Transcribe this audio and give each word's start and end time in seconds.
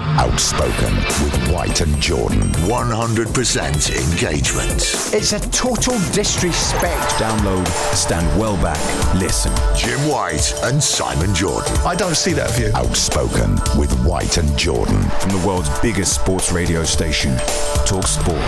Outspoken 0.00 0.94
with 1.22 1.52
White 1.52 1.82
and 1.82 2.00
Jordan. 2.00 2.40
100% 2.40 4.12
engagement. 4.12 5.14
It's 5.14 5.32
a 5.32 5.40
total 5.50 5.98
disrespect. 6.12 7.10
Download, 7.20 7.66
stand 7.94 8.26
well 8.40 8.56
back, 8.62 8.80
listen. 9.20 9.52
Jim 9.76 10.00
White 10.08 10.54
and 10.64 10.82
Simon 10.82 11.34
Jordan. 11.34 11.76
I 11.84 11.94
don't 11.94 12.16
see 12.16 12.32
that 12.32 12.50
view. 12.52 12.70
Outspoken 12.74 13.52
with 13.78 13.92
White 14.04 14.38
and 14.38 14.56
Jordan. 14.58 15.02
From 15.20 15.32
the 15.32 15.44
world's 15.46 15.68
biggest 15.80 16.14
sports 16.14 16.50
radio 16.50 16.82
station, 16.82 17.36
Talk 17.84 18.06
Sport. 18.06 18.40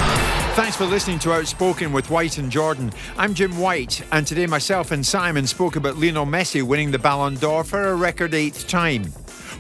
Thanks 0.55 0.77
for 0.77 0.87
listening 0.87 1.19
to 1.21 1.33
Outspoken 1.33 1.93
with 1.93 2.09
White 2.09 2.39
and 2.39 2.51
Jordan. 2.51 2.93
I'm 3.19 3.35
Jim 3.35 3.59
White, 3.59 4.03
and 4.11 4.27
today 4.27 4.47
myself 4.47 4.91
and 4.91 5.05
Simon 5.05 5.47
spoke 5.47 5.77
about 5.77 5.99
Lionel 5.99 6.27
Messi 6.27 6.63
winning 6.63 6.93
the 6.93 6.99
Ballon 6.99 7.35
d'Or 7.35 7.63
for 7.63 7.89
a 7.89 7.95
record 7.95 8.33
eighth 8.33 8.69
time. 8.69 9.13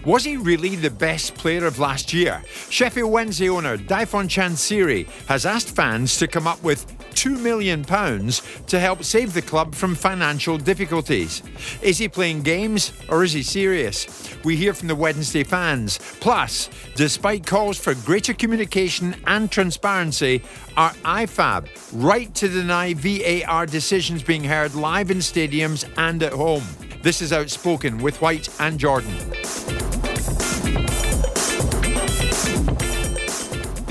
Was 0.04 0.24
he 0.24 0.36
really 0.36 0.74
the 0.74 0.90
best 0.90 1.36
player 1.36 1.64
of 1.64 1.78
last 1.78 2.12
year? 2.12 2.42
Sheffield 2.70 3.12
Wednesday 3.12 3.48
owner 3.48 3.76
Dejphon 3.76 4.26
Chansiri 4.28 5.06
has 5.26 5.46
asked 5.46 5.76
fans 5.76 6.16
to 6.16 6.26
come 6.26 6.48
up 6.48 6.60
with 6.64 6.86
£2 7.14 7.40
million 7.40 7.84
to 7.84 8.80
help 8.80 9.04
save 9.04 9.32
the 9.32 9.42
club 9.42 9.76
from 9.76 9.94
financial 9.94 10.58
difficulties. 10.58 11.44
Is 11.82 11.98
he 11.98 12.08
playing 12.08 12.42
games 12.42 12.92
or 13.08 13.22
is 13.22 13.32
he 13.32 13.44
serious? 13.44 14.34
We 14.42 14.56
hear 14.56 14.74
from 14.74 14.88
the 14.88 14.96
Wednesday 14.96 15.44
fans. 15.44 16.00
Plus, 16.18 16.68
despite 16.96 17.46
calls 17.46 17.78
for 17.78 17.94
greater 17.94 18.34
communication 18.34 19.14
and 19.28 19.52
transparency, 19.52 20.42
are 20.76 20.90
IFAB 21.04 21.68
right 21.92 22.34
to 22.34 22.48
deny 22.48 22.94
VAR 22.94 23.66
decisions 23.66 24.24
being 24.24 24.42
heard 24.42 24.74
live 24.74 25.12
in 25.12 25.18
stadiums 25.18 25.88
and 25.96 26.24
at 26.24 26.32
home? 26.32 26.64
This 27.02 27.20
is 27.20 27.32
Outspoken 27.32 27.98
with 27.98 28.20
White 28.22 28.48
and 28.60 28.78
Jordan. 28.78 29.12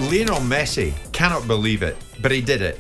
Lionel 0.10 0.40
Messi 0.40 0.94
cannot 1.12 1.46
believe 1.46 1.84
it, 1.84 1.98
but 2.22 2.32
he 2.32 2.40
did 2.40 2.62
it. 2.62 2.80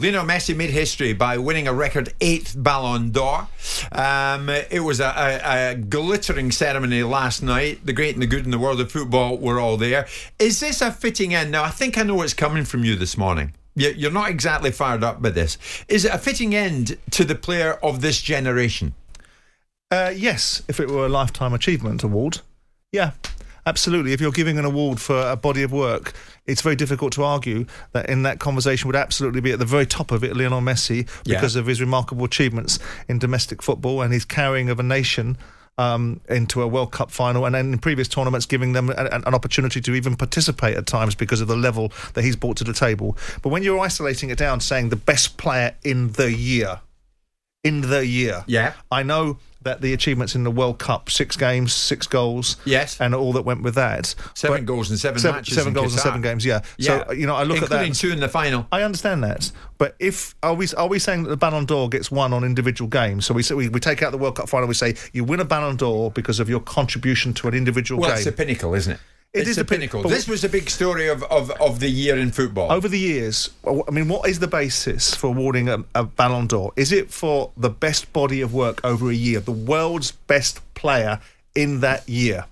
Lionel 0.00 0.24
Messi 0.24 0.56
made 0.56 0.70
history 0.70 1.12
by 1.12 1.36
winning 1.36 1.68
a 1.68 1.74
record 1.74 2.14
eighth 2.22 2.54
Ballon 2.56 3.10
d'Or. 3.10 3.48
Um, 3.92 4.48
it 4.48 4.82
was 4.82 4.98
a, 5.00 5.12
a, 5.44 5.72
a, 5.72 5.74
glittering 5.74 6.52
ceremony 6.52 7.02
last 7.02 7.42
night. 7.42 7.84
The 7.84 7.92
great 7.92 8.14
and 8.14 8.22
the 8.22 8.26
good 8.26 8.46
in 8.46 8.52
the 8.52 8.58
world 8.58 8.80
of 8.80 8.90
football 8.90 9.36
were 9.36 9.60
all 9.60 9.76
there. 9.76 10.06
Is 10.38 10.58
this 10.58 10.80
a 10.80 10.90
fitting 10.90 11.34
end? 11.34 11.50
Now, 11.50 11.64
I 11.64 11.70
think 11.70 11.98
I 11.98 12.02
know 12.02 12.14
what's 12.14 12.32
coming 12.32 12.64
from 12.64 12.82
you 12.82 12.96
this 12.96 13.18
morning. 13.18 13.52
You're 13.74 14.10
not 14.10 14.30
exactly 14.30 14.70
fired 14.70 15.04
up 15.04 15.20
by 15.20 15.28
this. 15.28 15.58
Is 15.86 16.06
it 16.06 16.14
a 16.14 16.18
fitting 16.18 16.54
end 16.54 16.96
to 17.10 17.24
the 17.24 17.34
player 17.34 17.74
of 17.82 18.00
this 18.00 18.22
generation? 18.22 18.94
Uh, 19.90 20.12
yes, 20.14 20.62
if 20.68 20.80
it 20.80 20.88
were 20.90 21.06
a 21.06 21.08
lifetime 21.08 21.52
achievement 21.54 22.02
award, 22.02 22.40
yeah, 22.90 23.12
absolutely. 23.66 24.12
If 24.12 24.20
you're 24.20 24.32
giving 24.32 24.58
an 24.58 24.64
award 24.64 25.00
for 25.00 25.16
a 25.30 25.36
body 25.36 25.62
of 25.62 25.70
work, 25.72 26.12
it's 26.44 26.60
very 26.60 26.74
difficult 26.74 27.12
to 27.14 27.22
argue 27.22 27.66
that 27.92 28.08
in 28.10 28.22
that 28.24 28.40
conversation 28.40 28.88
would 28.88 28.96
absolutely 28.96 29.40
be 29.40 29.52
at 29.52 29.60
the 29.60 29.64
very 29.64 29.86
top 29.86 30.10
of 30.10 30.24
it 30.24 30.36
Lionel 30.36 30.60
Messi 30.60 31.06
because 31.24 31.54
Yeah. 31.54 31.60
of 31.60 31.66
his 31.66 31.80
remarkable 31.80 32.24
achievements 32.24 32.78
in 33.08 33.18
domestic 33.20 33.62
football 33.62 34.02
and 34.02 34.12
his 34.12 34.24
carrying 34.24 34.70
of 34.70 34.80
a 34.80 34.82
nation. 34.82 35.36
Um, 35.78 36.22
into 36.30 36.62
a 36.62 36.66
World 36.66 36.90
Cup 36.90 37.10
final, 37.10 37.44
and 37.44 37.54
then 37.54 37.70
in 37.74 37.78
previous 37.78 38.08
tournaments, 38.08 38.46
giving 38.46 38.72
them 38.72 38.88
an, 38.88 39.08
an 39.26 39.34
opportunity 39.34 39.78
to 39.82 39.94
even 39.94 40.16
participate 40.16 40.74
at 40.74 40.86
times 40.86 41.14
because 41.14 41.42
of 41.42 41.48
the 41.48 41.56
level 41.56 41.92
that 42.14 42.24
he's 42.24 42.34
brought 42.34 42.56
to 42.56 42.64
the 42.64 42.72
table. 42.72 43.14
But 43.42 43.50
when 43.50 43.62
you're 43.62 43.78
isolating 43.78 44.30
it 44.30 44.38
down, 44.38 44.60
saying 44.60 44.88
the 44.88 44.96
best 44.96 45.36
player 45.36 45.74
in 45.84 46.12
the 46.12 46.32
year, 46.32 46.80
in 47.62 47.82
the 47.82 48.06
year, 48.06 48.42
Yeah. 48.46 48.72
I 48.90 49.02
know 49.02 49.36
that 49.66 49.82
the 49.82 49.92
achievements 49.92 50.34
in 50.34 50.42
the 50.44 50.50
World 50.50 50.78
Cup, 50.78 51.10
six 51.10 51.36
games, 51.36 51.72
six 51.74 52.06
goals, 52.06 52.56
Yes. 52.64 52.98
and 53.00 53.14
all 53.14 53.32
that 53.34 53.42
went 53.42 53.62
with 53.62 53.74
that. 53.74 54.14
Seven 54.34 54.58
But- 54.58 54.66
goals 54.66 54.88
and 54.90 54.98
seven, 54.98 55.18
seven, 55.20 55.36
matches. 55.36 55.54
seven 55.54 55.72
goals 55.74 55.94
Qatar. 55.94 56.00
seven 56.02 56.22
games. 56.22 56.44
Yeah. 56.44 56.60
Yeah. 56.78 57.04
So 57.06 57.12
you 57.12 57.26
know, 57.26 57.34
I 57.36 57.42
look 57.44 57.58
at 57.62 57.68
that. 57.68 57.84
Including 57.84 57.92
two 57.92 58.10
in 58.12 58.20
the 58.20 58.28
final. 58.28 58.66
I 58.72 58.82
understand 58.82 59.22
that, 59.24 59.50
but 59.78 59.94
if 59.98 60.34
are 60.42 60.54
we 60.54 60.66
are 60.76 60.88
we 60.88 60.98
saying 60.98 61.24
that 61.24 61.28
the 61.30 61.36
Ballon 61.36 61.66
d'Or 61.66 61.88
gets 61.88 62.10
won 62.10 62.32
on 62.32 62.42
individual 62.44 62.88
games? 62.88 63.26
So 63.26 63.34
we 63.34 63.42
say 63.42 63.54
we, 63.54 63.68
we 63.68 63.80
take 63.80 64.02
out 64.02 64.12
the 64.12 64.18
World 64.18 64.36
Cup 64.36 64.48
final. 64.48 64.66
We 64.68 64.74
say 64.74 64.94
you 65.12 65.22
win 65.24 65.40
a 65.40 65.44
Ballon 65.44 65.76
d'Or 65.76 66.10
because 66.10 66.40
of 66.40 66.48
your 66.48 66.60
contribution 66.60 67.34
to 67.34 67.48
an 67.48 67.54
individual 67.54 68.00
Well, 68.00 68.10
game. 68.10 68.16
it's 68.16 68.24
the 68.24 68.32
pinnacle, 68.32 68.74
isn't 68.74 68.94
it? 68.94 69.00
It 69.32 69.40
it's 69.40 69.50
is 69.50 69.56
the 69.56 69.64
the 69.64 69.68
pinnacle. 69.68 70.02
This 70.02 70.26
was 70.26 70.40
the 70.40 70.48
big 70.48 70.70
story 70.70 71.08
of, 71.08 71.22
of, 71.24 71.50
of 71.60 71.80
the 71.80 71.90
year 71.90 72.16
in 72.16 72.30
football. 72.32 72.72
Over 72.72 72.88
the 72.88 72.98
years, 72.98 73.50
I 73.66 73.90
mean, 73.90 74.08
what 74.08 74.28
is 74.28 74.38
the 74.38 74.46
basis 74.48 75.14
for 75.14 75.26
awarding 75.26 75.68
a, 75.68 75.84
a 75.94 76.04
Ballon 76.04 76.46
d'Or? 76.46 76.72
Is 76.76 76.90
it 76.90 77.10
for 77.10 77.52
the 77.56 77.68
best 77.68 78.12
body 78.12 78.40
of 78.40 78.54
work 78.54 78.82
over 78.84 79.10
a 79.10 79.14
year, 79.14 79.40
the 79.40 79.52
world's 79.52 80.12
best 80.12 80.60
player 80.74 81.20
in 81.54 81.80
that 81.80 82.08
year? 82.08 82.46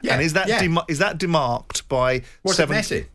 Yeah, 0.00 0.14
and 0.14 0.22
is 0.22 0.32
that 0.34 0.48
yeah. 0.48 0.60
dem- 0.60 0.78
is 0.88 0.98
that 0.98 1.18
demarked 1.18 1.88
by 1.88 2.22
Was 2.42 2.56
seven? 2.56 2.76
it 2.76 2.80
Messi? 2.80 3.06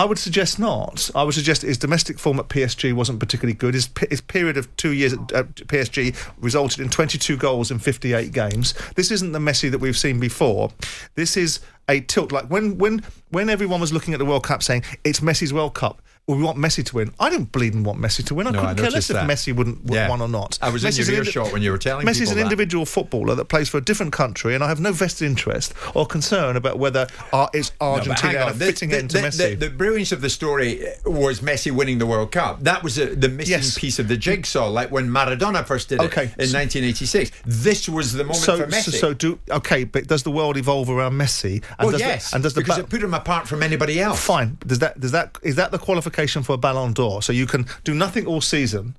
I 0.00 0.04
would 0.04 0.18
suggest 0.18 0.58
not. 0.58 1.10
I 1.14 1.24
would 1.24 1.34
suggest 1.34 1.60
his 1.60 1.76
domestic 1.76 2.18
form 2.18 2.40
at 2.40 2.48
PSG 2.48 2.94
wasn't 2.94 3.20
particularly 3.20 3.52
good. 3.52 3.74
His, 3.74 3.90
his 4.08 4.22
period 4.22 4.56
of 4.56 4.74
two 4.76 4.92
years 4.92 5.12
at, 5.12 5.30
at 5.32 5.54
PSG 5.56 6.16
resulted 6.38 6.80
in 6.80 6.88
22 6.88 7.36
goals 7.36 7.70
in 7.70 7.78
58 7.78 8.32
games. 8.32 8.72
This 8.96 9.10
isn't 9.10 9.32
the 9.32 9.38
Messi 9.38 9.70
that 9.70 9.76
we've 9.76 9.98
seen 9.98 10.18
before. 10.18 10.70
This 11.16 11.36
is 11.36 11.60
a 11.86 12.00
tilt. 12.00 12.32
Like 12.32 12.46
when 12.46 12.78
when 12.78 13.02
when 13.28 13.50
everyone 13.50 13.78
was 13.78 13.92
looking 13.92 14.14
at 14.14 14.18
the 14.18 14.24
World 14.24 14.42
Cup 14.42 14.62
saying 14.62 14.84
it's 15.04 15.20
Messi's 15.20 15.52
World 15.52 15.74
Cup. 15.74 16.00
Well, 16.26 16.38
we 16.38 16.44
want 16.44 16.58
Messi 16.58 16.84
to 16.84 16.94
win. 16.94 17.12
I 17.18 17.28
didn't 17.28 17.50
bleed 17.50 17.74
and 17.74 17.84
want 17.84 17.98
Messi 17.98 18.24
to 18.26 18.36
win. 18.36 18.46
I 18.46 18.50
No, 18.50 18.60
couldn't 18.60 18.76
care 18.76 18.84
less 18.84 19.10
noticed 19.10 19.10
if. 19.10 19.16
Messi 19.16 19.52
wouldn't 19.56 19.84
would 19.86 19.94
Yeah. 19.94 20.08
won 20.08 20.20
or 20.20 20.28
not. 20.28 20.58
I 20.62 20.68
was 20.68 20.84
in 20.84 20.92
your 20.92 21.08
an 21.08 21.26
indi- 21.26 21.52
when 21.52 21.62
you 21.62 21.72
were 21.72 21.78
telling 21.78 22.06
me. 22.06 22.12
Messi's 22.12 22.20
people 22.20 22.32
an 22.32 22.38
that. 22.38 22.42
individual 22.44 22.86
footballer 22.86 23.34
that 23.34 23.46
plays 23.46 23.68
for 23.68 23.78
a 23.78 23.80
different 23.80 24.12
country, 24.12 24.54
and 24.54 24.62
I 24.62 24.68
have 24.68 24.78
no 24.78 24.92
vested 24.92 25.26
interest 25.28 25.74
or 25.92 26.06
concern 26.06 26.54
about 26.56 26.78
whether 26.78 27.08
uh, 27.32 27.48
it's 27.52 27.72
Argentina 27.80 28.38
hang 28.38 28.48
on. 28.50 28.58
The- 28.58 28.64
fitting 28.66 28.90
the, 28.90 28.98
end 28.98 29.10
to 29.10 29.18
the, 29.20 29.26
Messi. 29.26 29.58
The, 29.58 29.66
the 29.66 29.70
brilliance 29.70 30.12
of 30.12 30.20
the 30.20 30.30
story 30.30 30.84
was 31.04 31.40
Messi 31.40 31.72
winning 31.72 31.98
the 31.98 32.06
World 32.06 32.30
Cup. 32.30 32.62
That 32.62 32.84
was 32.84 32.94
the 32.94 33.06
the 33.06 33.28
missing 33.28 33.50
Yes. 33.50 33.76
piece 33.76 33.98
of 33.98 34.06
the 34.06 34.16
jigsaw, 34.16 34.68
like 34.68 34.92
when 34.92 35.08
Maradona 35.10 35.66
first 35.66 35.88
did 35.88 36.00
it 36.00 36.04
in 36.38 36.48
so- 36.48 36.58
1986. 36.58 37.32
This 37.44 37.88
was 37.88 38.12
the 38.12 38.22
moment 38.22 38.36
so, 38.44 38.56
for 38.58 38.66
Messi. 38.68 38.92
so, 38.92 38.98
so 38.98 39.14
do 39.14 39.40
okay, 39.50 39.82
but 39.82 40.06
does 40.06 40.22
the 40.22 40.30
world 40.30 40.56
evolve 40.56 40.88
around 40.90 41.14
Messi? 41.14 41.54
And 41.54 41.64
well, 41.80 41.90
does 41.90 42.00
yes, 42.00 42.32
and 42.32 42.42
does 42.44 42.54
the 42.54 42.60
because 42.60 42.78
it 42.78 42.88
put 42.88 43.02
him 43.02 43.14
apart 43.14 43.48
from 43.48 43.64
anybody 43.64 44.00
else. 44.00 44.20
fine? 44.20 44.58
Does 44.64 44.78
that 44.78 45.00
does 45.00 45.10
that 45.10 45.36
is 45.42 45.56
that 45.56 45.72
the 45.72 45.78
qualification 45.78 46.09
for 46.42 46.52
a 46.54 46.58
Ballon 46.58 46.92
d'Or? 46.92 47.22
So 47.22 47.32
you 47.32 47.46
can 47.46 47.66
do 47.84 47.94
nothing 47.94 48.26
all 48.26 48.40
season, 48.40 48.96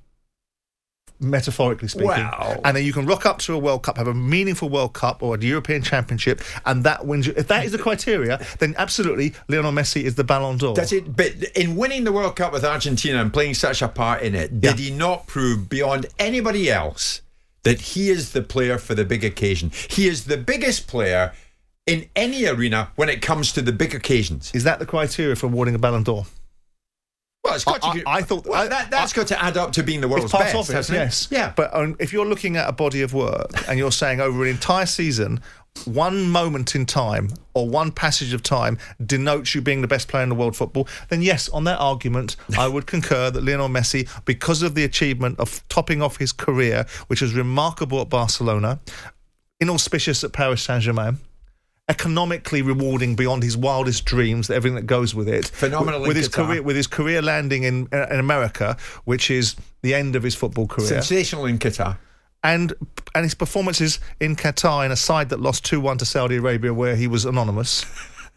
metaphorically 1.20 1.86
speaking, 1.88 2.08
Wow. 2.08 2.60
and 2.64 2.76
then 2.76 2.84
you 2.84 2.92
can 2.92 3.06
rock 3.06 3.24
up 3.26 3.38
to 3.40 3.54
a 3.54 3.58
World 3.58 3.84
Cup, 3.84 3.96
have 3.96 4.08
a 4.08 4.14
meaningful 4.14 4.68
World 4.68 4.92
Cup 4.92 5.22
or 5.22 5.36
a 5.36 5.38
European 5.40 5.80
Championship, 5.82 6.40
and 6.66 6.82
that 6.82 7.06
wins 7.06 7.28
you. 7.28 7.34
If 7.36 7.46
that 7.46 7.64
is 7.64 7.70
the 7.70 7.78
criteria, 7.78 8.44
then 8.58 8.74
absolutely 8.76 9.32
Lionel 9.48 9.70
Messi 9.72 10.02
is 10.02 10.16
the 10.16 10.24
Ballon 10.24 10.58
d'Or. 10.58 10.74
That's 10.74 10.90
it. 10.92 11.16
But 11.16 11.34
in 11.54 11.76
winning 11.76 12.02
the 12.04 12.10
World 12.12 12.34
Cup 12.34 12.52
with 12.52 12.64
Argentina 12.64 13.20
and 13.20 13.32
playing 13.32 13.54
such 13.54 13.82
a 13.82 13.88
part 13.88 14.22
in 14.22 14.34
it, 14.34 14.60
did 14.60 14.80
Yeah. 14.80 14.86
he 14.86 14.90
not 14.90 15.28
prove 15.28 15.68
beyond 15.68 16.06
anybody 16.18 16.68
else 16.70 17.20
that 17.62 17.80
he 17.80 18.10
is 18.10 18.32
the 18.32 18.42
player 18.42 18.76
for 18.76 18.96
the 18.96 19.04
big 19.04 19.22
occasion? 19.22 19.70
He 19.90 20.08
is 20.08 20.24
the 20.24 20.36
biggest 20.36 20.88
player 20.88 21.32
in 21.86 22.08
any 22.16 22.46
arena 22.46 22.88
when 22.96 23.08
it 23.08 23.22
comes 23.22 23.52
to 23.52 23.62
the 23.62 23.72
big 23.72 23.94
occasions. 23.94 24.50
Is 24.54 24.64
that 24.64 24.80
the 24.80 24.86
criteria 24.86 25.36
for 25.36 25.46
awarding 25.46 25.76
a 25.76 25.78
Ballon 25.78 26.02
d'Or? 26.02 26.26
Well, 27.44 27.54
it's 27.54 27.64
got 27.64 27.82
I, 27.82 27.98
to. 27.98 28.08
I, 28.08 28.16
I 28.18 28.22
thought 28.22 28.46
well, 28.46 28.62
I- 28.62 28.68
that, 28.68 28.90
that's 28.90 29.12
got 29.12 29.26
to 29.28 29.42
add 29.42 29.56
up 29.56 29.72
to 29.72 29.82
being 29.82 30.00
the 30.00 30.08
world's 30.08 30.30
part 30.30 30.52
best, 30.52 30.70
of 30.70 30.90
it, 30.90 30.92
yes. 30.92 31.28
Yeah. 31.30 31.52
But 31.56 31.74
um, 31.74 31.96
if 31.98 32.12
you're 32.12 32.26
looking 32.26 32.56
at 32.56 32.68
a 32.68 32.72
body 32.72 33.02
of 33.02 33.14
work 33.14 33.68
and 33.68 33.78
you're 33.78 33.92
saying 33.92 34.20
over 34.20 34.44
an 34.44 34.50
entire 34.50 34.86
season, 34.86 35.40
one 35.84 36.28
moment 36.28 36.74
in 36.74 36.86
time 36.86 37.30
or 37.54 37.68
one 37.68 37.90
passage 37.90 38.32
of 38.32 38.42
time 38.42 38.78
denotes 39.04 39.54
you 39.54 39.60
being 39.60 39.80
the 39.80 39.88
best 39.88 40.06
player 40.06 40.22
in 40.22 40.28
the 40.28 40.34
world 40.34 40.54
football, 40.54 40.86
then 41.08 41.22
yes, 41.22 41.48
on 41.48 41.64
that 41.64 41.80
argument, 41.80 42.36
I 42.56 42.68
would 42.68 42.86
concur 42.86 43.30
that 43.30 43.42
Lionel 43.42 43.68
Messi, 43.68 44.08
because 44.24 44.62
of 44.62 44.74
the 44.74 44.84
achievement 44.84 45.40
of 45.40 45.66
topping 45.68 46.00
off 46.02 46.18
his 46.18 46.32
career, 46.32 46.86
which 47.08 47.22
was 47.22 47.34
remarkable 47.34 48.00
at 48.00 48.08
Barcelona, 48.08 48.80
inauspicious 49.60 50.22
at 50.22 50.32
Paris 50.32 50.62
Saint 50.62 50.82
Germain. 50.82 51.18
Economically 51.88 52.62
rewarding 52.62 53.16
beyond 53.16 53.42
his 53.42 53.56
wildest 53.56 54.04
dreams, 54.04 54.48
everything 54.50 54.76
that 54.76 54.86
goes 54.86 55.14
with 55.14 55.28
it. 55.28 55.46
Phenomenal 55.46 56.00
with, 56.00 56.10
in 56.10 56.16
his 56.16 56.28
career, 56.28 56.62
with 56.62 56.76
his 56.76 56.86
career 56.86 57.20
landing 57.20 57.64
in 57.64 57.88
uh, 57.92 58.06
in 58.08 58.20
America, 58.20 58.76
which 59.04 59.30
is 59.30 59.56
the 59.82 59.92
end 59.94 60.14
of 60.14 60.22
his 60.22 60.34
football 60.34 60.66
career 60.68 60.86
Sensational 60.86 61.44
in 61.46 61.58
Qatar. 61.58 61.98
and 62.44 62.72
and 63.14 63.24
his 63.24 63.34
performances 63.34 63.98
in 64.20 64.36
Qatar 64.36 64.86
in 64.86 64.92
a 64.92 64.96
side 64.96 65.28
that 65.30 65.40
lost 65.40 65.64
2-1 65.66 65.98
to 65.98 66.04
Saudi 66.04 66.36
Arabia 66.36 66.72
where 66.72 66.96
he 66.96 67.06
was 67.08 67.24
anonymous. 67.24 67.84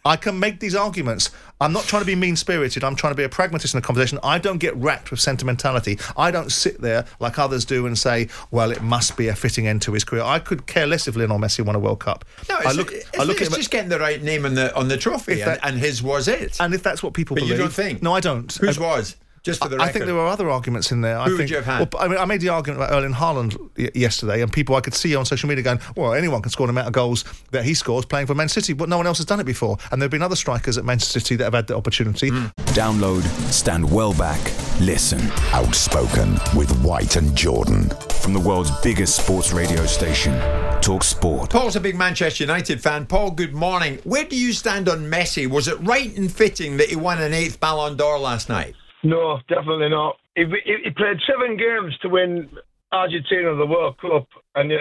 I 0.05 0.15
can 0.15 0.39
make 0.39 0.59
these 0.59 0.75
arguments. 0.75 1.31
I'm 1.59 1.73
not 1.73 1.85
trying 1.85 2.03
to 2.03 2.05
be 2.05 2.15
mean 2.15 2.35
spirited. 2.35 2.83
I'm 2.83 2.95
trying 2.95 3.11
to 3.13 3.17
be 3.17 3.23
a 3.23 3.29
pragmatist 3.29 3.73
in 3.73 3.81
the 3.81 3.85
conversation. 3.85 4.19
I 4.23 4.37
don't 4.37 4.59
get 4.59 4.75
wrapped 4.75 5.09
with 5.09 5.19
sentimentality. 5.19 5.97
I 6.15 6.29
don't 6.29 6.51
sit 6.51 6.79
there 6.79 7.05
like 7.19 7.39
others 7.39 7.65
do 7.65 7.87
and 7.87 7.97
say, 7.97 8.27
well, 8.51 8.71
it 8.71 8.81
must 8.83 9.17
be 9.17 9.29
a 9.29 9.35
fitting 9.35 9.65
end 9.67 9.81
to 9.83 9.93
his 9.93 10.03
career. 10.03 10.21
I 10.23 10.37
could 10.39 10.67
care 10.67 10.85
less 10.85 11.07
if 11.07 11.15
Lionel 11.15 11.39
Messi 11.39 11.65
won 11.65 11.75
a 11.75 11.79
World 11.79 11.99
Cup. 12.01 12.23
No, 12.47 12.57
it's, 12.57 12.67
I 12.67 12.71
look, 12.73 12.91
it's, 12.91 13.19
I 13.19 13.23
look 13.23 13.41
it's 13.41 13.55
just 13.55 13.71
getting 13.71 13.89
the 13.89 13.99
right 13.99 14.21
name 14.21 14.45
on 14.45 14.53
the 14.53 14.75
on 14.75 14.87
the 14.89 14.97
trophy, 14.97 15.35
that- 15.35 15.59
and, 15.63 15.75
and 15.75 15.79
his 15.79 16.03
was 16.03 16.27
it. 16.27 16.57
and 16.59 16.73
if 16.73 16.83
that's 16.83 17.01
what 17.01 17.13
people 17.13 17.35
but 17.35 17.41
believe. 17.41 17.57
you 17.57 17.63
don't 17.63 17.73
think? 17.73 18.03
No, 18.03 18.13
I 18.13 18.19
don't. 18.19 18.53
Whose 18.53 18.79
was? 18.79 19.15
Just 19.45 19.61
for 19.61 19.69
the 19.69 19.79
I 19.79 19.91
think 19.91 20.05
there 20.05 20.15
were 20.15 20.25
other 20.25 20.49
arguments 20.49 20.91
in 20.91 21.01
there. 21.01 21.19
I 21.19 21.25
Who 21.25 21.37
would 21.37 21.49
you 21.51 21.57
have 21.57 21.65
had? 21.65 21.93
Well, 21.93 22.03
I 22.03 22.07
mean, 22.07 22.17
I 22.17 22.25
made 22.25 22.41
the 22.41 22.49
argument 22.49 22.81
about 22.81 22.91
Erling 22.97 23.13
Haaland 23.13 23.55
y- 23.77 23.91
yesterday, 23.93 24.41
and 24.41 24.51
people 24.51 24.75
I 24.75 24.81
could 24.81 24.95
see 24.95 25.15
on 25.15 25.23
social 25.23 25.47
media 25.47 25.63
going, 25.63 25.79
"Well, 25.95 26.15
anyone 26.15 26.41
can 26.41 26.49
score 26.49 26.65
the 26.65 26.71
amount 26.71 26.87
of 26.87 26.93
goals 26.93 27.23
that 27.51 27.63
he 27.63 27.75
scores 27.75 28.05
playing 28.05 28.25
for 28.25 28.33
Man 28.33 28.49
City, 28.49 28.73
but 28.73 28.89
no 28.89 28.97
one 28.97 29.05
else 29.05 29.17
has 29.19 29.27
done 29.27 29.39
it 29.39 29.43
before." 29.45 29.77
And 29.91 30.01
there 30.01 30.05
have 30.05 30.11
been 30.11 30.23
other 30.23 30.35
strikers 30.35 30.79
at 30.79 30.83
Manchester 30.83 31.19
City 31.19 31.35
that 31.35 31.43
have 31.43 31.53
had 31.53 31.67
the 31.67 31.77
opportunity. 31.77 32.29
Hmm. 32.29 32.45
Download, 32.73 33.21
stand 33.51 33.89
well 33.89 34.13
back, 34.15 34.41
listen. 34.81 35.21
Outspoken 35.53 36.39
with 36.55 36.71
White 36.83 37.15
and 37.15 37.35
Jordan. 37.35 37.89
From 38.21 38.33
the 38.33 38.39
world's 38.39 38.71
biggest 38.81 39.15
sports 39.23 39.53
radio 39.53 39.85
station, 39.85 40.33
Talk 40.81 41.03
Sport. 41.03 41.51
Paul's 41.51 41.75
a 41.75 41.79
big 41.79 41.95
Manchester 41.95 42.43
United 42.43 42.81
fan. 42.81 43.05
Paul, 43.05 43.29
good 43.29 43.53
morning. 43.53 43.99
Where 44.05 44.23
do 44.23 44.35
you 44.35 44.53
stand 44.53 44.89
on 44.89 45.09
Messi? 45.11 45.47
Was 45.47 45.67
it 45.67 45.77
right 45.81 46.17
and 46.17 46.31
fitting 46.31 46.77
that 46.77 46.89
he 46.89 46.95
won 46.95 47.21
an 47.21 47.31
eighth 47.31 47.59
Ballon 47.59 47.95
d'Or 47.95 48.17
last 48.17 48.49
night? 48.49 48.73
No, 49.05 49.37
definitely 49.47 49.89
not. 49.89 50.17
He, 50.35 50.45
he, 50.65 50.75
he 50.85 50.89
played 50.89 51.17
seven 51.29 51.57
games 51.57 51.95
to 52.01 52.09
win 52.09 52.49
Argentina 52.91 53.55
the 53.55 53.65
World 53.65 53.97
Cup, 54.01 54.27
and 54.55 54.71
uh, 54.71 54.77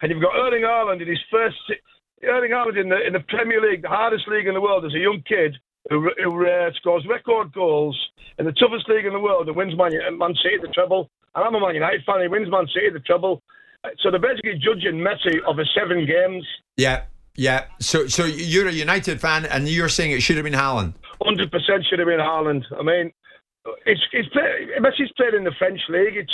and 0.00 0.10
you've 0.10 0.20
got 0.20 0.34
Erling 0.34 0.62
Haaland 0.62 1.00
in 1.00 1.08
his 1.08 1.22
first. 1.30 1.56
Erling 2.24 2.50
Haaland 2.50 2.80
in 2.80 2.88
the 2.88 3.06
in 3.06 3.12
the 3.12 3.20
Premier 3.20 3.60
League, 3.60 3.82
the 3.82 3.88
hardest 3.88 4.26
league 4.26 4.48
in 4.48 4.54
the 4.54 4.60
world, 4.60 4.84
as 4.84 4.94
a 4.94 4.98
young 4.98 5.22
kid 5.26 5.54
who, 5.90 6.10
who 6.22 6.46
uh, 6.46 6.70
scores 6.74 7.06
record 7.08 7.52
goals 7.52 7.98
in 8.38 8.46
the 8.46 8.52
toughest 8.52 8.88
league 8.88 9.06
in 9.06 9.12
the 9.12 9.20
world 9.20 9.46
and 9.46 9.56
wins 9.56 9.76
Man, 9.76 9.92
Man 10.18 10.34
City 10.42 10.56
the 10.60 10.68
treble. 10.68 11.10
And 11.34 11.44
I'm 11.44 11.54
a 11.54 11.60
Man 11.60 11.74
United 11.74 12.02
fan. 12.04 12.20
He 12.20 12.28
wins 12.28 12.50
Man 12.50 12.66
City 12.74 12.90
the 12.92 13.00
treble. 13.00 13.42
So 14.00 14.10
they're 14.10 14.20
basically 14.20 14.58
judging 14.58 14.98
Messi 14.98 15.42
over 15.46 15.64
seven 15.74 16.06
games. 16.06 16.46
Yeah, 16.76 17.02
yeah. 17.34 17.64
So, 17.80 18.06
so 18.06 18.24
you're 18.24 18.68
a 18.68 18.72
United 18.72 19.20
fan, 19.20 19.44
and 19.46 19.68
you're 19.68 19.88
saying 19.88 20.12
it 20.12 20.22
should 20.22 20.36
have 20.36 20.44
been 20.44 20.52
Haaland. 20.52 20.94
Hundred 21.20 21.50
percent 21.50 21.84
should 21.88 21.98
have 21.98 22.08
been 22.08 22.20
Haaland. 22.20 22.64
I 22.78 22.82
mean, 22.82 23.12
it's 23.86 24.00
it's 24.12 24.28
play, 24.30 24.66
Messi's 24.80 25.12
played 25.16 25.34
in 25.34 25.44
the 25.44 25.52
French 25.58 25.80
league. 25.88 26.16
It's 26.16 26.32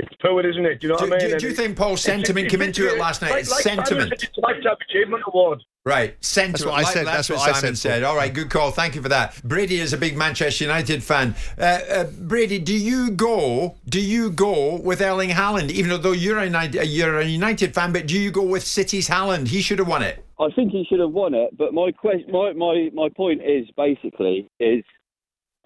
it's 0.00 0.14
poor, 0.22 0.46
isn't 0.46 0.64
it? 0.64 0.80
Do 0.80 0.86
you 0.86 0.92
know 0.92 0.98
Do, 1.00 1.10
what 1.10 1.20
I 1.22 1.26
mean? 1.26 1.32
do- 1.32 1.38
do 1.40 1.48
you 1.48 1.54
think 1.54 1.76
Paul's 1.76 2.00
sentiment 2.02 2.46
it's 2.46 2.54
came 2.54 2.62
into 2.62 2.86
it 2.88 2.98
last 2.98 3.20
night? 3.20 3.32
Like, 3.32 3.40
It's 3.40 3.50
like 3.50 3.62
sentiment. 3.62 4.10
said, 4.10 4.28
It's 4.28 4.38
a 4.38 4.40
lifetime 4.42 4.76
achievement 4.88 5.24
award. 5.26 5.60
Right, 5.84 6.14
sentiment. 6.24 6.52
That's 6.58 6.64
what 6.66 6.74
I 6.74 6.82
like- 6.82 6.92
said, 6.92 7.06
That's, 7.06 7.16
that's 7.16 7.30
what, 7.30 7.38
what 7.40 7.48
I 7.48 7.52
Simon 7.60 7.74
said, 7.74 7.90
said. 7.94 8.02
All 8.04 8.14
right, 8.14 8.32
good 8.32 8.48
call. 8.48 8.70
Thank 8.70 8.94
you 8.94 9.02
for 9.02 9.08
that. 9.08 9.40
Brady 9.42 9.80
is 9.80 9.92
a 9.92 9.96
big 9.96 10.16
Manchester 10.16 10.62
United 10.62 11.02
fan. 11.02 11.34
Uh, 11.58 11.62
uh, 11.62 12.04
Brady, 12.04 12.60
do 12.60 12.74
you 12.76 13.10
go? 13.10 13.74
Do 13.88 14.00
you 14.00 14.30
go 14.30 14.76
with 14.76 15.00
Erling 15.02 15.30
Haaland? 15.30 15.70
Even 15.70 16.00
though 16.00 16.12
you're 16.12 16.38
a 16.38 16.44
United, 16.44 16.86
you're 16.86 17.18
a 17.18 17.24
United 17.24 17.74
fan, 17.74 17.92
but 17.92 18.06
do 18.06 18.16
you 18.16 18.30
go 18.30 18.42
with 18.44 18.62
City's 18.62 19.08
Haaland? 19.08 19.48
He 19.48 19.60
should 19.60 19.80
have 19.80 19.88
won 19.88 20.02
it. 20.02 20.24
I 20.38 20.48
think 20.54 20.70
he 20.70 20.84
should 20.88 21.00
have 21.00 21.10
won 21.10 21.34
it, 21.34 21.56
but 21.58 21.74
my 21.74 21.90
question, 21.90 22.30
my, 22.30 22.52
my, 22.52 22.90
my 22.94 23.08
point 23.16 23.42
is 23.42 23.66
basically 23.76 24.48
is 24.60 24.84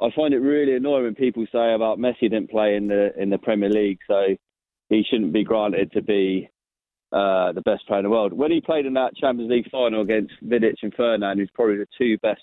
I 0.03 0.11
find 0.17 0.35
it 0.35 0.39
really 0.39 0.75
annoying 0.75 1.05
when 1.05 1.15
people 1.15 1.47
say 1.53 1.75
about 1.75 1.99
Messi 1.99 2.23
didn't 2.23 2.51
play 2.51 2.77
in 2.77 2.89
the 2.89 3.11
in 3.21 3.31
the 3.31 3.39
Premier 3.39 3.71
League, 3.71 3.99
so 4.07 4.37
he 4.89 5.05
shouldn't 5.09 5.33
be 5.33 5.45
granted 5.45 5.93
to 5.93 6.03
be 6.03 6.49
uh, 7.13 7.53
the 7.53 7.63
best 7.63 7.87
player 7.87 8.01
in 8.01 8.05
the 8.05 8.11
world. 8.11 8.33
When 8.33 8.51
he 8.51 8.61
played 8.61 8.87
in 8.87 8.95
that 8.95 9.17
Champions 9.17 9.51
League 9.51 9.71
final 9.71 10.01
against 10.03 10.33
Vidic 10.45 10.75
and 10.83 10.93
Ferdinand, 10.95 11.39
who's 11.39 11.51
probably 11.55 11.77
the 11.77 11.87
two 11.97 12.19
best 12.19 12.43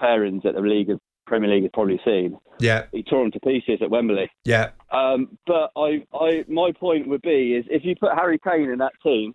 pairings 0.00 0.42
that 0.44 0.54
the 0.54 0.60
league, 0.60 0.90
Premier 1.26 1.50
League 1.50 1.64
has 1.64 1.70
probably 1.74 2.00
seen, 2.04 2.38
Yeah, 2.60 2.84
he 2.92 3.02
tore 3.02 3.22
them 3.24 3.32
to 3.32 3.40
pieces 3.40 3.80
at 3.82 3.90
Wembley. 3.90 4.30
yeah. 4.44 4.70
Um, 4.92 5.36
but 5.46 5.70
I, 5.76 6.04
I, 6.14 6.44
my 6.48 6.72
point 6.72 7.08
would 7.08 7.22
be 7.22 7.54
is 7.54 7.64
if 7.68 7.84
you 7.84 7.94
put 7.96 8.14
Harry 8.14 8.38
Kane 8.38 8.70
in 8.70 8.78
that 8.78 8.92
team, 9.02 9.34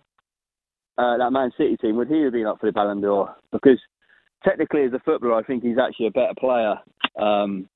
uh, 0.98 1.18
that 1.18 1.30
Man 1.30 1.50
City 1.58 1.76
team, 1.76 1.96
would 1.96 2.08
he 2.08 2.22
have 2.22 2.32
been 2.32 2.46
up 2.46 2.58
for 2.60 2.66
the 2.66 2.72
Ballon 2.72 3.00
d'Or? 3.00 3.34
Because 3.52 3.78
technically, 4.44 4.84
as 4.84 4.92
a 4.92 5.00
footballer, 5.00 5.34
I 5.34 5.42
think 5.42 5.62
he's 5.62 5.78
actually 5.78 6.06
a 6.06 6.10
better 6.12 6.34
player, 6.38 6.74
um, 7.18 7.68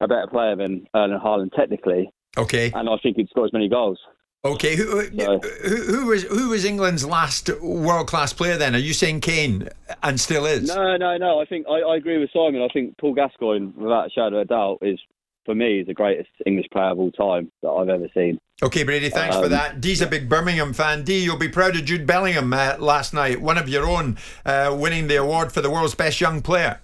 a 0.00 0.08
better 0.08 0.26
player 0.28 0.56
than 0.56 0.86
Erling 0.94 1.18
Haaland 1.18 1.52
technically, 1.54 2.10
Okay, 2.38 2.70
and 2.74 2.88
I 2.88 2.96
think 3.02 3.16
he'd 3.16 3.28
score 3.28 3.44
as 3.46 3.52
many 3.52 3.68
goals. 3.68 3.98
okay. 4.44 4.74
Who, 4.76 5.02
So- 5.18 5.40
who, 5.68 5.76
who 5.76 6.06
was 6.06 6.22
who 6.24 6.48
was 6.50 6.64
England's 6.64 7.04
last 7.04 7.50
world 7.60 8.06
class 8.06 8.32
player? 8.32 8.56
Then 8.56 8.74
are 8.74 8.78
you 8.78 8.94
saying 8.94 9.20
Kane 9.20 9.68
and 10.02 10.18
still 10.18 10.46
is? 10.46 10.68
No, 10.74 10.96
no, 10.96 11.16
no. 11.18 11.40
I 11.40 11.44
think 11.44 11.66
I, 11.68 11.80
I 11.80 11.96
agree 11.96 12.18
with 12.18 12.30
Simon. 12.32 12.62
I 12.62 12.68
think 12.72 12.96
Paul 12.98 13.14
Gascoigne, 13.14 13.72
without 13.76 14.06
a 14.06 14.10
shadow 14.10 14.36
of 14.36 14.42
a 14.42 14.44
doubt, 14.46 14.78
is 14.82 14.98
for 15.44 15.54
me 15.54 15.80
is 15.80 15.86
the 15.86 15.94
greatest 15.94 16.30
English 16.46 16.66
player 16.72 16.90
of 16.90 16.98
all 16.98 17.10
time 17.12 17.50
that 17.62 17.68
I've 17.68 17.88
ever 17.88 18.08
seen. 18.14 18.38
Okay, 18.62 18.82
Brady, 18.84 19.08
thanks 19.08 19.36
for 19.36 19.44
Um, 19.46 19.50
that. 19.50 19.80
Dee's 19.80 20.02
a 20.02 20.06
big 20.06 20.28
Birmingham 20.28 20.74
fan. 20.74 21.02
Dee, 21.02 21.24
you'll 21.24 21.38
be 21.38 21.48
proud 21.48 21.76
of 21.76 21.84
Jude 21.86 22.06
Bellingham 22.06 22.52
uh, 22.52 22.76
last 22.78 23.14
night, 23.14 23.40
one 23.40 23.56
of 23.56 23.68
your 23.70 23.86
own, 23.88 24.18
uh, 24.44 24.76
winning 24.78 25.06
the 25.08 25.16
award 25.16 25.50
for 25.50 25.62
the 25.62 25.70
world's 25.70 25.94
best 25.94 26.20
young 26.20 26.42
player. 26.42 26.80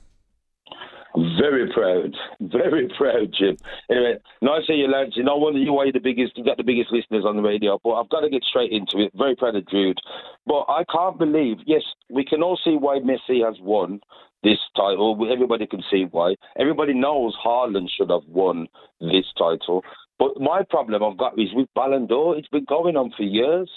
Very 1.17 1.73
proud, 1.73 2.15
very 2.41 2.89
proud, 2.97 3.33
Jim. 3.39 3.57
Anyway, 3.91 4.17
nice 4.43 4.67
to 4.67 4.73
see 4.73 4.75
you, 4.75 4.89
lads. 4.89 5.17
You 5.17 5.25
know, 5.25 5.39
wonder 5.39 5.59
you 5.59 5.73
why 5.73 5.85
you're 5.85 5.93
the 5.95 5.99
biggest, 5.99 6.37
you 6.37 6.45
got 6.45 6.59
the 6.59 6.63
biggest 6.63 6.93
listeners 6.93 7.25
on 7.27 7.37
the 7.37 7.43
radio. 7.43 7.81
But 7.83 7.95
I've 7.95 8.11
got 8.11 8.21
to 8.21 8.29
get 8.29 8.45
straight 8.45 8.71
into 8.71 8.99
it. 8.99 9.13
Very 9.17 9.35
proud 9.35 9.57
of 9.57 9.67
Jude. 9.69 9.99
But 10.47 10.67
I 10.69 10.85
can't 10.93 11.19
believe. 11.19 11.57
Yes, 11.65 11.83
we 12.11 12.23
can 12.23 12.43
all 12.43 12.59
see 12.63 12.77
why 12.77 12.99
Messi 12.99 13.43
has 13.43 13.57
won 13.61 14.01
this 14.43 14.59
title. 14.77 15.19
Everybody 15.33 15.67
can 15.67 15.83
see 15.91 16.05
why. 16.11 16.35
Everybody 16.59 16.93
knows 16.93 17.35
Haaland 17.43 17.89
should 17.97 18.11
have 18.11 18.27
won 18.29 18.67
this 19.01 19.25
title. 19.39 19.83
But 20.19 20.39
my 20.39 20.63
problem 20.69 21.03
I've 21.03 21.19
got 21.19 21.39
is 21.39 21.49
with 21.55 21.69
Ballon 21.75 22.07
d'Or. 22.07 22.37
It's 22.37 22.49
been 22.49 22.67
going 22.67 22.97
on 22.97 23.13
for 23.17 23.23
years. 23.23 23.71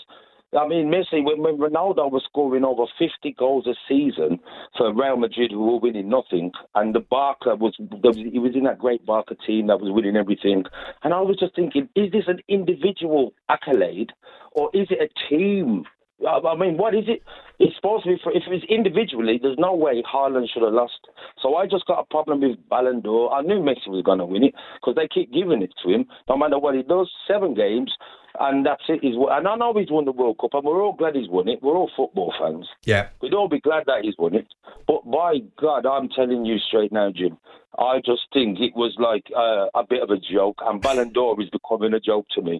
I 0.58 0.68
mean, 0.68 0.92
Messi, 0.92 1.24
when, 1.24 1.44
when 1.44 1.58
Ronaldo 1.58 2.12
was 2.12 2.24
scoring 2.26 2.64
over 2.64 2.86
50 2.98 3.36
goals 3.38 3.68
a 3.68 3.76
season 3.88 4.40
for 4.76 4.94
Real 4.94 5.18
Madrid, 5.18 5.52
who 5.52 5.74
were 5.74 5.80
winning 5.80 6.10
nothing, 6.10 6.52
and 6.74 6.96
the 6.96 7.02
Barca 7.02 7.56
was, 7.56 7.76
he 7.78 8.40
was 8.40 8.56
in 8.56 8.64
that 8.64 8.80
great 8.80 9.06
Barca 9.06 9.36
team 9.46 9.68
that 9.68 9.80
was 9.80 9.92
winning 9.92 10.16
everything. 10.16 10.64
And 11.04 11.14
I 11.14 11.22
was 11.22 11.38
just 11.40 11.56
thinking, 11.56 11.88
is 11.96 12.12
this 12.12 12.24
an 12.28 12.40
individual 12.48 13.34
accolade 13.48 14.12
or 14.54 14.72
is 14.74 14.88
it 14.90 15.00
a 15.00 15.30
team? 15.30 15.84
I 16.28 16.56
mean, 16.56 16.78
what 16.78 16.94
is 16.96 17.06
it? 17.08 17.22
It's 17.60 17.76
supposed 17.76 18.04
to 18.04 18.10
be 18.10 18.18
for, 18.22 18.32
if 18.34 18.44
it's 18.48 18.66
individually, 18.70 19.40
there's 19.42 19.58
no 19.58 19.74
way 19.74 20.04
Haaland 20.04 20.48
should 20.52 20.64
have 20.64 20.74
lost. 20.74 21.08
So 21.42 21.56
I 21.56 21.66
just 21.66 21.86
got 21.86 22.00
a 22.00 22.04
problem 22.06 22.42
with 22.42 22.58
Ballon 22.70 23.02
d'Or. 23.02 23.32
I 23.32 23.42
knew 23.42 23.60
Messi 23.60 23.88
was 23.88 24.04
going 24.04 24.20
to 24.20 24.26
win 24.26 24.44
it 24.44 24.54
because 24.76 24.96
they 24.96 25.08
keep 25.08 25.32
giving 25.32 25.62
it 25.62 25.74
to 25.84 25.90
him, 25.90 26.06
no 26.28 26.38
matter 26.38 26.60
what 26.60 26.76
he 26.76 26.84
does. 26.84 27.10
Seven 27.28 27.54
games, 27.54 27.94
and 28.40 28.66
that's 28.66 28.84
it. 28.90 29.00
He's, 29.02 29.16
won- 29.16 29.38
and 29.38 29.48
I 29.48 29.56
know 29.56 29.74
he's 29.74 29.90
won 29.92 30.06
the 30.06 30.12
World 30.12 30.38
Cup, 30.40 30.54
and 30.54 30.64
we're 30.64 30.82
all 30.84 30.94
glad 30.94 31.16
he's 31.16 31.30
won 31.30 31.48
it. 31.48 31.60
We're 31.62 31.76
all 31.76 31.90
football 31.96 32.34
fans. 32.40 32.68
Yeah. 32.86 33.10
We'd 33.22 33.34
all 33.34 33.48
be 33.50 33.60
glad 33.60 33.84
that 33.88 34.00
he's 34.04 34.16
won 34.18 34.36
it. 34.36 34.48
But 34.88 35.10
by 35.10 35.40
God, 35.60 35.86
I'm 35.86 36.10
telling 36.10 36.46
you 36.46 36.58
straight 36.60 36.92
now, 36.92 37.12
Jim, 37.16 37.38
I 37.78 38.02
just 38.06 38.22
think 38.34 38.60
it 38.60 38.76
was 38.76 38.94
like 39.00 39.26
uh, 39.36 39.68
a 39.80 39.86
bit 39.88 40.04
of 40.04 40.10
a 40.10 40.18
joke, 40.18 40.58
and 40.66 40.82
Ballon 40.82 41.14
d'Or 41.14 41.42
is 41.42 41.50
becoming 41.50 41.94
a 41.94 42.00
joke 42.00 42.26
to 42.36 42.42
me. 42.42 42.60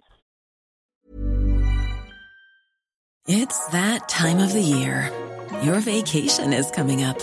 It's 3.26 3.66
that 3.68 4.08
time 4.08 4.38
of 4.38 4.52
the 4.52 4.62
year. 4.62 5.10
Your 5.62 5.80
vacation 5.80 6.52
is 6.52 6.70
coming 6.70 7.02
up. 7.04 7.18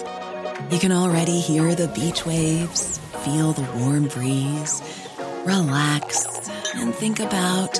You 0.71 0.79
can 0.79 0.91
already 0.91 1.39
hear 1.39 1.75
the 1.75 1.87
beach 1.89 2.25
waves, 2.25 2.97
feel 3.23 3.51
the 3.53 3.63
warm 3.79 4.07
breeze, 4.07 4.81
relax, 5.45 6.49
and 6.75 6.93
think 6.93 7.19
about 7.19 7.79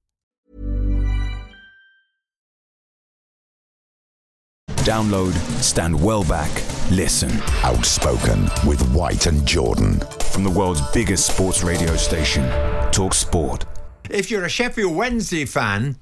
Download, 4.83 5.33
stand 5.61 6.01
well 6.01 6.23
back, 6.23 6.51
listen. 6.89 7.29
Outspoken 7.63 8.49
with 8.65 8.81
White 8.93 9.27
and 9.27 9.45
Jordan. 9.45 9.99
From 10.31 10.43
the 10.43 10.49
world's 10.49 10.81
biggest 10.91 11.27
sports 11.27 11.63
radio 11.63 11.95
station, 11.95 12.43
Talk 12.91 13.13
Sport. 13.13 13.65
If 14.09 14.31
you're 14.31 14.43
a 14.43 14.49
Sheffield 14.49 14.95
Wednesday 14.95 15.45
fan, 15.45 15.97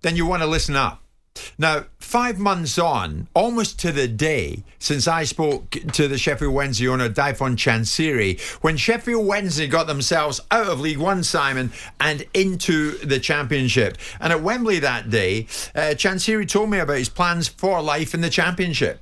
then 0.00 0.16
you 0.16 0.24
want 0.24 0.42
to 0.42 0.46
listen 0.48 0.74
up. 0.74 1.02
Now, 1.58 1.84
five 1.98 2.38
months 2.38 2.78
on, 2.78 3.28
almost 3.34 3.78
to 3.80 3.92
the 3.92 4.08
day 4.08 4.64
since 4.78 5.06
I 5.08 5.24
spoke 5.24 5.70
to 5.70 6.08
the 6.08 6.18
Sheffield 6.18 6.54
Wednesday 6.54 6.88
owner, 6.88 7.08
Dejphon 7.08 7.56
Chansiri, 7.56 8.40
when 8.62 8.76
Sheffield 8.76 9.26
Wednesday 9.26 9.66
got 9.66 9.86
themselves 9.86 10.40
out 10.50 10.66
of 10.66 10.80
League 10.80 10.98
One, 10.98 11.22
Simon, 11.22 11.72
and 12.00 12.24
into 12.34 12.98
the 12.98 13.20
Championship. 13.20 13.98
And 14.20 14.32
at 14.32 14.42
Wembley 14.42 14.78
that 14.80 15.10
day, 15.10 15.46
uh, 15.74 15.94
Chansiri 15.94 16.48
told 16.48 16.70
me 16.70 16.78
about 16.78 16.98
his 16.98 17.08
plans 17.08 17.48
for 17.48 17.82
life 17.82 18.14
in 18.14 18.20
the 18.20 18.30
Championship. 18.30 19.00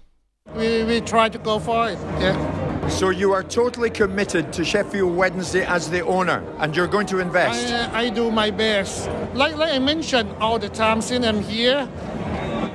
We, 0.55 0.85
we 0.85 1.01
try 1.01 1.29
to 1.29 1.39
go 1.39 1.59
for 1.59 1.91
it, 1.91 1.99
yeah. 2.21 2.89
So 2.89 3.11
you 3.11 3.33
are 3.33 3.43
totally 3.43 3.91
committed 3.91 4.53
to 4.53 4.65
Sheffield 4.65 5.15
Wednesday 5.17 5.67
as 5.67 5.91
the 5.91 6.03
owner, 6.03 6.45
and 6.59 6.75
you're 6.75 6.87
going 6.87 7.07
to 7.09 7.19
invest. 7.19 7.73
I, 7.73 7.79
uh, 7.79 7.91
I 7.93 8.11
do 8.11 8.31
my 8.31 8.51
best. 8.51 9.11
Like, 9.35 9.57
like 9.57 9.73
I 9.73 9.81
mentioned 9.81 10.31
all 10.39 10.59
the 10.59 10.69
time 10.69 11.03
since 11.03 11.27
I'm 11.27 11.43
here, 11.43 11.89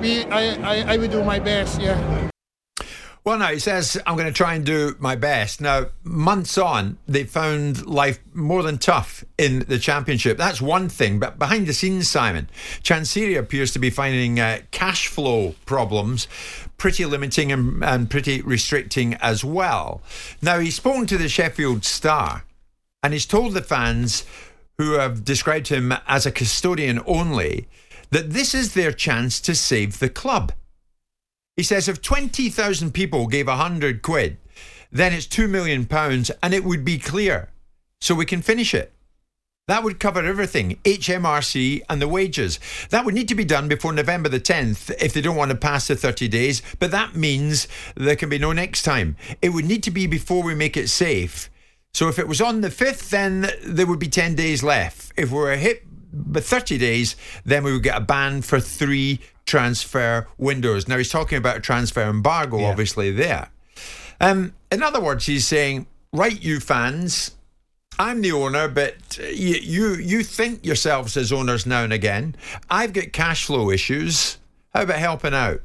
we, 0.01 0.23
I, 0.25 0.55
I, 0.61 0.93
I 0.93 0.97
will 0.97 1.07
do 1.07 1.23
my 1.23 1.39
best, 1.39 1.81
yeah. 1.81 2.29
Well, 3.23 3.37
no, 3.37 3.45
he 3.45 3.59
says, 3.59 4.01
I'm 4.07 4.15
going 4.15 4.27
to 4.27 4.33
try 4.33 4.55
and 4.55 4.65
do 4.65 4.95
my 4.97 5.15
best. 5.15 5.61
Now, 5.61 5.87
months 6.03 6.57
on, 6.57 6.97
they 7.07 7.23
found 7.23 7.85
life 7.85 8.19
more 8.33 8.63
than 8.63 8.79
tough 8.79 9.23
in 9.37 9.59
the 9.59 9.77
championship. 9.77 10.39
That's 10.39 10.59
one 10.59 10.89
thing. 10.89 11.19
But 11.19 11.37
behind 11.37 11.67
the 11.67 11.73
scenes, 11.73 12.09
Simon, 12.09 12.49
Chansiri 12.81 13.37
appears 13.37 13.73
to 13.73 13.79
be 13.79 13.91
finding 13.91 14.39
uh, 14.39 14.61
cash 14.71 15.05
flow 15.05 15.53
problems 15.67 16.27
pretty 16.77 17.05
limiting 17.05 17.51
and, 17.51 17.83
and 17.83 18.09
pretty 18.09 18.41
restricting 18.41 19.13
as 19.15 19.45
well. 19.45 20.01
Now, 20.41 20.57
he's 20.57 20.77
spoken 20.77 21.05
to 21.05 21.17
the 21.19 21.29
Sheffield 21.29 21.85
Star 21.85 22.43
and 23.03 23.13
he's 23.13 23.27
told 23.27 23.53
the 23.53 23.61
fans 23.61 24.25
who 24.79 24.93
have 24.93 25.23
described 25.23 25.67
him 25.67 25.93
as 26.07 26.25
a 26.25 26.31
custodian 26.31 26.99
only 27.05 27.67
that 28.11 28.31
this 28.31 28.53
is 28.53 28.73
their 28.73 28.91
chance 28.91 29.39
to 29.41 29.55
save 29.55 29.99
the 29.99 30.09
club. 30.09 30.53
He 31.57 31.63
says 31.63 31.87
if 31.87 32.01
20,000 32.01 32.93
people 32.93 33.27
gave 33.27 33.47
100 33.47 34.01
quid, 34.01 34.37
then 34.91 35.13
it's 35.13 35.25
2 35.25 35.47
million 35.47 35.85
pounds 35.85 36.31
and 36.43 36.53
it 36.53 36.63
would 36.63 36.85
be 36.85 36.97
clear. 36.97 37.49
So 37.99 38.15
we 38.15 38.25
can 38.25 38.41
finish 38.41 38.73
it. 38.73 38.93
That 39.67 39.83
would 39.83 39.99
cover 39.99 40.25
everything 40.25 40.79
HMRC 40.83 41.83
and 41.87 42.01
the 42.01 42.07
wages. 42.07 42.59
That 42.89 43.05
would 43.05 43.13
need 43.13 43.29
to 43.29 43.35
be 43.35 43.45
done 43.45 43.67
before 43.67 43.93
November 43.93 44.27
the 44.27 44.39
10th 44.39 44.91
if 44.99 45.13
they 45.13 45.21
don't 45.21 45.35
want 45.35 45.51
to 45.51 45.57
pass 45.57 45.87
the 45.87 45.95
30 45.95 46.27
days, 46.27 46.61
but 46.79 46.91
that 46.91 47.15
means 47.15 47.67
there 47.95 48.15
can 48.15 48.27
be 48.27 48.39
no 48.39 48.51
next 48.51 48.81
time. 48.81 49.15
It 49.41 49.49
would 49.49 49.65
need 49.65 49.83
to 49.83 49.91
be 49.91 50.07
before 50.07 50.43
we 50.43 50.55
make 50.55 50.75
it 50.75 50.89
safe. 50.89 51.49
So 51.93 52.09
if 52.09 52.17
it 52.17 52.27
was 52.27 52.41
on 52.41 52.61
the 52.61 52.69
5th, 52.69 53.09
then 53.09 53.51
there 53.65 53.85
would 53.85 53.99
be 53.99 54.07
10 54.07 54.35
days 54.35 54.63
left. 54.63 55.13
If 55.15 55.31
we 55.31 55.37
were 55.37 55.55
hit 55.55 55.90
by 56.13 56.39
30 56.39 56.77
days, 56.77 57.15
then 57.45 57.63
we 57.63 57.71
would 57.71 57.83
get 57.83 57.97
a 57.97 58.01
ban 58.01 58.41
for 58.41 58.59
three 58.59 59.19
transfer 59.45 60.27
windows. 60.37 60.87
Now 60.87 60.97
he's 60.97 61.09
talking 61.09 61.37
about 61.37 61.57
a 61.57 61.61
transfer 61.61 62.03
embargo, 62.03 62.59
yeah. 62.59 62.69
obviously, 62.69 63.11
there. 63.11 63.49
Um, 64.19 64.53
in 64.71 64.83
other 64.83 65.01
words, 65.01 65.25
he's 65.25 65.47
saying, 65.47 65.87
right, 66.13 66.41
you 66.41 66.59
fans, 66.59 67.31
I'm 67.99 68.21
the 68.21 68.31
owner, 68.31 68.67
but 68.67 69.17
you, 69.17 69.55
you 69.55 69.93
you 69.95 70.23
think 70.23 70.65
yourselves 70.65 71.17
as 71.17 71.31
owners 71.31 71.65
now 71.65 71.83
and 71.83 71.93
again. 71.93 72.35
I've 72.69 72.93
got 72.93 73.11
cash 73.13 73.45
flow 73.45 73.69
issues. 73.69 74.37
How 74.73 74.83
about 74.83 74.99
helping 74.99 75.33
out? 75.33 75.61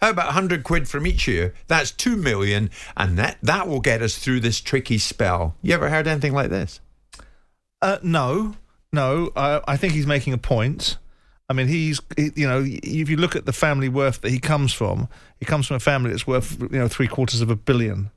How 0.00 0.10
about 0.10 0.26
100 0.26 0.62
quid 0.64 0.88
from 0.88 1.06
each 1.06 1.26
of 1.28 1.34
you? 1.34 1.52
That's 1.66 1.90
2 1.90 2.16
million, 2.16 2.70
and 2.96 3.18
that, 3.18 3.38
that 3.42 3.66
will 3.66 3.80
get 3.80 4.00
us 4.00 4.16
through 4.16 4.40
this 4.40 4.60
tricky 4.60 4.98
spell. 4.98 5.56
You 5.60 5.74
ever 5.74 5.90
heard 5.90 6.06
anything 6.06 6.32
like 6.32 6.50
this? 6.50 6.80
Uh, 7.82 7.98
no, 8.02 8.54
no. 8.92 9.30
I, 9.36 9.60
I 9.66 9.76
think 9.76 9.94
he's 9.94 10.06
making 10.06 10.32
a 10.32 10.38
point. 10.38 10.98
I 11.48 11.54
mean, 11.54 11.68
he's, 11.68 12.00
he, 12.16 12.30
you 12.34 12.46
know, 12.46 12.62
if 12.66 13.08
you 13.08 13.16
look 13.16 13.34
at 13.34 13.46
the 13.46 13.52
family 13.52 13.88
worth 13.88 14.20
that 14.20 14.30
he 14.30 14.38
comes 14.38 14.72
from, 14.72 15.08
he 15.38 15.46
comes 15.46 15.66
from 15.66 15.76
a 15.76 15.80
family 15.80 16.10
that's 16.10 16.26
worth, 16.26 16.60
you 16.60 16.78
know, 16.78 16.88
three 16.88 17.08
quarters 17.08 17.40
of 17.40 17.50
a 17.50 17.56
billion. 17.56 18.10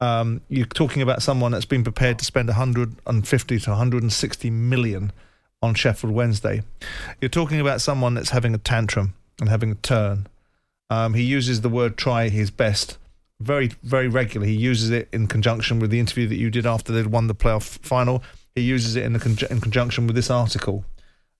Um, 0.00 0.42
you're 0.48 0.66
talking 0.66 1.02
about 1.02 1.22
someone 1.22 1.50
that's 1.50 1.64
been 1.64 1.82
prepared 1.82 2.20
to 2.20 2.24
spend 2.24 2.48
150 2.48 3.58
to 3.58 3.70
160 3.70 4.50
million 4.50 5.12
on 5.60 5.74
Sheffield 5.74 6.14
Wednesday. 6.14 6.62
You're 7.20 7.28
talking 7.28 7.60
about 7.60 7.80
someone 7.80 8.14
that's 8.14 8.30
having 8.30 8.54
a 8.54 8.58
tantrum 8.58 9.14
and 9.40 9.48
having 9.48 9.72
a 9.72 9.76
turn. 9.76 10.28
Um, 10.88 11.14
he 11.14 11.22
uses 11.22 11.62
the 11.62 11.68
word 11.68 11.96
try 11.96 12.28
his 12.28 12.50
best 12.50 12.96
very, 13.40 13.68
very 13.82 14.08
regularly. 14.08 14.52
He 14.52 14.58
uses 14.58 14.90
it 14.90 15.08
in 15.12 15.26
conjunction 15.26 15.78
with 15.78 15.90
the 15.90 16.00
interview 16.00 16.26
that 16.28 16.36
you 16.36 16.50
did 16.50 16.66
after 16.66 16.92
they'd 16.92 17.06
won 17.06 17.26
the 17.26 17.34
playoff 17.34 17.78
final. 17.80 18.22
He 18.58 18.64
uses 18.64 18.96
it 18.96 19.04
in, 19.04 19.18
con- 19.18 19.38
in 19.50 19.60
conjunction 19.60 20.06
with 20.06 20.16
this 20.16 20.30
article. 20.30 20.84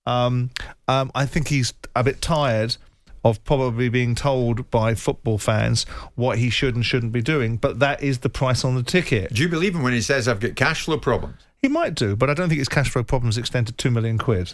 Um, 0.05 0.49
um, 0.87 1.11
I 1.13 1.25
think 1.25 1.49
he's 1.49 1.73
a 1.95 2.03
bit 2.03 2.21
tired 2.21 2.77
of 3.23 3.43
probably 3.43 3.89
being 3.89 4.15
told 4.15 4.71
by 4.71 4.95
football 4.95 5.37
fans 5.37 5.83
what 6.15 6.37
he 6.37 6.49
should 6.49 6.75
and 6.75 6.85
shouldn't 6.85 7.11
be 7.11 7.21
doing, 7.21 7.57
but 7.57 7.79
that 7.79 8.01
is 8.01 8.19
the 8.19 8.29
price 8.29 8.63
on 8.63 8.75
the 8.75 8.83
ticket. 8.83 9.33
Do 9.33 9.41
you 9.41 9.49
believe 9.49 9.75
him 9.75 9.83
when 9.83 9.93
he 9.93 10.01
says, 10.01 10.27
I've 10.27 10.39
got 10.39 10.55
cash 10.55 10.85
flow 10.85 10.97
problems? 10.97 11.35
He 11.57 11.67
might 11.67 11.95
do, 11.95 12.15
but 12.15 12.29
I 12.29 12.33
don't 12.33 12.47
think 12.47 12.59
his 12.59 12.69
cash 12.69 12.89
flow 12.89 13.03
problems 13.03 13.37
extend 13.37 13.67
to 13.67 13.73
two 13.73 13.91
million 13.91 14.17
quid. 14.17 14.53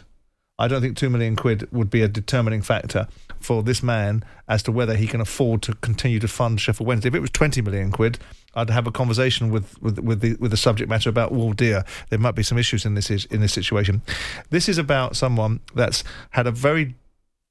I 0.58 0.68
don't 0.68 0.82
think 0.82 0.98
two 0.98 1.10
million 1.10 1.36
quid 1.36 1.72
would 1.72 1.90
be 1.90 2.02
a 2.02 2.08
determining 2.08 2.62
factor 2.64 3.08
for 3.40 3.62
this 3.62 3.84
man 3.84 4.24
as 4.48 4.64
to 4.64 4.72
whether 4.72 4.96
he 4.96 5.06
can 5.06 5.22
afford 5.22 5.62
to 5.64 5.76
continue 5.76 6.20
to 6.20 6.28
fund 6.28 6.60
Sheffield 6.60 6.88
Wednesday. 6.88 7.10
If 7.10 7.16
it 7.16 7.20
was 7.20 7.30
twenty 7.30 7.62
million 7.62 7.92
quid, 7.92 8.18
I'd 8.56 8.70
have 8.70 8.88
a 8.88 8.92
conversation 8.92 9.52
with 9.52 9.82
with 9.82 10.00
with 10.00 10.22
the 10.22 10.36
with 10.40 10.52
the 10.52 10.58
subject 10.58 10.90
matter 10.90 11.10
about. 11.10 11.32
Well, 11.32 11.54
dear, 11.54 11.84
there 12.10 12.20
might 12.20 12.36
be 12.36 12.44
some 12.44 12.58
issues 12.58 12.86
in 12.86 12.96
this 12.96 13.10
in 13.10 13.42
this 13.42 13.54
situation. 13.54 14.02
This 14.50 14.70
is 14.70 14.78
about 14.78 15.16
someone 15.16 15.60
that's 15.74 16.04
had 16.32 16.48
a 16.48 16.52
very 16.52 16.96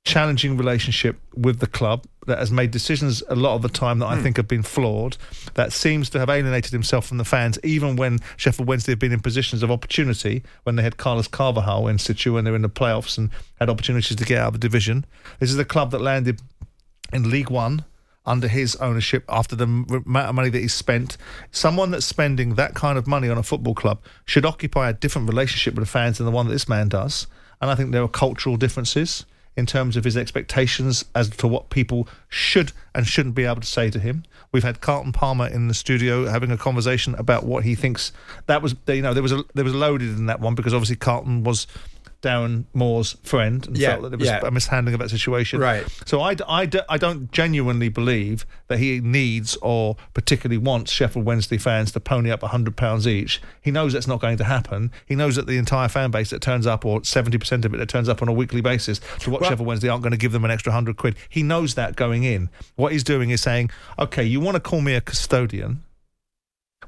challenging 0.05 0.57
relationship 0.57 1.17
with 1.35 1.61
the 1.61 1.67
club 1.67 2.05
that 2.27 2.39
has 2.39 2.51
made 2.51 2.71
decisions 2.71 3.23
a 3.29 3.35
lot 3.35 3.55
of 3.55 3.63
the 3.63 3.69
time 3.69 3.99
that 3.99 4.07
I 4.07 4.17
hmm. 4.17 4.23
think 4.23 4.37
have 4.37 4.49
been 4.49 4.63
flawed, 4.63 5.17
that 5.55 5.73
seems 5.73 6.11
to 6.11 6.19
have 6.19 6.29
alienated 6.29 6.73
himself 6.73 7.07
from 7.07 7.19
the 7.19 7.25
fans, 7.25 7.59
even 7.63 7.97
when 7.97 8.19
Sheffield 8.37 8.69
Wednesday 8.69 8.93
have 8.93 8.99
been 8.99 9.13
in 9.13 9.21
positions 9.21 9.63
of 9.63 9.71
opportunity, 9.71 10.43
when 10.65 10.77
they 10.77 10.83
had 10.83 10.99
Carlos 10.99 11.29
Carvalhal 11.29 11.91
in 11.91 11.99
situ, 11.99 12.35
when 12.35 12.45
they 12.45 12.51
were 12.51 12.57
in 12.57 12.63
the 12.63 12.69
playoffs 12.69 13.17
and 13.17 13.31
had 13.59 13.71
opportunities 13.71 14.17
to 14.17 14.25
get 14.25 14.39
out 14.39 14.49
of 14.49 14.53
the 14.55 14.59
division. 14.59 15.07
This 15.41 15.51
is 15.51 15.59
a 15.59 15.65
club 15.65 15.91
that 15.93 16.01
landed 16.01 16.41
in 17.13 17.31
League 17.31 17.51
One 17.51 17.85
under 18.26 18.49
his 18.49 18.76
ownership 18.76 19.25
after 19.28 19.54
the 19.54 19.64
amount 19.64 20.28
of 20.28 20.35
money 20.35 20.49
that 20.49 20.61
he's 20.61 20.75
spent. 20.75 21.16
Someone 21.50 21.90
that's 21.90 22.07
spending 22.07 22.54
that 22.54 22.75
kind 22.75 22.97
of 22.97 23.07
money 23.07 23.28
on 23.28 23.38
a 23.38 23.43
football 23.43 23.75
club 23.75 24.00
should 24.25 24.47
occupy 24.47 24.88
a 24.88 24.93
different 24.93 25.28
relationship 25.28 25.75
with 25.75 25.85
the 25.85 25.90
fans 25.90 26.19
than 26.19 26.25
the 26.25 26.33
one 26.33 26.47
that 26.47 26.52
this 26.52 26.69
man 26.69 26.88
does. 26.88 27.26
And 27.61 27.71
I 27.71 27.75
think 27.75 27.93
there 27.93 28.02
are 28.02 28.09
cultural 28.09 28.57
differences 28.57 29.25
in 29.57 29.66
terms 29.66 29.97
of 29.97 30.04
his 30.04 30.16
expectations 30.16 31.04
as 31.14 31.31
to 31.31 31.47
what 31.47 31.71
people 31.71 32.09
should 32.28 32.73
and 32.95 33.07
shouldn't 33.07 33.35
be 33.35 33.45
able 33.45 33.61
to 33.61 33.66
say 33.66 33.90
to 33.90 33.99
him. 33.99 34.25
We've 34.52 34.64
had 34.64 34.81
Carlton 34.81 35.12
Palmer 35.12 35.47
in 35.47 35.69
the 35.69 35.75
studio 35.75 36.26
having 36.26 36.50
a 36.50 36.57
conversation 36.57 37.14
about 37.16 37.45
what 37.45 37.64
he 37.64 37.75
thinks 37.75 38.12
that 38.47 38.62
was. 38.62 38.75
You 38.87 39.02
know, 39.02 39.14
there 39.14 39.23
was 39.23 39.33
a 39.33 39.45
there 39.54 39.64
was 39.64 39.75
loaded 39.75 40.11
in 40.11 40.26
that 40.26 40.40
one 40.40 40.54
because 40.54 40.75
obviously 40.75 40.97
Carlton 40.97 41.45
was 41.45 41.66
Darren 42.25 42.64
Moore's 42.73 43.12
friend 43.23 43.66
and 43.66 43.76
Yeah, 43.76 43.90
felt 43.90 44.02
that 44.02 44.09
there 44.09 44.19
was 44.19 44.28
yeah. 44.28 44.40
a 44.43 44.50
mishandling 44.50 44.95
of 44.95 45.00
that 45.00 45.11
situation. 45.11 45.61
Right. 45.61 45.85
So 46.07 46.21
I, 46.23 46.35
I, 46.49 46.69
I 46.88 46.97
don't 46.99 47.31
genuinely 47.31 47.90
believe 47.90 48.47
that 48.69 48.78
he 48.78 49.00
needs 49.00 49.57
or 49.61 49.97
particularly 50.14 50.57
wants 50.59 50.90
Sheffield 50.90 51.26
Wednesday 51.26 51.59
fans 51.59 51.93
to 51.93 52.00
pony 52.00 52.31
up 52.31 52.40
£100 52.40 53.07
each. 53.07 53.43
He 53.61 53.71
knows 53.71 53.93
that's 53.93 54.07
not 54.07 54.21
going 54.21 54.38
to 54.38 54.45
happen. 54.45 54.90
He 55.07 55.14
knows 55.14 55.37
that 55.37 55.47
the 55.47 55.59
entire 55.59 55.88
fan 55.88 56.11
base 56.11 56.31
that 56.31 56.40
turns 56.40 56.66
up, 56.66 56.85
or 56.85 57.00
70% 57.02 57.64
of 57.64 57.75
it 57.75 57.76
that 57.76 57.88
turns 57.88 58.09
up 58.09 58.23
on 58.23 58.28
a 58.28 58.33
weekly 58.33 58.61
basis 58.62 59.00
to 59.21 59.31
watch 59.31 59.43
Well- 59.43 59.50
Sheffield 59.50 59.66
Wednesday, 59.66 59.88
aren't 59.88 60.02
going 60.02 60.12
to 60.12 60.16
give 60.19 60.33
them 60.33 60.45
an 60.45 60.50
extra 60.50 60.71
100 60.71 60.97
quid. 60.97 61.16
He 61.28 61.43
knows 61.43 61.75
that 61.75 61.95
going 61.95 62.25
in. 62.25 62.49
What 62.76 62.93
he's 62.93 63.04
doing 63.04 63.31
is 63.31 63.43
saying, 63.43 63.71
okay, 63.99 64.25
you 64.25 64.40
want 64.40 64.54
to 64.54 64.61
call 64.61 64.81
me 64.81 64.95
a 64.95 65.00
custodian, 65.02 65.83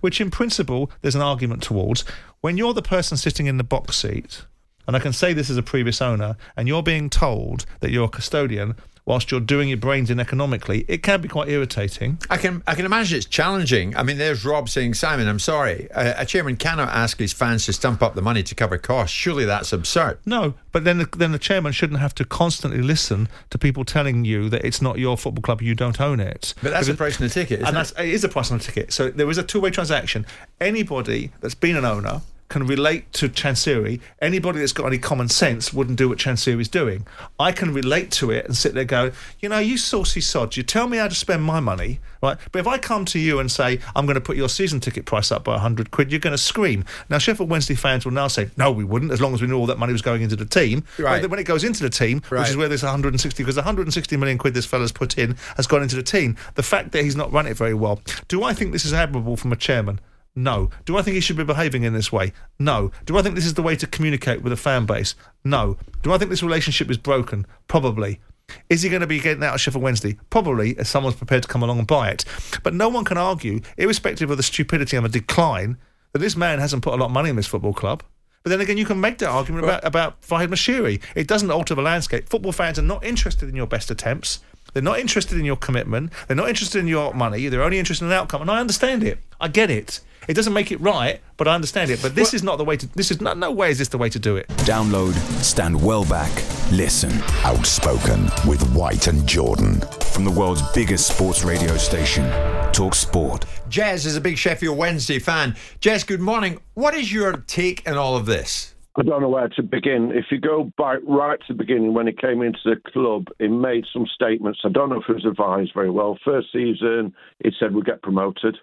which 0.01 0.21
in 0.21 0.31
principle 0.31 0.91
there's 1.03 1.15
an 1.15 1.23
argument 1.23 1.63
towards. 1.63 2.05
When 2.41 2.57
you're 2.57 2.75
the 2.75 2.83
person 2.83 3.17
sitting 3.17 3.47
in 3.47 3.57
the 3.59 3.65
box 3.65 3.97
seat, 3.97 4.45
and 4.87 4.97
I 4.97 4.99
can 5.01 5.13
say 5.13 5.33
this 5.33 5.51
as 5.51 5.57
a 5.57 5.63
previous 5.63 6.01
owner, 6.03 6.37
and 6.57 6.69
you're 6.69 6.83
being 6.83 7.11
told 7.11 7.67
that 7.81 7.91
you're 7.91 8.05
a 8.07 8.09
custodian 8.09 8.75
whilst 9.05 9.31
you're 9.31 9.39
doing 9.39 9.69
your 9.69 9.79
brains 9.79 10.11
in 10.11 10.19
economically, 10.19 10.85
it 10.89 11.01
can 11.01 11.21
be 11.21 11.29
quite 11.29 11.49
irritating. 11.49 12.19
I 12.29 12.37
can 12.39 12.65
I 12.67 12.75
can 12.75 12.85
imagine 12.85 13.17
it's 13.17 13.25
challenging. 13.27 13.97
I 13.97 14.03
mean, 14.03 14.19
there's 14.19 14.45
Rob 14.45 14.69
saying, 14.69 14.95
Simon, 14.95 15.29
I'm 15.29 15.39
sorry. 15.39 15.87
A, 15.95 16.23
a 16.23 16.27
chairman 16.27 16.57
cannot 16.57 16.89
ask 16.89 17.17
his 17.21 17.33
fans 17.33 17.67
to 17.67 17.73
stump 17.73 18.03
up 18.03 18.17
the 18.17 18.21
money 18.23 18.43
to 18.43 18.55
cover 18.57 18.79
costs. 18.79 19.15
Surely 19.15 19.45
that's 19.45 19.73
absurd. 19.73 20.19
No, 20.27 20.55
but 20.73 20.83
then 20.83 20.99
the, 20.99 21.09
then 21.17 21.31
the 21.31 21.39
chairman 21.39 21.71
shouldn't 21.71 22.01
have 22.01 22.17
to 22.17 22.25
constantly 22.25 22.83
listen 22.83 23.29
to 23.51 23.59
people 23.59 23.85
telling 23.85 24.25
you 24.25 24.49
that 24.49 24.65
it's 24.65 24.83
not 24.83 24.99
your 24.99 25.17
football 25.17 25.43
club, 25.43 25.63
you 25.63 25.77
don't 25.77 26.01
own 26.01 26.19
it. 26.19 26.53
But 26.61 26.73
that's 26.73 26.89
the 26.89 26.95
Because- 26.95 27.17
price 27.17 27.21
on 27.21 27.29
the 27.29 27.33
ticket, 27.33 27.61
isn't 27.61 27.67
and 27.69 27.77
it? 27.77 27.79
that's 27.79 27.91
it 27.93 28.09
is 28.09 28.25
a 28.25 28.29
price 28.29 28.51
on 28.51 28.59
the 28.59 28.65
ticket. 28.65 28.93
So 28.93 29.09
there 29.11 29.31
is 29.31 29.39
a 29.39 29.45
two 29.45 29.61
way 29.61 29.71
transaction. 29.71 30.27
Anybody 30.61 31.31
that's 31.41 31.55
been 31.55 31.77
an 31.77 31.85
owner 31.85 32.23
can 32.57 32.67
relate 32.67 33.13
to 33.13 33.29
Chansiri. 33.29 34.01
Anybody 34.19 34.61
that's 34.61 34.73
got 34.73 34.87
any 34.87 34.97
common 34.97 35.29
sense 35.29 35.75
wouldn't 35.75 35.99
do 35.99 36.09
what 36.09 36.17
Chansiri's 36.17 36.69
doing. 36.69 37.07
I 37.39 37.53
can 37.53 37.75
relate 37.75 38.11
to 38.13 38.31
it 38.31 38.47
and 38.47 38.57
sit 38.57 38.73
there 38.73 38.85
go, 38.85 39.13
you 39.41 39.51
know, 39.51 39.59
you 39.59 39.77
saucy 39.77 40.23
sods, 40.23 40.57
you 40.57 40.63
tell 40.63 40.89
me 40.89 40.97
how 40.97 41.09
to 41.09 41.15
spend 41.15 41.43
my 41.43 41.61
money, 41.61 42.01
right? 42.23 42.39
But 42.53 42.61
if 42.61 42.67
I 42.67 42.79
come 42.79 43.05
to 43.07 43.19
you 43.19 43.41
and 43.41 43.53
say, 43.53 43.81
I'm 43.95 44.07
going 44.07 44.15
to 44.15 44.23
put 44.23 44.39
your 44.39 44.49
season 44.49 44.81
ticket 44.81 45.05
price 45.05 45.31
up 45.31 45.45
by 45.45 45.53
100 45.53 45.91
quid, 45.91 46.11
you're 46.11 46.19
going 46.19 46.33
to 46.33 46.43
scream. 46.43 46.87
Now, 47.11 47.19
Sheffield 47.19 47.51
Wednesday 47.51 47.75
fans 47.75 48.07
will 48.07 48.13
now 48.13 48.29
say, 48.29 48.49
no, 48.57 48.73
we 48.73 48.85
wouldn't, 48.85 49.13
as 49.13 49.21
long 49.21 49.35
as 49.35 49.43
we 49.43 49.49
knew 49.49 49.59
all 49.59 49.67
that 49.67 49.79
money 49.79 49.93
was 49.93 50.01
going 50.01 50.23
into 50.23 50.37
the 50.37 50.47
team. 50.47 50.83
Right. 50.99 51.17
But 51.17 51.21
then 51.21 51.31
when 51.31 51.41
it 51.41 51.45
goes 51.45 51.63
into 51.63 51.83
the 51.83 51.91
team, 51.91 52.23
right. 52.31 52.41
which 52.41 52.49
is 52.49 52.57
where 52.57 52.69
there's 52.69 52.83
160, 52.83 53.43
because 53.43 53.57
160 53.57 54.17
million 54.17 54.39
quid 54.39 54.55
this 54.55 54.65
fella's 54.65 54.93
put 54.93 55.19
in 55.19 55.37
has 55.57 55.67
gone 55.67 55.83
into 55.83 55.97
the 55.97 56.03
team. 56.03 56.39
The 56.55 56.63
fact 56.63 56.93
that 56.93 57.05
he's 57.05 57.17
not 57.17 57.31
run 57.35 57.47
it 57.47 57.59
very 57.59 57.75
well. 57.75 58.01
Do 58.29 58.45
I 58.45 58.55
think 58.55 58.73
this 58.73 58.87
is 58.87 58.95
admirable 58.95 59.37
from 59.37 59.53
a 59.53 59.57
chairman? 59.57 60.01
No. 60.37 60.71
Do 60.85 60.99
I 60.99 61.03
think 61.03 61.15
he 61.15 61.21
should 61.21 61.39
be 61.39 61.45
behaving 61.45 61.83
in 61.83 61.95
this 61.95 62.13
way? 62.13 62.33
No. 62.59 62.93
Do 63.07 63.17
I 63.17 63.23
think 63.23 63.35
this 63.35 63.47
is 63.47 63.55
the 63.55 63.63
way 63.63 63.75
to 63.77 63.87
communicate 63.87 64.43
with 64.43 64.53
a 64.53 64.57
fan 64.57 64.85
base? 64.85 65.15
No. 65.45 65.79
Do 66.03 66.13
I 66.13 66.19
think 66.19 66.31
this 66.31 66.43
relationship 66.43 66.91
is 66.91 66.99
broken? 66.99 67.47
Probably. 67.69 68.21
Is 68.69 68.83
he 68.83 68.91
going 68.91 69.01
to 69.01 69.07
be 69.07 69.19
getting 69.19 69.43
out 69.43 69.55
of 69.55 69.61
Sheffield 69.61 69.83
Wednesday? 69.83 70.19
Probably, 70.31 70.73
if 70.73 70.87
someone's 70.87 71.17
prepared 71.17 71.43
to 71.43 71.49
come 71.49 71.63
along 71.63 71.79
and 71.79 71.87
buy 71.87 72.11
it. 72.11 72.25
But 72.63 72.75
no 72.75 72.89
one 72.89 73.05
can 73.05 73.19
argue, 73.19 73.61
irrespective 73.77 74.31
of 74.31 74.37
the 74.37 74.43
stupidity 74.43 74.97
and 74.97 75.05
the 75.05 75.11
decline, 75.11 75.79
that 76.13 76.21
this 76.21 76.37
man 76.37 76.59
hasn't 76.59 76.83
put 76.83 76.93
a 76.93 76.97
lot 76.97 77.07
of 77.07 77.13
money 77.13 77.31
in 77.31 77.37
this 77.37 77.47
football 77.47 77.75
club. 77.75 78.03
But 78.43 78.51
then 78.51 78.61
again, 78.61 78.79
you 78.79 78.85
can 78.85 79.01
make 79.01 79.19
that 79.19 79.31
argument 79.31 79.65
about, 79.65 79.85
about 79.85 80.23
Farhad 80.23 80.49
Moshiri. 80.49 81.03
It 81.17 81.27
doesn't 81.27 81.51
alter 81.51 81.75
the 81.75 81.83
landscape. 81.83 82.29
Football 82.29 82.53
fans 82.53 82.79
are 82.79 82.83
not 82.83 83.05
interested 83.05 83.49
in 83.49 83.57
your 83.57 83.67
best 83.67 83.91
attempts. 83.91 84.39
They're 84.77 84.83
not 84.83 85.01
interested 85.01 85.39
in 85.39 85.47
your 85.47 85.57
commitment. 85.57 86.13
They're 86.29 86.37
not 86.37 86.51
interested 86.51 86.81
in 86.81 86.87
your 86.87 87.15
money. 87.15 87.49
They're 87.49 87.63
only 87.63 87.79
interested 87.79 88.05
in 88.05 88.11
an 88.11 88.19
outcome. 88.19 88.43
And 88.43 88.51
I 88.51 88.61
understand 88.61 89.03
it. 89.03 89.19
I 89.41 89.49
get 89.49 89.71
it. 89.71 90.01
It 90.29 90.35
doesn't 90.35 90.53
make 90.53 90.71
it 90.71 90.79
right, 90.83 91.23
but 91.39 91.49
I 91.49 91.55
understand 91.55 91.91
it. 91.91 92.03
But 92.03 92.15
this 92.15 92.35
is 92.35 92.43
not 92.43 92.59
the 92.59 92.65
way 92.67 92.77
to. 92.77 92.87
This 92.89 93.11
is 93.11 93.23
not. 93.23 93.39
No 93.39 93.51
way 93.51 93.71
is 93.71 93.79
this 93.79 93.89
the 93.89 93.97
way 93.97 94.11
to 94.11 94.19
do 94.19 94.37
it. 94.37 94.47
Download, 94.69 95.15
stand 95.43 95.83
well 95.83 96.05
back, 96.05 96.31
listen. 96.71 97.11
Outspoken 97.43 98.25
with 98.47 98.63
White 98.75 99.07
and 99.07 99.27
Jordan. 99.27 99.81
From 100.13 100.27
the 100.27 100.31
world's 100.31 100.61
biggest 100.75 101.09
sports 101.09 101.43
radio 101.43 101.79
station, 101.79 102.31
Talk 102.73 102.95
Sport. 102.95 103.47
Jez 103.71 104.05
is 104.05 104.15
a 104.17 104.21
big 104.21 104.37
Sheffield 104.37 104.77
Wednesday 104.77 105.19
fan. 105.19 105.57
Jez, 105.81 106.07
good 106.07 106.21
morning. 106.21 106.61
What 106.75 106.95
is 106.95 107.11
your 107.11 107.39
take 107.47 107.89
on 107.89 107.97
all 107.97 108.15
of 108.15 108.27
this? 108.27 108.75
I 108.99 109.03
don't 109.03 109.21
know 109.21 109.29
where 109.29 109.49
to 109.49 109.63
begin. 109.63 110.11
If 110.15 110.27
you 110.31 110.41
go 110.41 110.71
back 110.79 111.01
right 111.07 111.39
to 111.41 111.53
the 111.53 111.59
beginning, 111.59 111.93
when 111.93 112.07
he 112.07 112.15
came 112.15 112.41
into 112.41 112.59
the 112.65 112.77
club, 112.93 113.27
he 113.39 113.49
made 113.49 113.85
some 113.93 114.07
statements. 114.07 114.61
I 114.65 114.71
don't 114.71 114.89
know 114.89 115.01
if 115.01 115.09
it 115.09 115.15
was 115.15 115.27
advised 115.27 115.73
very 115.75 115.91
well. 115.91 116.19
First 116.25 116.49
season, 116.51 117.13
he 117.45 117.51
said 117.59 117.75
we'd 117.75 117.85
get 117.85 118.03
promoted. 118.03 118.57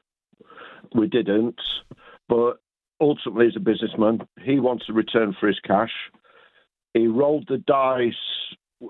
We 0.96 1.08
didn't. 1.08 1.60
But 2.28 2.60
ultimately, 3.00 3.48
as 3.48 3.56
a 3.56 3.60
businessman, 3.60 4.22
he 4.41 4.60
wants 4.60 4.86
a 4.89 4.93
return 4.93 5.36
for 5.39 5.48
his 5.48 5.60
cash. 5.60 5.91
He 6.96 7.06
rolled 7.06 7.46
the 7.48 7.58
dice 7.58 8.13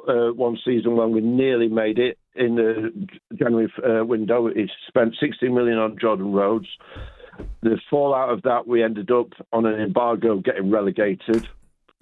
uh, 0.07 0.33
one 0.33 0.57
season 0.63 0.95
when 0.95 1.11
we 1.11 1.19
nearly 1.19 1.67
made 1.67 1.99
it 1.99 2.17
in 2.35 2.55
the 2.55 3.07
January 3.35 3.71
uh, 3.83 4.05
window. 4.05 4.47
He 4.53 4.67
spent 4.87 5.15
16 5.19 5.53
million 5.53 5.77
on 5.77 5.97
Jordan 5.99 6.31
Rhodes. 6.31 6.67
The 7.61 7.79
fallout 7.89 8.29
of 8.29 8.41
that, 8.43 8.67
we 8.67 8.83
ended 8.83 9.09
up 9.11 9.29
on 9.51 9.65
an 9.65 9.79
embargo 9.79 10.37
getting 10.37 10.69
relegated. 10.69 11.47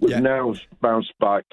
We've 0.00 0.20
now 0.20 0.54
bounced 0.80 1.12
back. 1.20 1.44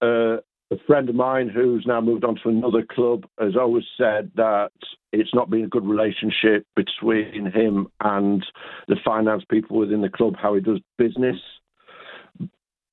Uh, 0.00 0.38
a 0.70 0.78
friend 0.86 1.08
of 1.08 1.14
mine 1.14 1.48
who's 1.48 1.84
now 1.86 2.00
moved 2.00 2.24
on 2.24 2.36
to 2.42 2.48
another 2.48 2.82
club 2.82 3.26
has 3.38 3.54
always 3.56 3.84
said 3.98 4.30
that 4.36 4.72
it's 5.12 5.34
not 5.34 5.50
been 5.50 5.64
a 5.64 5.68
good 5.68 5.86
relationship 5.86 6.66
between 6.74 7.50
him 7.52 7.88
and 8.00 8.44
the 8.88 8.96
finance 9.04 9.44
people 9.48 9.76
within 9.76 10.00
the 10.00 10.08
club, 10.08 10.34
how 10.40 10.54
he 10.54 10.60
does 10.60 10.80
business. 10.98 11.36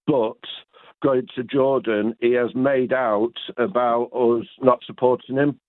But 0.06 0.38
going 1.02 1.28
to 1.36 1.44
Jordan, 1.44 2.16
he 2.20 2.34
has 2.34 2.54
made 2.54 2.94
out 2.94 3.34
about 3.58 4.12
us 4.14 4.46
not 4.62 4.80
supporting 4.86 5.38
him. 5.38 5.60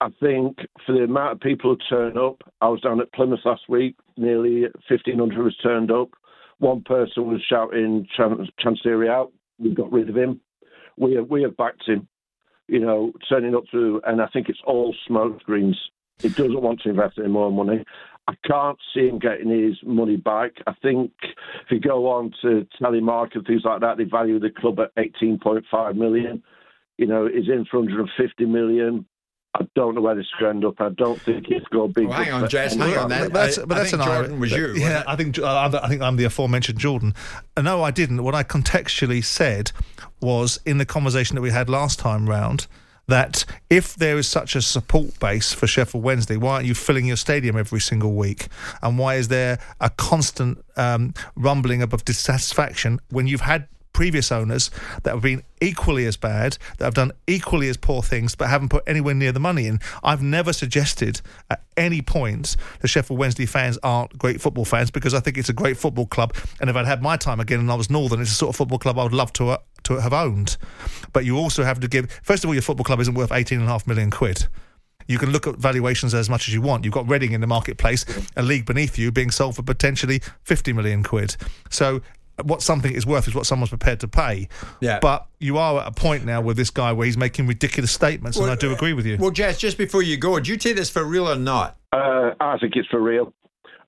I 0.00 0.08
think 0.20 0.58
for 0.84 0.92
the 0.92 1.04
amount 1.04 1.32
of 1.32 1.40
people 1.40 1.74
who 1.74 1.96
turn 1.96 2.18
up, 2.18 2.42
I 2.60 2.68
was 2.68 2.80
down 2.80 3.00
at 3.00 3.12
Plymouth 3.12 3.40
last 3.44 3.68
week, 3.68 3.96
nearly 4.18 4.62
1,500 4.88 5.42
was 5.42 5.56
turned 5.62 5.90
up. 5.90 6.10
One 6.58 6.82
person 6.82 7.26
was 7.26 7.42
shouting 7.48 8.06
Chan- 8.14 8.48
Chansiri 8.62 9.08
out. 9.08 9.32
We 9.58 9.74
got 9.74 9.92
rid 9.92 10.10
of 10.10 10.16
him. 10.16 10.40
We 10.98 11.14
have, 11.14 11.28
we 11.28 11.42
have 11.42 11.56
backed 11.56 11.88
him, 11.88 12.08
you 12.68 12.80
know, 12.80 13.12
turning 13.28 13.54
up 13.54 13.64
to, 13.72 14.02
and 14.06 14.20
I 14.20 14.26
think 14.28 14.48
it's 14.48 14.60
all 14.66 14.94
smoke 15.06 15.40
screens. 15.40 15.78
He 16.18 16.28
doesn't 16.28 16.62
want 16.62 16.80
to 16.82 16.90
invest 16.90 17.18
any 17.18 17.28
more 17.28 17.50
money. 17.50 17.84
I 18.28 18.34
can't 18.44 18.78
see 18.92 19.08
him 19.08 19.18
getting 19.18 19.50
his 19.50 19.78
money 19.84 20.16
back. 20.16 20.52
I 20.66 20.72
think 20.82 21.12
if 21.22 21.70
you 21.70 21.80
go 21.80 22.10
on 22.10 22.32
to 22.42 22.66
telemarket 22.80 23.36
and 23.36 23.46
things 23.46 23.62
like 23.64 23.80
that, 23.80 23.98
they 23.98 24.04
value 24.04 24.40
the 24.40 24.50
club 24.50 24.80
at 24.80 24.94
18.5 24.96 25.96
million. 25.96 26.42
You 26.98 27.06
know, 27.06 27.28
he's 27.28 27.48
in 27.48 27.66
for 27.70 27.78
150 27.78 28.46
million. 28.46 29.06
I 29.58 29.66
don't 29.74 29.94
know 29.94 30.00
where 30.02 30.14
this 30.14 30.26
could 30.38 30.48
end 30.48 30.64
up. 30.64 30.80
I 30.80 30.90
don't 30.90 31.20
think 31.20 31.46
it's 31.48 31.66
going 31.68 31.92
to 31.92 32.00
be. 32.00 32.06
Well, 32.06 32.22
hang 32.22 32.32
on, 32.32 32.48
Jess, 32.48 32.74
hang 32.74 32.96
on 32.96 33.08
then. 33.08 33.24
But 33.30 33.32
that's, 33.32 33.58
I- 33.58 33.64
but 33.64 33.76
I 33.76 33.78
that's 33.80 33.90
think 33.90 34.02
an 34.02 34.08
Jordan 34.08 34.40
was 34.40 34.52
you, 34.52 34.66
Yeah, 34.74 34.88
wasn't? 34.88 35.08
I 35.08 35.16
think 35.16 35.38
I'm 35.42 35.70
the- 35.70 35.84
I 35.84 35.88
think 35.88 36.02
I'm 36.02 36.16
the 36.16 36.24
aforementioned 36.24 36.78
Jordan. 36.78 37.14
Uh, 37.56 37.62
No, 37.62 37.82
I 37.82 37.90
didn't. 37.90 38.22
What 38.22 38.34
I 38.34 38.42
contextually 38.42 39.24
said 39.24 39.72
was 40.20 40.60
in 40.66 40.78
the 40.78 40.86
conversation 40.86 41.34
that 41.36 41.42
we 41.42 41.50
had 41.50 41.68
last 41.70 41.98
time 41.98 42.28
round 42.28 42.66
that 43.08 43.44
if 43.70 43.94
there 43.94 44.18
is 44.18 44.26
such 44.26 44.56
a 44.56 44.60
support 44.62 45.18
base 45.20 45.52
for 45.52 45.66
Sheffield 45.68 46.02
Wednesday, 46.02 46.36
why 46.36 46.54
aren't 46.54 46.66
you 46.66 46.74
filling 46.74 47.06
your 47.06 47.16
stadium 47.16 47.56
every 47.56 47.80
single 47.80 48.14
week? 48.14 48.48
And 48.82 48.98
why 48.98 49.14
is 49.14 49.28
there 49.28 49.58
a 49.80 49.90
constant 49.90 50.64
um, 50.76 51.14
rumbling 51.36 51.82
of 51.82 52.04
dissatisfaction 52.04 52.98
when 53.10 53.26
you've 53.28 53.42
had 53.42 53.68
previous 53.96 54.30
owners 54.30 54.70
that 55.04 55.14
have 55.14 55.22
been 55.22 55.42
equally 55.62 56.04
as 56.04 56.18
bad, 56.18 56.58
that 56.76 56.84
have 56.84 56.92
done 56.92 57.12
equally 57.26 57.70
as 57.70 57.78
poor 57.78 58.02
things, 58.02 58.34
but 58.34 58.46
haven't 58.46 58.68
put 58.68 58.84
anywhere 58.86 59.14
near 59.14 59.32
the 59.32 59.40
money 59.40 59.66
in. 59.66 59.80
I've 60.04 60.20
never 60.20 60.52
suggested 60.52 61.22
at 61.50 61.64
any 61.78 62.02
point 62.02 62.56
the 62.80 62.88
Sheffield 62.88 63.18
Wednesday 63.18 63.46
fans 63.46 63.78
aren't 63.82 64.18
great 64.18 64.38
football 64.38 64.66
fans 64.66 64.90
because 64.90 65.14
I 65.14 65.20
think 65.20 65.38
it's 65.38 65.48
a 65.48 65.54
great 65.54 65.78
football 65.78 66.04
club. 66.04 66.36
And 66.60 66.68
if 66.68 66.76
I'd 66.76 66.84
had 66.84 67.00
my 67.00 67.16
time 67.16 67.40
again 67.40 67.58
and 67.58 67.72
I 67.72 67.74
was 67.74 67.88
Northern, 67.88 68.20
it's 68.20 68.32
a 68.32 68.34
sort 68.34 68.50
of 68.50 68.56
football 68.56 68.78
club 68.78 68.98
I 68.98 69.04
would 69.04 69.14
love 69.14 69.32
to, 69.32 69.48
uh, 69.48 69.58
to 69.84 69.98
have 69.98 70.12
owned. 70.12 70.58
But 71.14 71.24
you 71.24 71.38
also 71.38 71.64
have 71.64 71.80
to 71.80 71.88
give, 71.88 72.10
first 72.22 72.44
of 72.44 72.50
all, 72.50 72.54
your 72.54 72.60
football 72.60 72.84
club 72.84 73.00
isn't 73.00 73.14
worth 73.14 73.30
18.5 73.30 73.86
million 73.86 74.10
quid. 74.10 74.46
You 75.06 75.16
can 75.16 75.30
look 75.30 75.46
at 75.46 75.56
valuations 75.56 76.12
as 76.12 76.28
much 76.28 76.48
as 76.48 76.52
you 76.52 76.60
want. 76.60 76.84
You've 76.84 76.92
got 76.92 77.08
Reading 77.08 77.32
in 77.32 77.40
the 77.40 77.46
marketplace, 77.46 78.04
a 78.36 78.42
league 78.42 78.66
beneath 78.66 78.98
you, 78.98 79.10
being 79.10 79.30
sold 79.30 79.56
for 79.56 79.62
potentially 79.62 80.20
50 80.42 80.74
million 80.74 81.02
quid. 81.02 81.36
So 81.70 82.02
what 82.42 82.62
something 82.62 82.92
is 82.92 83.06
worth 83.06 83.28
is 83.28 83.34
what 83.34 83.46
someone's 83.46 83.70
prepared 83.70 84.00
to 84.00 84.08
pay. 84.08 84.48
Yeah. 84.80 84.98
But 85.00 85.26
you 85.38 85.58
are 85.58 85.80
at 85.80 85.88
a 85.88 85.92
point 85.92 86.24
now 86.24 86.40
with 86.40 86.56
this 86.56 86.70
guy 86.70 86.92
where 86.92 87.06
he's 87.06 87.16
making 87.16 87.46
ridiculous 87.46 87.92
statements, 87.92 88.36
and 88.36 88.50
I 88.50 88.56
do 88.56 88.72
agree 88.72 88.92
with 88.92 89.06
you. 89.06 89.16
Well, 89.18 89.30
Jess, 89.30 89.58
just 89.58 89.78
before 89.78 90.02
you 90.02 90.16
go, 90.16 90.38
do 90.40 90.50
you 90.50 90.56
take 90.56 90.76
this 90.76 90.90
for 90.90 91.04
real 91.04 91.28
or 91.28 91.36
not? 91.36 91.78
Uh, 91.92 92.32
I 92.40 92.58
think 92.58 92.74
it's 92.76 92.88
for 92.88 93.00
real. 93.00 93.32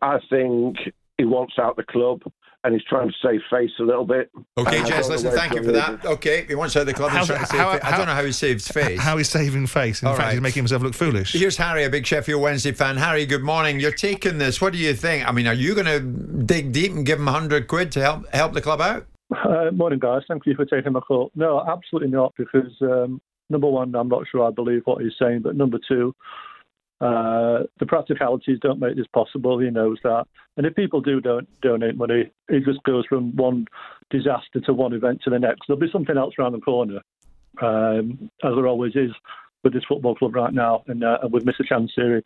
I 0.01 0.19
think 0.31 0.77
he 1.19 1.25
wants 1.25 1.55
out 1.59 1.77
the 1.77 1.83
club. 1.83 2.23
And 2.65 2.75
he's 2.75 2.83
trying 2.85 3.09
to 3.09 3.15
save 3.23 3.41
face 3.51 3.71
a 3.79 3.83
little 3.83 4.05
bit. 4.05 4.31
Okay, 4.59 4.79
And 4.79 4.87
I 4.87 4.91
Jez, 4.91 5.01
don't 5.03 5.11
listen, 5.11 5.31
thank 5.33 5.55
you 5.55 5.63
for 5.63 5.73
John 5.73 5.97
that. 6.03 6.07
Okay, 6.07 6.45
he 6.47 6.55
wants 6.55 6.77
out 6.77 6.81
of 6.81 6.87
the 6.87 6.95
club. 6.95 7.11
How's 7.11 7.29
He's 7.29 7.37
trying 7.37 7.41
to 7.41 7.47
save 7.47 7.61
how- 7.61 7.79
fa- 7.79 7.87
I 7.87 7.97
don't 7.97 8.07
know 8.07 8.13
how 8.15 8.25
he 8.25 8.33
saves 8.33 8.67
face. 8.69 9.01
How 9.01 9.17
he's 9.17 9.29
saving 9.29 9.67
face. 9.69 10.03
In 10.03 10.09
All 10.09 10.15
fact, 10.15 10.25
right. 10.27 10.33
he's 10.33 10.41
making 10.41 10.61
himself 10.63 10.83
look 10.83 10.95
foolish. 10.95 11.33
Here's 11.33 11.57
Harry, 11.57 11.85
a 11.85 11.91
big 11.91 12.07
Sheffield 12.07 12.43
Wednesday 12.43 12.73
fan. 12.73 12.97
Harry, 12.97 13.27
good 13.27 13.43
morning. 13.45 13.79
You're 13.81 13.93
taking 13.93 14.39
this. 14.39 14.61
What 14.61 14.73
do 14.73 14.79
you 14.79 14.93
think? 14.95 15.27
I 15.29 15.33
mean, 15.33 15.47
are 15.47 15.55
you 15.55 15.75
going 15.75 15.87
to 15.87 16.01
dig 16.01 16.73
deep 16.73 16.93
and 16.93 17.07
give 17.07 17.19
him 17.19 17.27
100 17.27 17.69
quid 17.69 17.93
to 17.93 18.01
help 18.01 18.29
help 18.35 18.53
the 18.55 18.61
club 18.61 18.81
out? 18.81 19.07
Uh, 19.31 19.71
morning, 19.73 19.99
guys. 19.99 20.23
Thank 20.27 20.47
you 20.47 20.55
for 20.55 20.65
taking 20.65 20.93
my 20.93 21.01
call. 21.01 21.31
No, 21.35 21.61
absolutely 21.69 22.11
not, 22.11 22.33
because 22.37 22.73
um, 22.83 23.21
number 23.51 23.69
one, 23.69 23.95
I'm 23.95 24.09
not 24.09 24.25
sure 24.31 24.47
I 24.47 24.51
believe 24.51 24.83
what 24.85 25.03
he's 25.03 25.13
saying, 25.21 25.43
but 25.43 25.55
number 25.55 25.79
two, 25.87 26.15
uh, 27.01 27.63
the 27.79 27.87
practicalities 27.87 28.59
don't 28.61 28.81
make 28.81 28.97
this 28.97 29.07
possible. 29.13 29.59
He 29.59 29.71
knows 29.71 29.99
that. 30.03 30.27
And 30.57 30.67
if 30.67 30.75
people 30.75 31.01
do 31.01 31.21
don't 31.21 31.49
donate 31.61 31.97
money, 31.97 32.31
it 32.49 32.65
just 32.65 32.83
goes 32.83 33.07
from 33.07 33.37
one 33.37 33.67
disaster 34.11 34.61
to 34.61 34.73
one 34.73 34.93
event 34.93 35.23
to 35.23 35.31
the 35.31 35.39
next. 35.39 35.63
There'll 35.67 35.81
be 35.81 35.91
something 35.93 36.17
else 36.17 36.35
around 36.39 36.53
the 36.53 36.61
corner, 36.61 37.01
um, 37.63 38.31
as 38.43 38.55
there 38.55 38.67
always 38.67 38.97
is 38.97 39.13
with 39.63 39.73
this 39.73 39.85
football 39.89 40.15
club 40.15 40.35
right 40.35 40.53
now 40.53 40.83
and, 40.87 41.03
uh, 41.05 41.19
with 41.31 41.45
Mr. 41.45 41.63
Chansiri. 41.69 42.23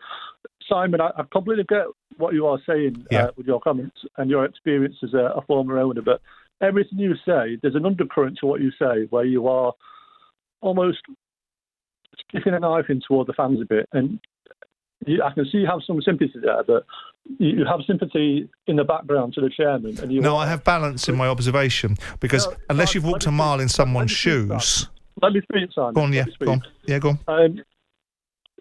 Simon, 0.68 1.00
I, 1.00 1.11
I 1.16 1.22
completely 1.30 1.64
get 1.68 1.87
what 2.18 2.35
you 2.35 2.46
are 2.46 2.58
saying 2.66 3.06
Yeah. 3.11 3.24
uh, 3.24 3.30
with 3.37 3.46
your 3.46 3.61
comments 3.61 3.96
and 4.16 4.30
your 4.30 4.44
experience 4.44 4.96
as 5.02 5.14
a, 5.14 5.32
a 5.37 5.42
former 5.42 5.78
owner, 5.78 6.02
but 6.02 6.20
everything 6.61 6.98
you 6.98 7.14
say, 7.26 7.58
there's 7.61 7.74
an 7.74 7.87
undercurrent 7.87 8.38
to 8.40 8.46
what 8.46 8.61
you 8.61 8.70
say 8.78 9.06
where 9.11 9.24
you 9.24 9.48
are 9.48 9.72
almost 10.61 10.98
sticking 12.28 12.54
a 12.54 12.61
knife 12.61 12.87
in 12.88 13.00
toward 13.06 13.26
the 13.26 13.32
fans 13.32 13.61
a 13.61 13.64
bit. 13.64 13.88
And 13.92 14.20
you, 15.06 15.22
I 15.22 15.32
can 15.32 15.44
see 15.46 15.58
you 15.58 15.66
have 15.66 15.80
some 15.86 16.00
sympathy 16.02 16.32
there, 16.42 16.62
but 16.64 16.84
you, 17.38 17.50
you 17.58 17.64
have 17.64 17.80
sympathy 17.86 18.48
in 18.66 18.76
the 18.76 18.84
background 18.84 19.34
to 19.34 19.40
the 19.40 19.50
chairman. 19.50 19.98
And 20.00 20.12
you 20.12 20.20
No, 20.20 20.36
I 20.36 20.46
have 20.46 20.64
balance 20.64 21.08
in 21.08 21.16
my 21.16 21.28
observation 21.28 21.96
because 22.20 22.46
No, 22.46 22.54
unless 22.70 22.94
you've 22.94 23.04
walked 23.04 23.26
a 23.26 23.30
mile 23.30 23.60
in 23.60 23.68
someone's 23.68 24.10
shoes. 24.10 24.88
Let 25.20 25.32
me 25.32 25.40
speak, 25.42 25.70
Simon. 25.74 25.94
Go 25.94 26.00
on, 26.02 26.12
yeah, 26.12 26.24
go 26.40 26.52
on. 26.52 26.62
Yeah, 26.86 26.98
go 26.98 27.10
on. 27.10 27.18
Um, 27.28 27.60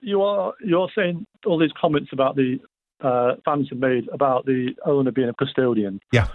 you 0.01 0.21
are 0.21 0.54
you're 0.63 0.89
saying 0.95 1.25
all 1.45 1.58
these 1.60 1.71
comments 1.80 2.10
about 2.12 2.36
the 2.36 2.60
uh, 3.01 3.36
fans 3.45 3.67
have 3.69 3.80
made 3.80 4.08
about 4.12 4.45
the 4.45 4.73
owner 4.86 5.12
being 5.12 5.30
a 5.30 5.34
custodian. 5.34 5.99
Yeah. 6.12 6.27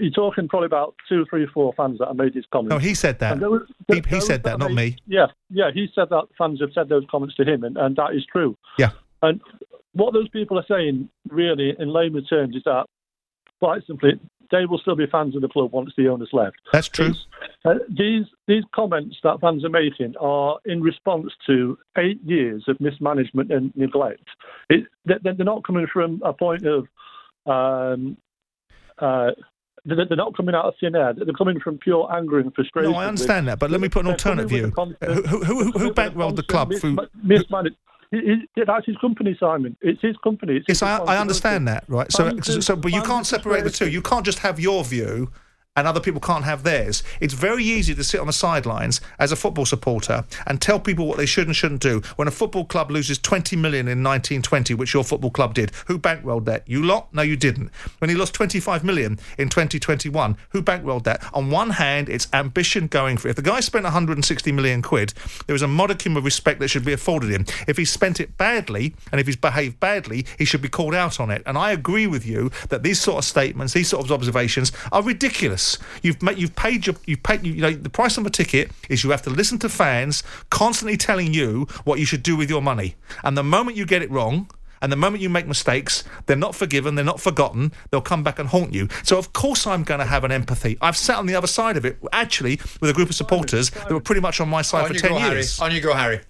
You're 0.00 0.10
talking 0.12 0.48
probably 0.48 0.66
about 0.66 0.94
two, 1.10 1.26
three, 1.28 1.46
four 1.52 1.74
fans 1.76 1.98
that 1.98 2.08
have 2.08 2.16
made 2.16 2.32
these 2.32 2.44
comments. 2.50 2.70
No, 2.72 2.78
he 2.78 2.94
said 2.94 3.18
that. 3.18 3.38
Those- 3.38 3.68
He, 3.86 4.02
he 4.08 4.20
said 4.20 4.42
that, 4.44 4.58
not 4.58 4.72
made- 4.72 4.94
me. 4.94 4.98
Yeah, 5.06 5.26
yeah, 5.50 5.70
he 5.74 5.88
said 5.94 6.08
that 6.08 6.24
fans 6.38 6.60
have 6.62 6.70
said 6.74 6.88
those 6.88 7.04
comments 7.10 7.34
to 7.36 7.44
him, 7.44 7.64
and, 7.64 7.76
and 7.76 7.94
that 7.96 8.14
is 8.14 8.24
true. 8.32 8.56
Yeah. 8.78 8.92
And 9.24 9.40
what 9.92 10.12
those 10.12 10.28
people 10.28 10.58
are 10.58 10.64
saying, 10.68 11.08
really, 11.28 11.74
in 11.78 11.88
layman 11.92 12.24
terms, 12.24 12.56
is 12.56 12.62
that 12.64 12.84
quite 13.60 13.82
simply, 13.86 14.12
they 14.50 14.66
will 14.66 14.78
still 14.78 14.96
be 14.96 15.06
fans 15.10 15.34
of 15.34 15.42
the 15.42 15.48
club 15.48 15.72
once 15.72 15.92
the 15.96 16.08
owner's 16.08 16.28
left. 16.32 16.56
That's 16.72 16.88
true. 16.88 17.14
Uh, 17.64 17.74
these 17.88 18.26
these 18.46 18.62
comments 18.74 19.16
that 19.22 19.40
fans 19.40 19.64
are 19.64 19.70
making 19.70 20.14
are 20.20 20.58
in 20.64 20.82
response 20.82 21.32
to 21.46 21.78
eight 21.96 22.20
years 22.24 22.64
of 22.68 22.78
mismanagement 22.80 23.50
and 23.50 23.74
neglect. 23.76 24.26
It, 24.68 24.84
they- 25.06 25.14
they're 25.22 25.34
not 25.44 25.64
coming 25.66 25.86
from 25.92 26.20
a 26.24 26.32
point 26.32 26.64
of 26.66 26.86
um, 27.46 28.16
uh, 28.98 29.30
they're 29.86 30.06
not 30.16 30.36
coming 30.36 30.54
out 30.54 30.64
of 30.66 30.74
thin 30.80 30.94
air. 30.96 31.12
They're 31.14 31.26
coming 31.34 31.60
from 31.60 31.78
pure 31.78 32.10
anger 32.14 32.38
and 32.38 32.54
frustration. 32.54 32.92
No, 32.92 32.98
I 32.98 33.06
understand 33.06 33.48
that, 33.48 33.58
but 33.58 33.70
let 33.70 33.80
me 33.80 33.88
put 33.88 34.04
an 34.06 34.12
alternate 34.12 34.48
view. 34.48 34.72
Who, 34.76 35.22
who, 35.22 35.44
who, 35.44 35.70
who 35.72 35.92
bankrolled 35.92 36.36
the 36.36 36.42
club 36.42 36.68
mis- 36.70 36.80
through? 36.80 36.96
mismanaged. 37.22 37.76
He- 38.14 38.64
That's 38.64 38.86
his 38.86 38.96
company, 38.98 39.36
Simon. 39.38 39.76
It's 39.80 40.00
his 40.00 40.16
company. 40.18 40.56
It's 40.56 40.66
Yes, 40.68 40.80
his 40.80 40.82
I, 40.82 40.98
I 40.98 41.18
understand 41.18 41.66
that, 41.68 41.84
right? 41.88 42.10
So, 42.12 42.38
so, 42.40 42.76
but 42.76 42.92
you 42.92 43.02
can't 43.02 43.26
separate 43.26 43.64
the 43.64 43.70
two. 43.70 43.88
You 43.88 44.02
can't 44.02 44.24
just 44.24 44.40
have 44.40 44.60
your 44.60 44.84
view 44.84 45.30
and 45.76 45.88
other 45.88 46.00
people 46.00 46.20
can't 46.20 46.44
have 46.44 46.62
theirs. 46.62 47.02
It's 47.20 47.34
very 47.34 47.64
easy 47.64 47.96
to 47.96 48.04
sit 48.04 48.20
on 48.20 48.28
the 48.28 48.32
sidelines 48.32 49.00
as 49.18 49.32
a 49.32 49.36
football 49.36 49.66
supporter 49.66 50.24
and 50.46 50.62
tell 50.62 50.78
people 50.78 51.04
what 51.04 51.16
they 51.16 51.26
should 51.26 51.48
and 51.48 51.56
shouldn't 51.56 51.82
do. 51.82 52.00
When 52.14 52.28
a 52.28 52.30
football 52.30 52.64
club 52.64 52.92
loses 52.92 53.18
20 53.18 53.56
million 53.56 53.88
in 53.88 54.02
1920, 54.02 54.74
which 54.74 54.94
your 54.94 55.02
football 55.02 55.32
club 55.32 55.52
did, 55.52 55.72
who 55.86 55.98
bankrolled 55.98 56.44
that? 56.44 56.62
You 56.68 56.84
lot? 56.84 57.12
No, 57.12 57.22
you 57.22 57.36
didn't. 57.36 57.72
When 57.98 58.08
he 58.08 58.14
lost 58.14 58.34
25 58.34 58.84
million 58.84 59.18
in 59.36 59.48
2021, 59.48 60.36
who 60.50 60.62
bankrolled 60.62 61.02
that? 61.04 61.24
On 61.34 61.50
one 61.50 61.70
hand, 61.70 62.08
it's 62.08 62.28
ambition 62.32 62.86
going 62.86 63.16
for 63.16 63.26
it. 63.26 63.30
If 63.30 63.36
the 63.36 63.42
guy 63.42 63.58
spent 63.58 63.82
160 63.82 64.52
million 64.52 64.80
quid, 64.80 65.12
there 65.48 65.56
is 65.56 65.62
a 65.62 65.68
modicum 65.68 66.16
of 66.16 66.24
respect 66.24 66.60
that 66.60 66.68
should 66.68 66.84
be 66.84 66.92
afforded 66.92 67.30
him. 67.30 67.46
If 67.66 67.78
he 67.78 67.84
spent 67.84 68.20
it 68.20 68.36
badly 68.36 68.94
and 69.10 69.20
if 69.20 69.26
he's 69.26 69.34
behaved 69.34 69.80
badly, 69.80 70.24
he 70.38 70.44
should 70.44 70.62
be 70.62 70.68
called 70.68 70.94
out 70.94 71.18
on 71.18 71.32
it. 71.32 71.42
And 71.46 71.58
I 71.58 71.72
agree 71.72 72.06
with 72.06 72.24
you 72.24 72.52
that 72.68 72.84
these 72.84 73.00
sort 73.00 73.18
of 73.18 73.24
statements, 73.24 73.72
these 73.72 73.88
sort 73.88 74.04
of 74.04 74.12
observations 74.12 74.70
are 74.92 75.02
ridiculous. 75.02 75.63
You've 76.02 76.22
ma- 76.22 76.32
you've 76.32 76.56
paid 76.56 76.86
your 76.86 76.96
you've 77.06 77.22
paid 77.22 77.44
you, 77.44 77.54
know 77.64 77.72
the 77.72 77.90
price 77.90 78.16
of 78.18 78.26
a 78.26 78.30
ticket 78.30 78.70
is 78.88 79.04
you 79.04 79.10
have 79.10 79.22
to 79.22 79.30
listen 79.30 79.58
to 79.60 79.68
fans 79.68 80.22
constantly 80.50 80.96
telling 80.96 81.34
you 81.34 81.66
what 81.84 81.98
you 81.98 82.06
should 82.06 82.22
do 82.22 82.36
with 82.36 82.48
your 82.50 82.62
money. 82.62 82.96
And 83.22 83.36
the 83.36 83.44
moment 83.44 83.76
you 83.76 83.86
get 83.86 84.02
it 84.02 84.10
wrong, 84.10 84.48
and 84.82 84.92
the 84.92 84.96
moment 84.96 85.22
you 85.22 85.30
make 85.30 85.46
mistakes, 85.46 86.04
they're 86.26 86.36
not 86.36 86.54
forgiven, 86.54 86.94
they're 86.94 87.04
not 87.04 87.18
forgotten, 87.18 87.72
they'll 87.90 88.02
come 88.02 88.22
back 88.22 88.38
and 88.38 88.48
haunt 88.50 88.74
you. 88.74 88.88
So, 89.02 89.16
of 89.16 89.32
course, 89.32 89.66
I'm 89.66 89.82
going 89.82 90.00
to 90.00 90.04
have 90.06 90.24
an 90.24 90.30
empathy. 90.30 90.76
I've 90.82 90.96
sat 90.96 91.16
on 91.16 91.24
the 91.24 91.34
other 91.34 91.46
side 91.46 91.78
of 91.78 91.86
it, 91.86 91.96
actually, 92.12 92.60
with 92.82 92.90
a 92.90 92.92
group 92.92 93.08
of 93.08 93.14
supporters 93.14 93.70
that 93.70 93.90
were 93.90 94.00
pretty 94.00 94.20
much 94.20 94.40
on 94.40 94.48
my 94.50 94.60
side 94.60 94.82
On 94.84 94.88
for 94.88 94.98
10 94.98 95.10
go, 95.10 95.18
Harry. 95.18 95.34
years. 95.36 95.58
On 95.60 95.72
you 95.72 95.80
go, 95.80 95.94
Harry. 95.94 96.20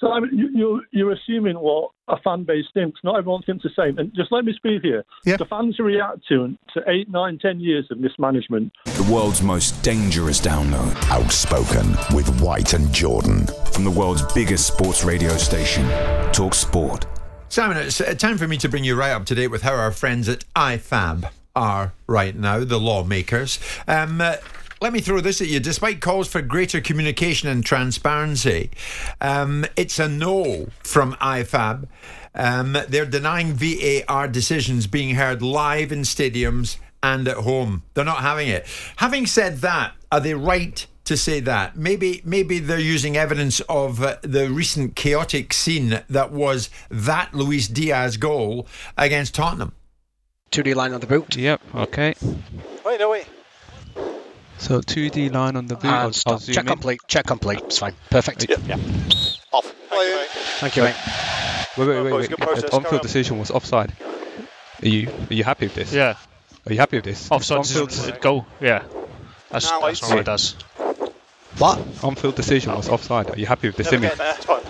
So 0.00 0.12
I 0.12 0.20
mean, 0.20 0.36
you, 0.36 0.48
you, 0.52 0.82
you're 0.90 1.12
assuming 1.12 1.56
what 1.56 1.90
a 2.08 2.18
fan 2.20 2.44
base 2.44 2.66
thinks. 2.74 3.00
Not 3.02 3.16
everyone 3.16 3.42
thinks 3.42 3.62
the 3.62 3.70
same. 3.76 3.98
And 3.98 4.12
just 4.14 4.30
let 4.30 4.44
me 4.44 4.52
speak 4.54 4.82
here. 4.82 5.04
The 5.24 5.46
fans 5.48 5.78
react 5.78 6.26
to 6.28 6.56
to 6.74 6.82
eight, 6.88 7.10
nine, 7.10 7.38
ten 7.38 7.60
years 7.60 7.86
of 7.90 7.98
mismanagement. 7.98 8.72
The 8.84 9.08
world's 9.12 9.42
most 9.42 9.82
dangerous 9.82 10.40
download. 10.40 10.94
Outspoken 11.10 11.90
with 12.14 12.40
White 12.40 12.74
and 12.74 12.92
Jordan. 12.92 13.46
From 13.72 13.84
the 13.84 13.90
world's 13.90 14.22
biggest 14.34 14.66
sports 14.66 15.04
radio 15.04 15.36
station, 15.36 15.88
Talk 16.32 16.54
Sport. 16.54 17.06
Simon, 17.48 17.76
it's 17.76 18.00
uh, 18.00 18.14
time 18.14 18.38
for 18.38 18.48
me 18.48 18.56
to 18.58 18.68
bring 18.68 18.84
you 18.84 18.96
right 18.96 19.12
up 19.12 19.24
to 19.26 19.34
date 19.34 19.48
with 19.48 19.62
how 19.62 19.74
our 19.74 19.92
friends 19.92 20.28
at 20.28 20.44
IFAB 20.54 21.30
are 21.54 21.94
right 22.06 22.34
now, 22.34 22.64
the 22.64 22.78
lawmakers. 22.78 23.58
Um, 23.86 24.20
uh, 24.20 24.36
let 24.80 24.92
me 24.92 25.00
throw 25.00 25.20
this 25.20 25.40
at 25.40 25.48
you. 25.48 25.60
Despite 25.60 26.00
calls 26.00 26.28
for 26.28 26.42
greater 26.42 26.80
communication 26.80 27.48
and 27.48 27.64
transparency, 27.64 28.70
um, 29.20 29.64
it's 29.76 29.98
a 29.98 30.08
no 30.08 30.68
from 30.80 31.14
IFAB. 31.14 31.88
Um, 32.34 32.76
they're 32.88 33.06
denying 33.06 33.54
VAR 33.54 34.28
decisions 34.28 34.86
being 34.86 35.14
heard 35.14 35.40
live 35.40 35.92
in 35.92 36.00
stadiums 36.00 36.76
and 37.02 37.26
at 37.26 37.38
home. 37.38 37.82
They're 37.94 38.04
not 38.04 38.18
having 38.18 38.48
it. 38.48 38.66
Having 38.96 39.26
said 39.26 39.58
that, 39.58 39.94
are 40.12 40.20
they 40.20 40.34
right 40.34 40.86
to 41.04 41.16
say 41.16 41.40
that? 41.40 41.76
Maybe, 41.76 42.20
maybe 42.24 42.58
they're 42.58 42.78
using 42.78 43.16
evidence 43.16 43.60
of 43.60 44.02
uh, 44.02 44.16
the 44.22 44.50
recent 44.50 44.96
chaotic 44.96 45.54
scene 45.54 46.02
that 46.10 46.32
was 46.32 46.68
that 46.90 47.32
Luis 47.32 47.68
Diaz 47.68 48.18
goal 48.18 48.66
against 48.98 49.34
Tottenham. 49.34 49.72
2D 50.50 50.74
line 50.74 50.92
on 50.92 51.00
the 51.00 51.06
boot. 51.06 51.36
Yep, 51.36 51.60
okay. 51.74 52.14
Wait, 52.84 53.00
no, 53.00 53.10
wait. 53.10 53.26
So 54.58 54.80
2D 54.80 55.32
line 55.32 55.56
on 55.56 55.66
the 55.66 55.76
boot. 55.76 55.90
I'll, 55.90 56.12
I'll 56.26 56.38
zoom 56.38 56.54
Check 56.54 56.64
in. 56.64 56.68
complete. 56.68 57.00
Check 57.06 57.26
complete. 57.26 57.60
It's 57.64 57.78
fine. 57.78 57.94
Perfect. 58.10 58.48
Yep. 58.48 58.60
Yeah. 58.66 58.76
Off. 59.52 59.72
Thank 60.60 60.76
you, 60.76 60.82
mate. 60.84 60.94
Wait, 61.76 61.86
wait, 61.88 62.02
wait. 62.04 62.10
Boys, 62.10 62.28
wait. 62.30 62.38
process, 62.38 62.70
on-field 62.72 63.02
decision 63.02 63.38
was 63.38 63.50
offside. 63.50 63.92
Are 64.82 64.88
you 64.88 65.08
are 65.30 65.34
you 65.34 65.44
happy 65.44 65.66
with 65.66 65.74
this? 65.74 65.92
Yeah. 65.92 66.16
Are 66.66 66.72
you 66.72 66.78
happy 66.78 66.96
with 66.96 67.04
this? 67.04 67.30
Offside 67.30 67.58
On-field 67.58 67.90
decision 67.90 68.16
goal. 68.20 68.46
Yeah. 68.60 68.82
That's, 69.50 69.70
No, 69.70 69.80
that's 69.86 70.02
wait. 70.02 70.10
all 70.12 70.18
it 70.18 70.24
does. 70.24 70.56
What? 71.58 71.78
On-field 72.02 72.34
decision 72.34 72.74
was 72.74 72.88
offside. 72.88 73.30
Are 73.30 73.38
you 73.38 73.46
happy 73.46 73.68
with 73.68 73.76
this 73.76 73.90
Never 73.92 74.06
image? 74.06 74.10
get 74.10 74.18
there. 74.18 74.34
It's 74.36 74.44
fine. 74.44 74.62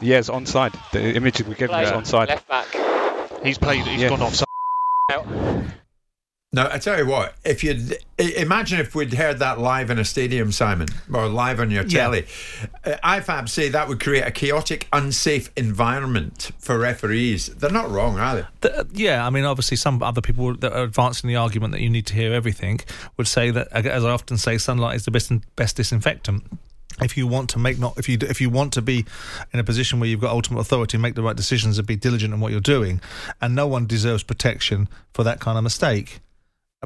Yeah, 0.00 0.18
it's 0.18 0.30
onside. 0.30 0.74
The 0.92 1.14
image 1.14 1.42
we 1.42 1.54
gave 1.54 1.70
you 1.70 1.76
is 1.76 1.90
Yeah. 1.90 1.96
onside. 2.00 2.28
Left 2.28 2.48
back. 2.48 3.42
He's 3.44 3.58
played. 3.58 3.84
He's 3.86 4.00
Yeah. 4.02 4.08
gone 4.08 4.22
offside. 4.22 4.46
Now, 6.54 6.68
I 6.70 6.76
tell 6.76 6.98
you 6.98 7.06
what, 7.06 7.34
if 7.46 7.64
you'd 7.64 7.96
imagine 8.18 8.78
if 8.78 8.94
we'd 8.94 9.14
heard 9.14 9.38
that 9.38 9.58
live 9.58 9.88
in 9.88 9.98
a 9.98 10.04
stadium, 10.04 10.52
Simon, 10.52 10.86
or 11.10 11.26
live 11.26 11.60
on 11.60 11.70
your 11.70 11.82
Yeah. 11.84 12.00
telly, 12.02 12.26
uh, 12.84 12.96
IFAB 13.02 13.48
say 13.48 13.70
that 13.70 13.88
would 13.88 14.00
create 14.00 14.26
a 14.26 14.30
chaotic, 14.30 14.86
unsafe 14.92 15.48
environment 15.56 16.50
for 16.58 16.78
referees. 16.78 17.46
They're 17.46 17.70
not 17.70 17.90
wrong, 17.90 18.18
are 18.18 18.46
they? 18.60 18.68
Th- 18.68 18.86
yeah, 18.92 19.26
I 19.26 19.30
mean, 19.30 19.44
obviously, 19.44 19.78
some 19.78 20.02
other 20.02 20.20
people 20.20 20.54
that 20.56 20.74
are 20.74 20.82
advancing 20.82 21.28
the 21.28 21.36
argument 21.36 21.72
that 21.72 21.80
you 21.80 21.88
need 21.88 22.04
to 22.08 22.14
hear 22.14 22.34
everything 22.34 22.80
would 23.16 23.28
say 23.28 23.50
that, 23.50 23.68
as 23.72 24.04
I 24.04 24.10
often 24.10 24.36
say, 24.36 24.58
sunlight 24.58 24.96
is 24.96 25.06
the 25.06 25.10
best 25.10 25.32
best 25.56 25.76
disinfectant. 25.76 26.44
If 27.00 27.16
you 27.16 27.26
want 27.26 27.48
to 27.50 27.58
make 27.58 27.78
not 27.78 27.94
if 27.96 28.10
you 28.10 28.18
if 28.20 28.42
you 28.42 28.50
want 28.50 28.74
to 28.74 28.82
be 28.82 29.06
in 29.54 29.58
a 29.58 29.64
position 29.64 30.00
where 30.00 30.08
you've 30.10 30.20
got 30.20 30.32
ultimate 30.32 30.60
authority, 30.60 30.98
and 30.98 31.02
make 31.02 31.14
the 31.14 31.22
right 31.22 31.34
decisions, 31.34 31.78
and 31.78 31.86
be 31.86 31.96
diligent 31.96 32.34
in 32.34 32.40
what 32.40 32.52
you're 32.52 32.60
doing, 32.60 33.00
and 33.40 33.54
no 33.54 33.66
one 33.66 33.86
deserves 33.86 34.22
protection 34.22 34.86
for 35.14 35.24
that 35.24 35.40
kind 35.40 35.56
of 35.56 35.64
mistake. 35.64 36.20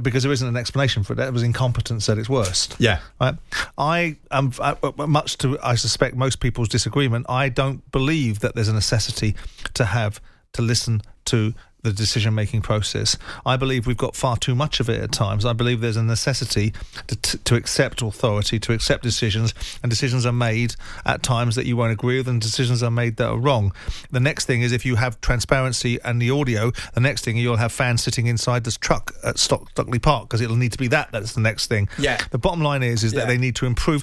Because 0.03 0.23
there 0.23 0.33
isn't 0.33 0.47
an 0.47 0.57
explanation 0.57 1.03
for 1.03 1.15
it. 1.15 1.17
That 1.17 1.33
was 1.33 1.43
incompetence 1.43 2.09
at 2.09 2.19
its 2.19 2.29
worst. 2.29 2.77
Yeah. 2.79 3.01
Right. 3.21 3.35
I 3.79 4.17
am 4.31 4.53
I, 4.61 4.77
much 5.07 5.39
to 5.39 5.59
I 5.63 5.75
suspect 5.75 6.17
most 6.17 6.41
people's 6.41 6.69
disagreement. 6.69 7.27
I 7.29 7.49
don't 7.49 7.91
believe 7.93 8.41
that 8.41 8.55
there's 8.55 8.69
a 8.69 8.75
necessity 8.75 9.35
to 9.75 9.87
have 9.87 10.21
to 10.53 10.63
listen 10.63 11.01
to 11.27 11.55
the 11.83 11.93
decision 11.93 12.35
making 12.35 12.63
process. 12.63 13.17
I 13.45 13.57
believe 13.57 13.87
we've 13.87 13.97
got 13.97 14.17
far 14.17 14.37
too 14.37 14.55
much 14.57 14.81
of 14.81 14.89
it 14.89 15.01
at 15.01 15.13
times. 15.13 15.45
I 15.45 15.53
believe 15.53 15.81
there's 15.81 15.97
a 15.97 16.03
necessity 16.03 16.73
to, 17.07 17.17
t- 17.17 17.39
to 17.45 17.55
accept 17.55 18.03
authority, 18.03 18.59
to 18.59 18.73
accept 18.73 19.05
decisions, 19.05 19.55
and 19.83 19.91
decisions 19.91 20.27
are 20.27 20.33
made 20.33 20.75
at 21.05 21.23
times 21.23 21.55
that 21.55 21.65
you 21.67 21.77
won't 21.77 21.93
agree 21.93 22.17
with, 22.19 22.27
and 22.29 22.41
decisions 22.41 22.83
are 22.83 22.91
made 22.91 23.17
that 23.19 23.29
are 23.29 23.39
wrong. 23.39 23.73
The 24.11 24.19
next 24.21 24.47
thing 24.47 24.63
is 24.63 24.73
if 24.73 24.85
you 24.85 24.97
have 24.97 25.21
transparency 25.21 25.99
and 26.03 26.21
the 26.21 26.31
audio, 26.31 26.73
the 26.95 27.01
next 27.01 27.25
thing 27.25 27.37
you'll 27.37 27.57
have 27.57 27.71
fans 27.73 28.03
sitting 28.03 28.27
inside 28.27 28.65
this 28.65 28.77
truck 28.77 29.13
at 29.23 29.39
Stock- 29.39 29.71
Stockley 29.71 30.01
Park 30.01 30.29
because 30.29 30.41
it'll 30.41 30.57
need 30.57 30.73
to 30.73 30.79
be 30.79 30.89
that. 30.89 31.13
That's 31.13 31.35
the 31.35 31.41
next 31.41 31.69
thing. 31.69 31.89
Yeah. 31.99 32.19
The 32.33 32.39
bottom 32.39 32.63
line 32.63 32.83
is 32.83 33.05
is 33.05 33.13
Yeah. 33.13 33.21
that 33.21 33.29
they 33.29 33.39
need 33.39 33.55
to 33.57 33.67
improve. 33.67 34.03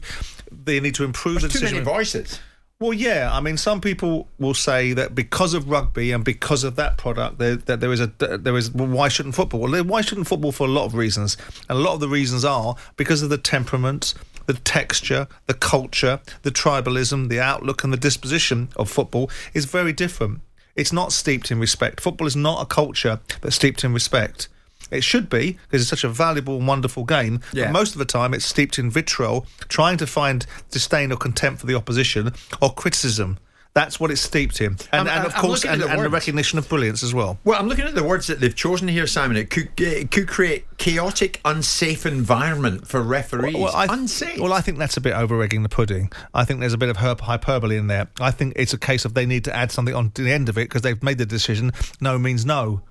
They 0.52 0.80
need 0.80 0.96
to 0.96 1.04
improve 1.04 1.42
There's 1.42 1.52
the 1.52 1.60
too 1.60 1.66
decision. 1.66 1.84
many 1.84 1.98
voices. 1.98 2.40
Well, 2.84 2.92
yeah. 2.92 3.30
I 3.32 3.40
mean, 3.40 3.56
some 3.56 3.80
people 3.80 4.28
will 4.40 4.54
say 4.54 4.92
that 4.92 5.16
because 5.16 5.54
of 5.54 5.70
rugby 5.70 6.12
and 6.12 6.22
because 6.22 6.66
of 6.66 6.76
that 6.76 6.98
product, 6.98 7.40
there, 7.40 7.56
that 7.56 7.80
there 7.80 7.94
is 7.94 8.02
a 8.02 8.08
there 8.08 8.58
is. 8.58 8.72
Well, 8.72 8.90
why 8.90 9.08
shouldn't 9.08 9.36
football? 9.36 9.62
Well, 9.62 9.86
why 9.86 10.02
shouldn't 10.02 10.28
football 10.28 10.52
for 10.52 10.68
a 10.68 10.70
lot 10.70 10.84
of 10.84 10.94
reasons? 10.94 11.38
And 11.70 11.78
a 11.78 11.82
lot 11.82 11.94
of 11.94 12.02
the 12.02 12.10
reasons 12.10 12.44
are 12.44 12.76
because 12.98 13.22
of 13.22 13.30
the 13.30 13.38
temperament, 13.38 14.14
the 14.48 14.56
texture, 14.56 15.30
the 15.48 15.54
culture, 15.54 16.20
the 16.42 16.52
tribalism, 16.52 17.30
the 17.30 17.40
outlook, 17.40 17.86
and 17.86 17.94
the 17.94 17.98
disposition 17.98 18.68
of 18.76 18.90
football 18.90 19.32
is 19.54 19.64
very 19.64 19.94
different. 19.94 20.42
It's 20.76 20.92
not 20.92 21.14
steeped 21.14 21.52
in 21.52 21.62
respect. 21.62 22.02
Football 22.02 22.28
is 22.28 22.36
not 22.36 22.62
a 22.62 22.66
culture 22.66 23.22
that's 23.40 23.56
steeped 23.56 23.86
in 23.86 23.94
respect. 23.94 24.50
It 24.92 25.04
should 25.04 25.30
be 25.30 25.58
because 25.64 25.82
it's 25.82 25.90
such 25.90 26.04
a 26.04 26.10
valuable 26.10 26.58
and 26.58 26.68
wonderful 26.68 27.04
game. 27.04 27.42
Yeah. 27.54 27.66
But 27.66 27.72
most 27.74 27.94
of 27.94 28.00
the 28.00 28.06
time, 28.06 28.34
it's 28.34 28.46
steeped 28.46 28.78
in 28.80 28.90
vitriol, 28.92 29.46
trying 29.68 29.98
to 29.98 30.08
find 30.08 30.46
disdain 30.72 31.12
or 31.12 31.18
contempt 31.18 31.62
for 31.62 31.68
the 31.68 31.76
opposition 31.76 32.32
or 32.62 32.74
criticism. 32.74 33.38
That's 33.76 34.00
what 34.00 34.12
it's 34.12 34.22
steeped 34.22 34.62
in, 34.62 34.78
and, 34.92 35.08
I'm- 35.10 35.18
and 35.18 35.26
of 35.26 35.34
I'm 35.34 35.42
course, 35.42 35.66
and, 35.66 35.82
the 35.82 35.88
and 35.90 36.00
the 36.00 36.08
recognition 36.10 36.60
of 36.60 36.70
brilliance 36.70 37.02
as 37.02 37.12
well. 37.12 37.40
Well, 37.44 37.60
I'm 37.60 37.68
looking 37.68 37.86
at 37.86 37.96
the 37.96 38.04
words 38.04 38.28
that 38.28 38.40
they've 38.40 38.54
chosen 38.54 38.88
here, 38.88 39.08
Simon. 39.08 39.36
It 39.36 39.50
could 39.50 39.70
it 39.82 40.12
could 40.12 40.28
create 40.28 40.66
chaotic, 40.78 41.42
unsafe 41.44 42.06
environment 42.06 42.88
for 42.88 43.02
referees. 43.02 43.56
Well, 43.56 43.76
I, 43.76 43.88
unsafe. 43.92 44.40
Well, 44.40 44.54
I 44.54 44.62
think 44.62 44.78
that's 44.78 44.96
a 44.96 45.02
bit 45.02 45.14
over 45.14 45.42
egging 45.42 45.64
the 45.64 45.70
pudding. 45.70 46.12
I 46.36 46.46
think 46.46 46.60
there's 46.60 46.74
a 46.74 46.78
bit 46.78 46.90
of 46.90 46.98
herp- 46.98 47.22
hyperbole 47.22 47.76
in 47.76 47.88
there. 47.88 48.10
I 48.22 48.30
think 48.30 48.54
it's 48.58 48.74
a 48.74 48.78
case 48.78 49.06
of 49.06 49.16
they 49.16 49.26
need 49.26 49.44
to 49.46 49.56
add 49.56 49.72
something 49.72 49.96
on 49.96 50.12
to 50.12 50.22
the 50.22 50.32
end 50.32 50.50
of 50.50 50.58
it 50.60 50.66
because 50.70 50.84
they've 50.84 51.02
made 51.02 51.18
the 51.18 51.26
decision. 51.26 51.72
No 52.00 52.20
means 52.20 52.46
no. 52.46 52.84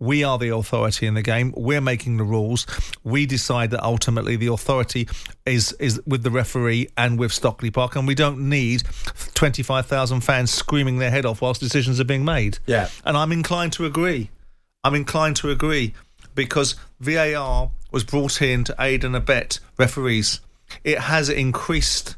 We 0.00 0.24
are 0.24 0.38
the 0.38 0.48
authority 0.48 1.06
in 1.06 1.14
the 1.14 1.22
game. 1.22 1.52
We're 1.56 1.82
making 1.82 2.16
the 2.16 2.24
rules. 2.24 2.66
We 3.04 3.26
decide 3.26 3.70
that 3.70 3.84
ultimately 3.84 4.34
the 4.36 4.48
authority 4.48 5.08
is 5.46 5.72
is 5.74 6.00
with 6.06 6.22
the 6.22 6.30
referee 6.30 6.88
and 6.96 7.18
with 7.18 7.32
Stockley 7.32 7.70
Park, 7.70 7.96
and 7.96 8.08
we 8.08 8.14
don't 8.14 8.48
need 8.48 8.82
twenty 9.34 9.62
five 9.62 9.86
thousand 9.86 10.22
fans 10.22 10.50
screaming 10.50 10.98
their 10.98 11.10
head 11.10 11.26
off 11.26 11.42
whilst 11.42 11.60
decisions 11.60 12.00
are 12.00 12.04
being 12.04 12.24
made. 12.24 12.58
Yeah. 12.66 12.88
and 13.04 13.16
I'm 13.16 13.30
inclined 13.30 13.74
to 13.74 13.84
agree. 13.84 14.30
I'm 14.82 14.94
inclined 14.94 15.36
to 15.36 15.50
agree 15.50 15.92
because 16.34 16.76
VAR 17.00 17.70
was 17.92 18.02
brought 18.04 18.40
in 18.40 18.64
to 18.64 18.74
aid 18.78 19.04
and 19.04 19.14
abet 19.14 19.60
referees. 19.78 20.40
It 20.82 20.98
has 20.98 21.28
increased 21.28 22.16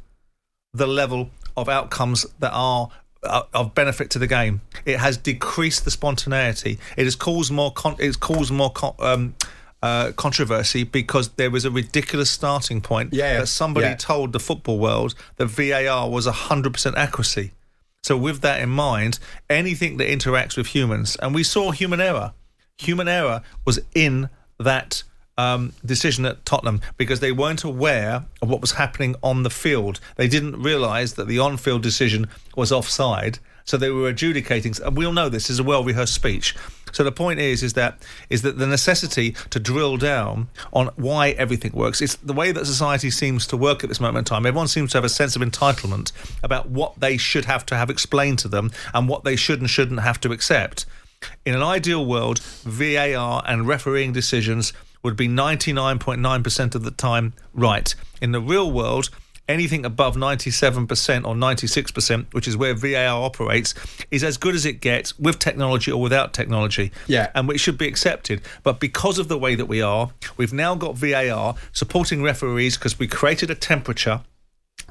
the 0.72 0.86
level 0.86 1.30
of 1.56 1.68
outcomes 1.68 2.26
that 2.38 2.52
are 2.52 2.90
of 3.22 3.74
benefit 3.74 4.10
to 4.10 4.18
the 4.18 4.26
game. 4.26 4.60
It 4.84 4.98
has 4.98 5.16
decreased 5.16 5.84
the 5.84 5.90
spontaneity. 5.90 6.78
It 6.96 7.04
has 7.04 7.14
caused 7.16 7.52
more. 7.52 7.72
Con- 7.72 7.96
it's 7.98 8.16
caused 8.16 8.52
more. 8.52 8.70
Con- 8.72 8.94
um, 8.98 9.34
uh, 9.82 10.12
controversy 10.12 10.84
because 10.84 11.30
there 11.30 11.50
was 11.50 11.64
a 11.64 11.70
ridiculous 11.70 12.30
starting 12.30 12.80
point 12.80 13.12
Yeah, 13.12 13.32
yeah. 13.32 13.38
that 13.40 13.48
somebody 13.48 13.86
Yeah. 13.88 13.96
told 13.96 14.32
the 14.32 14.38
football 14.38 14.78
world 14.78 15.16
that 15.38 15.46
VAR 15.46 16.08
was 16.08 16.28
100% 16.28 16.94
accuracy. 16.96 17.50
So, 18.04 18.16
with 18.16 18.42
that 18.42 18.60
in 18.60 18.68
mind, 18.68 19.18
anything 19.50 19.96
that 19.96 20.06
interacts 20.06 20.56
with 20.56 20.68
humans, 20.68 21.16
and 21.16 21.34
we 21.34 21.42
saw 21.42 21.72
human 21.72 22.00
error, 22.00 22.32
human 22.78 23.08
error 23.08 23.42
was 23.64 23.80
in 23.92 24.28
that 24.60 25.02
um, 25.38 25.72
decision 25.84 26.24
at 26.26 26.44
Tottenham 26.44 26.80
because 26.96 27.20
they 27.20 27.32
weren't 27.32 27.64
aware 27.64 28.24
of 28.40 28.48
what 28.48 28.60
was 28.60 28.72
happening 28.72 29.14
on 29.22 29.42
the 29.42 29.50
field. 29.50 30.00
They 30.16 30.28
didn't 30.28 30.62
realise 30.62 31.14
that 31.14 31.28
the 31.28 31.38
on 31.38 31.56
field 31.56 31.82
decision 31.82 32.28
was 32.56 32.72
offside. 32.72 33.38
So 33.64 33.76
they 33.76 33.90
were 33.90 34.08
adjudicating, 34.08 34.74
and 34.84 34.96
we 34.96 35.06
all 35.06 35.12
know 35.12 35.28
this 35.28 35.48
is 35.48 35.60
a 35.60 35.62
well-rehearsed 35.62 36.12
speech. 36.12 36.56
So 36.90 37.04
the 37.04 37.12
point 37.12 37.38
is, 37.38 37.62
is 37.62 37.74
that 37.74 37.96
is 38.28 38.42
that 38.42 38.58
the 38.58 38.66
necessity 38.66 39.36
to 39.50 39.60
drill 39.60 39.96
down 39.96 40.48
on 40.72 40.88
why 40.96 41.30
everything 41.30 41.72
works. 41.72 42.02
It's 42.02 42.16
the 42.16 42.32
way 42.32 42.52
that 42.52 42.66
society 42.66 43.10
seems 43.10 43.46
to 43.46 43.56
work 43.56 43.82
at 43.82 43.88
this 43.88 44.00
moment 44.00 44.28
in 44.28 44.34
time. 44.34 44.46
Everyone 44.46 44.68
seems 44.68 44.90
to 44.92 44.98
have 44.98 45.04
a 45.04 45.08
sense 45.08 45.36
of 45.36 45.42
entitlement 45.42 46.12
about 46.42 46.68
what 46.68 46.98
they 46.98 47.16
should 47.16 47.46
have 47.46 47.64
to 47.66 47.76
have 47.76 47.88
explained 47.88 48.40
to 48.40 48.48
them 48.48 48.72
and 48.92 49.08
what 49.08 49.24
they 49.24 49.36
should 49.36 49.60
and 49.60 49.70
shouldn't 49.70 50.00
have 50.00 50.20
to 50.20 50.32
accept. 50.32 50.84
In 51.46 51.54
an 51.54 51.62
ideal 51.62 52.04
world, 52.04 52.40
VAR 52.40 53.42
and 53.46 53.66
refereeing 53.66 54.12
decisions 54.12 54.72
would 55.02 55.16
be 55.16 55.28
99.9% 55.28 56.74
of 56.74 56.82
the 56.82 56.90
time 56.90 57.32
right. 57.52 57.94
In 58.20 58.32
the 58.32 58.40
real 58.40 58.70
world, 58.70 59.10
anything 59.48 59.84
above 59.84 60.16
97% 60.16 60.82
or 61.26 61.34
96%, 61.34 62.32
which 62.32 62.46
is 62.48 62.56
where 62.56 62.74
VAR 62.74 63.22
operates, 63.22 63.74
is 64.10 64.22
as 64.24 64.36
good 64.36 64.54
as 64.54 64.64
it 64.64 64.80
gets 64.80 65.18
with 65.18 65.38
technology 65.38 65.90
or 65.90 66.00
without 66.00 66.32
technology. 66.32 66.92
Yeah. 67.06 67.30
And 67.34 67.50
it 67.50 67.58
should 67.58 67.78
be 67.78 67.88
accepted. 67.88 68.42
But 68.62 68.80
because 68.80 69.18
of 69.18 69.28
the 69.28 69.38
way 69.38 69.54
that 69.54 69.66
we 69.66 69.82
are, 69.82 70.10
we've 70.36 70.52
now 70.52 70.74
got 70.74 70.96
VAR 70.96 71.54
supporting 71.72 72.22
referees 72.22 72.76
because 72.76 72.98
we 72.98 73.06
created 73.06 73.50
a 73.50 73.54
temperature 73.54 74.22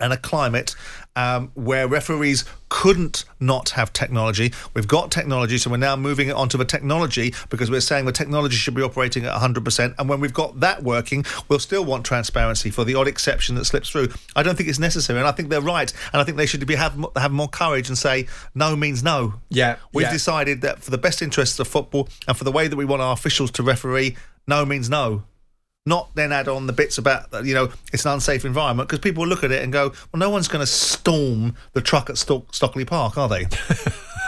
and 0.01 0.11
a 0.13 0.17
climate 0.17 0.75
um, 1.15 1.51
where 1.55 1.87
referees 1.87 2.45
couldn't 2.69 3.25
not 3.39 3.71
have 3.71 3.91
technology. 3.91 4.53
We've 4.73 4.87
got 4.87 5.11
technology, 5.11 5.57
so 5.57 5.69
we're 5.69 5.77
now 5.77 5.95
moving 5.95 6.29
it 6.29 6.35
onto 6.35 6.57
the 6.57 6.65
technology 6.65 7.33
because 7.49 7.69
we're 7.69 7.81
saying 7.81 8.05
the 8.05 8.11
technology 8.11 8.55
should 8.55 8.75
be 8.75 8.81
operating 8.81 9.25
at 9.25 9.33
100%. 9.33 9.95
And 9.97 10.09
when 10.09 10.21
we've 10.21 10.33
got 10.33 10.61
that 10.61 10.83
working, 10.83 11.25
we'll 11.49 11.59
still 11.59 11.83
want 11.83 12.05
transparency 12.05 12.69
for 12.69 12.85
the 12.85 12.95
odd 12.95 13.07
exception 13.07 13.55
that 13.55 13.65
slips 13.65 13.89
through. 13.89 14.09
I 14.35 14.43
don't 14.43 14.55
think 14.55 14.69
it's 14.69 14.79
necessary, 14.79 15.19
and 15.19 15.27
I 15.27 15.31
think 15.31 15.49
they're 15.49 15.59
right. 15.61 15.91
And 16.13 16.21
I 16.21 16.23
think 16.23 16.37
they 16.37 16.45
should 16.45 16.65
be 16.65 16.75
have 16.75 16.97
have 17.15 17.31
more 17.31 17.49
courage 17.49 17.89
and 17.89 17.97
say 17.97 18.27
no 18.55 18.75
means 18.75 19.03
no. 19.03 19.35
Yeah, 19.49 19.77
we've 19.93 20.05
yeah. 20.05 20.11
decided 20.13 20.61
that 20.61 20.81
for 20.81 20.91
the 20.91 20.97
best 20.97 21.21
interests 21.21 21.59
of 21.59 21.67
football 21.67 22.07
and 22.27 22.37
for 22.37 22.43
the 22.45 22.51
way 22.51 22.67
that 22.67 22.75
we 22.75 22.85
want 22.85 23.01
our 23.01 23.13
officials 23.13 23.51
to 23.51 23.63
referee, 23.63 24.15
no 24.47 24.65
means 24.65 24.89
no 24.89 25.23
not 25.86 26.13
then 26.15 26.32
add 26.32 26.48
on 26.48 26.67
the 26.67 26.74
bits 26.74 26.98
about 26.98 27.32
that, 27.32 27.46
you 27.46 27.56
know 27.56 27.70
it's 27.91 28.06
an 28.06 28.12
unsafe 28.12 28.46
environment 28.46 28.88
because 28.88 29.00
people 29.00 29.26
look 29.26 29.44
at 29.44 29.52
it 29.52 29.63
and 29.63 29.74
go 29.74 29.89
well 29.89 30.20
no 30.20 30.30
one's 30.30 30.48
going 30.48 30.60
to 30.60 30.72
storm 30.72 31.56
the 31.74 31.82
truck 31.82 32.10
at 32.10 32.17
Stock- 32.17 32.54
stockley 32.54 32.86
park 32.86 33.17
are 33.17 33.28
they 33.28 33.48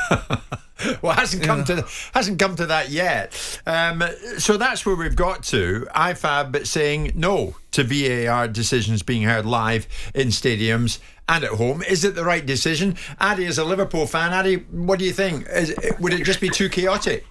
well, 1.01 1.13
hasn't 1.13 1.43
come 1.43 1.63
to 1.65 1.85
hasn't 2.13 2.39
come 2.39 2.55
to 2.55 2.65
that 2.65 2.89
yet. 2.89 3.61
Um, 3.65 4.03
so 4.37 4.57
that's 4.57 4.85
where 4.85 4.95
we've 4.95 5.15
got 5.15 5.43
to. 5.45 5.87
IFAB 5.95 6.51
but 6.51 6.67
saying 6.67 7.11
no 7.15 7.55
to 7.71 7.83
VAR 7.83 8.47
decisions 8.47 9.03
being 9.03 9.23
heard 9.23 9.45
live 9.45 9.87
in 10.13 10.27
stadiums 10.27 10.99
and 11.29 11.43
at 11.43 11.51
home. 11.51 11.83
Is 11.83 12.03
it 12.03 12.15
the 12.15 12.25
right 12.25 12.45
decision? 12.45 12.97
Addy, 13.19 13.45
as 13.45 13.57
a 13.57 13.63
Liverpool 13.63 14.05
fan, 14.05 14.33
Addy, 14.33 14.57
what 14.71 14.99
do 14.99 15.05
you 15.05 15.13
think? 15.13 15.47
Is, 15.49 15.75
would 15.99 16.13
it 16.13 16.23
just 16.23 16.41
be 16.41 16.49
too 16.49 16.69
chaotic? 16.69 17.25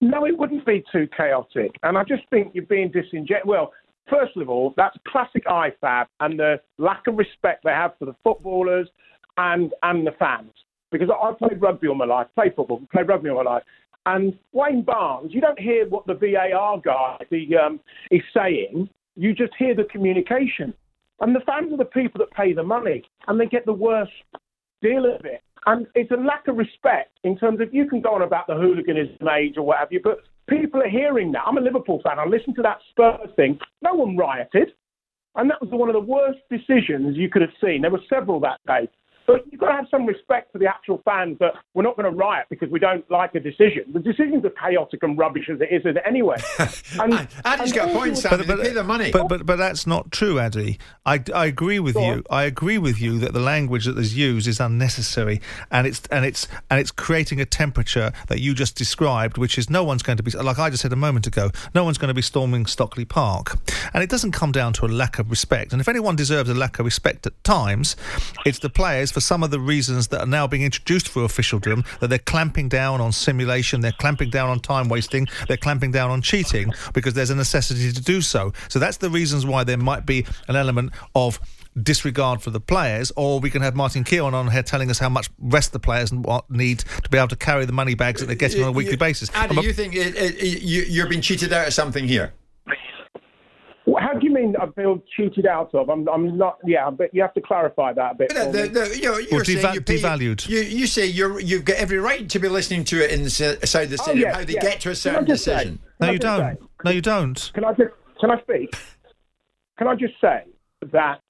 No, 0.00 0.26
it 0.26 0.38
wouldn't 0.38 0.64
be 0.64 0.84
too 0.92 1.08
chaotic. 1.16 1.72
And 1.82 1.98
I 1.98 2.04
just 2.04 2.22
think 2.30 2.54
you're 2.54 2.66
being 2.66 2.90
disingenuous. 2.90 3.46
Well, 3.46 3.72
first 4.08 4.36
of 4.36 4.48
all, 4.48 4.74
that's 4.76 4.96
classic 5.06 5.44
IFAB 5.46 6.06
and 6.20 6.38
the 6.38 6.60
lack 6.78 7.06
of 7.06 7.16
respect 7.16 7.64
they 7.64 7.70
have 7.70 7.92
for 7.98 8.04
the 8.04 8.14
footballers 8.22 8.88
and, 9.36 9.72
and 9.82 10.06
the 10.06 10.12
fans. 10.18 10.52
Because 10.90 11.10
I 11.10 11.28
I 11.28 11.32
played 11.32 11.60
rugby 11.60 11.88
all 11.88 11.94
my 11.94 12.06
life, 12.06 12.28
played 12.34 12.54
football, 12.54 12.80
played 12.92 13.08
rugby 13.08 13.28
all 13.28 13.42
my 13.42 13.50
life. 13.50 13.62
And 14.06 14.38
Wayne 14.52 14.82
Barnes, 14.82 15.34
you 15.34 15.40
don't 15.40 15.58
hear 15.58 15.86
what 15.86 16.06
the 16.06 16.14
VAR 16.14 16.80
guy 16.80 17.18
the, 17.30 17.56
um, 17.56 17.80
is 18.10 18.22
saying, 18.32 18.88
you 19.16 19.34
just 19.34 19.52
hear 19.58 19.74
the 19.74 19.84
communication. 19.84 20.72
And 21.20 21.34
the 21.34 21.40
fans 21.40 21.72
are 21.72 21.76
the 21.76 21.84
people 21.84 22.20
that 22.20 22.30
pay 22.30 22.52
the 22.52 22.62
money, 22.62 23.02
and 23.26 23.38
they 23.38 23.46
get 23.46 23.66
the 23.66 23.72
worst 23.72 24.12
deal 24.80 25.04
of 25.04 25.24
it. 25.24 25.42
And 25.66 25.86
it's 25.94 26.10
a 26.10 26.16
lack 26.16 26.48
of 26.48 26.56
respect 26.56 27.18
in 27.24 27.36
terms 27.36 27.60
of 27.60 27.72
you 27.72 27.88
can 27.88 28.00
go 28.00 28.14
on 28.14 28.22
about 28.22 28.46
the 28.46 28.54
hooliganism 28.54 29.28
age 29.28 29.54
or 29.56 29.64
what 29.64 29.78
have 29.78 29.92
you, 29.92 30.00
but 30.02 30.18
people 30.48 30.80
are 30.82 30.88
hearing 30.88 31.32
that. 31.32 31.42
I'm 31.46 31.58
a 31.58 31.60
Liverpool 31.60 32.00
fan. 32.02 32.18
I 32.18 32.26
listened 32.26 32.56
to 32.56 32.62
that 32.62 32.78
Spurs 32.90 33.30
thing. 33.36 33.58
No 33.82 33.94
one 33.94 34.16
rioted. 34.16 34.72
And 35.34 35.48
that 35.50 35.60
was 35.60 35.70
one 35.70 35.88
of 35.88 35.92
the 35.92 36.00
worst 36.00 36.40
decisions 36.50 37.16
you 37.16 37.28
could 37.28 37.42
have 37.42 37.52
seen. 37.62 37.82
There 37.82 37.90
were 37.90 38.00
several 38.08 38.40
that 38.40 38.58
day. 38.66 38.88
But 39.28 39.44
you've 39.52 39.60
got 39.60 39.68
to 39.68 39.76
have 39.76 39.86
some 39.90 40.06
respect 40.06 40.52
for 40.52 40.58
the 40.58 40.66
actual 40.66 41.02
fans 41.04 41.36
that 41.40 41.52
we're 41.74 41.82
not 41.82 41.96
going 41.96 42.10
to 42.10 42.16
riot 42.18 42.46
because 42.48 42.70
we 42.70 42.78
don't 42.78 43.08
like 43.10 43.34
a 43.34 43.40
decision. 43.40 43.84
The 43.92 44.00
decisions 44.00 44.42
are 44.46 44.50
chaotic 44.50 45.02
and 45.02 45.18
rubbish 45.18 45.50
as 45.52 45.60
it 45.60 45.68
is 45.70 45.96
anyway. 46.06 46.36
And, 46.98 47.28
Addy's 47.44 47.72
got 47.72 47.90
a 47.90 47.92
point, 47.92 48.16
Sandy. 48.16 48.44
They 48.44 48.56
pay 48.56 48.72
the 48.72 48.82
money. 48.82 49.10
But 49.10 49.28
but 49.28 49.44
but 49.44 49.56
that's 49.56 49.86
not 49.86 50.10
true, 50.10 50.38
Addy. 50.38 50.78
I, 51.04 51.22
I 51.34 51.46
agree 51.46 51.78
with 51.78 51.96
you. 51.96 52.24
I 52.30 52.44
agree 52.44 52.78
with 52.78 53.00
you 53.00 53.18
that 53.18 53.34
the 53.34 53.40
language 53.40 53.84
that 53.84 53.98
is 53.98 54.16
used 54.16 54.48
is 54.48 54.58
unnecessary, 54.58 55.40
and 55.70 55.86
it's 55.86 56.02
and 56.10 56.24
it's 56.24 56.48
and 56.70 56.80
it's 56.80 56.90
creating 56.90 57.40
a 57.40 57.44
temperature 57.44 58.12
that 58.28 58.40
you 58.40 58.54
just 58.54 58.74
described, 58.74 59.36
which 59.36 59.58
is 59.58 59.68
no 59.68 59.84
one's 59.84 60.02
going 60.02 60.16
to 60.16 60.22
be 60.22 60.30
like 60.30 60.58
I 60.58 60.70
just 60.70 60.82
said 60.82 60.92
a 60.92 60.96
moment 60.96 61.26
ago. 61.26 61.50
No 61.74 61.84
one's 61.84 61.98
going 61.98 62.08
to 62.08 62.14
be 62.14 62.22
storming 62.22 62.64
Stockley 62.64 63.04
Park, 63.04 63.58
and 63.92 64.02
it 64.02 64.08
doesn't 64.08 64.32
come 64.32 64.50
down 64.50 64.72
to 64.74 64.86
a 64.86 64.88
lack 64.88 65.18
of 65.18 65.30
respect. 65.30 65.72
And 65.72 65.80
if 65.80 65.88
anyone 65.88 66.16
deserves 66.16 66.48
a 66.48 66.54
lack 66.54 66.78
of 66.78 66.86
respect 66.86 67.26
at 67.26 67.44
times, 67.44 67.96
it's 68.46 68.60
the 68.60 68.70
players 68.70 69.12
for 69.18 69.22
some 69.22 69.42
of 69.42 69.50
the 69.50 69.58
reasons 69.58 70.06
that 70.06 70.20
are 70.20 70.26
now 70.26 70.46
being 70.46 70.62
introduced 70.62 71.08
through 71.08 71.24
officialdom, 71.24 71.82
that 71.98 72.06
they're 72.06 72.20
clamping 72.20 72.68
down 72.68 73.00
on 73.00 73.10
simulation, 73.10 73.80
they're 73.80 73.90
clamping 73.90 74.30
down 74.30 74.48
on 74.48 74.60
time 74.60 74.88
wasting, 74.88 75.26
they're 75.48 75.56
clamping 75.56 75.90
down 75.90 76.08
on 76.08 76.22
cheating 76.22 76.72
because 76.94 77.14
there's 77.14 77.30
a 77.30 77.34
necessity 77.34 77.90
to 77.92 78.00
do 78.00 78.20
so. 78.20 78.52
So 78.68 78.78
that's 78.78 78.98
the 78.98 79.10
reasons 79.10 79.44
why 79.44 79.64
there 79.64 79.76
might 79.76 80.06
be 80.06 80.24
an 80.46 80.54
element 80.54 80.92
of 81.16 81.40
disregard 81.82 82.42
for 82.42 82.50
the 82.50 82.60
players, 82.60 83.10
or 83.16 83.40
we 83.40 83.50
can 83.50 83.60
have 83.60 83.74
Martin 83.74 84.04
Keown 84.04 84.34
on 84.34 84.52
here 84.52 84.62
telling 84.62 84.88
us 84.88 85.00
how 85.00 85.08
much 85.08 85.28
rest 85.40 85.72
the 85.72 85.80
players 85.80 86.12
what 86.12 86.48
need 86.48 86.84
to 87.02 87.10
be 87.10 87.18
able 87.18 87.26
to 87.26 87.36
carry 87.36 87.64
the 87.64 87.72
money 87.72 87.96
bags 87.96 88.20
that 88.20 88.26
they're 88.26 88.36
getting 88.36 88.62
on 88.62 88.68
a 88.68 88.72
weekly 88.72 88.96
basis. 88.96 89.30
I'm 89.34 89.58
a- 89.58 89.62
you 89.62 89.72
think 89.72 89.96
it, 89.96 90.14
it, 90.14 90.62
you, 90.62 90.82
you're 90.82 91.08
being 91.08 91.22
cheated 91.22 91.52
out 91.52 91.66
of 91.66 91.74
something 91.74 92.06
here? 92.06 92.34
Well, 94.18 94.32
How 94.32 94.34
do 94.34 94.40
you 94.40 94.46
mean 94.46 94.54
I 94.60 94.66
feel 94.72 95.02
cheated 95.16 95.46
out 95.46 95.74
of? 95.74 95.88
I'm, 95.88 96.08
I'm 96.08 96.36
not. 96.36 96.58
Yeah, 96.64 96.90
but 96.90 97.12
you 97.14 97.22
have 97.22 97.34
to 97.34 97.40
clarify 97.40 97.92
that 97.92 98.12
a 98.12 98.14
bit. 98.14 98.28
The, 98.30 98.34
for 98.34 98.52
the, 98.52 98.62
me. 98.62 98.68
the, 98.68 98.96
you 98.98 99.02
know, 99.04 99.18
you're 99.18 99.42
deva- 99.42 99.74
you 99.74 99.80
pay, 99.80 99.96
devalued. 99.98 100.48
You, 100.48 100.60
you 100.60 100.86
say 100.86 101.06
you're, 101.06 101.40
you've 101.40 101.64
got 101.64 101.76
every 101.76 101.98
right 101.98 102.28
to 102.28 102.38
be 102.38 102.48
listening 102.48 102.84
to 102.84 103.04
it 103.04 103.10
inside 103.12 103.86
the 103.86 103.96
Oh, 104.00 104.02
stadium, 104.02 104.28
yes, 104.28 104.36
how 104.36 104.44
they 104.44 104.52
yes. 104.54 104.62
get 104.62 104.80
to 104.80 104.90
a 104.90 104.94
certain 104.94 105.26
just 105.26 105.44
say- 105.44 105.52
decision. 105.54 105.78
no, 106.00 106.10
you 106.10 106.18
don't. 106.18 106.40
say- 106.58 106.66
No, 106.84 106.90
you 106.90 107.00
don't. 107.02 107.50
Can 107.54 107.64
I 107.64 107.72
just 107.72 107.90
can 108.20 108.30
I 108.30 108.40
speak? 108.42 108.74
Can 109.78 109.86
I 109.88 109.94
just 109.94 110.14
say 110.20 110.44
that 110.92 111.20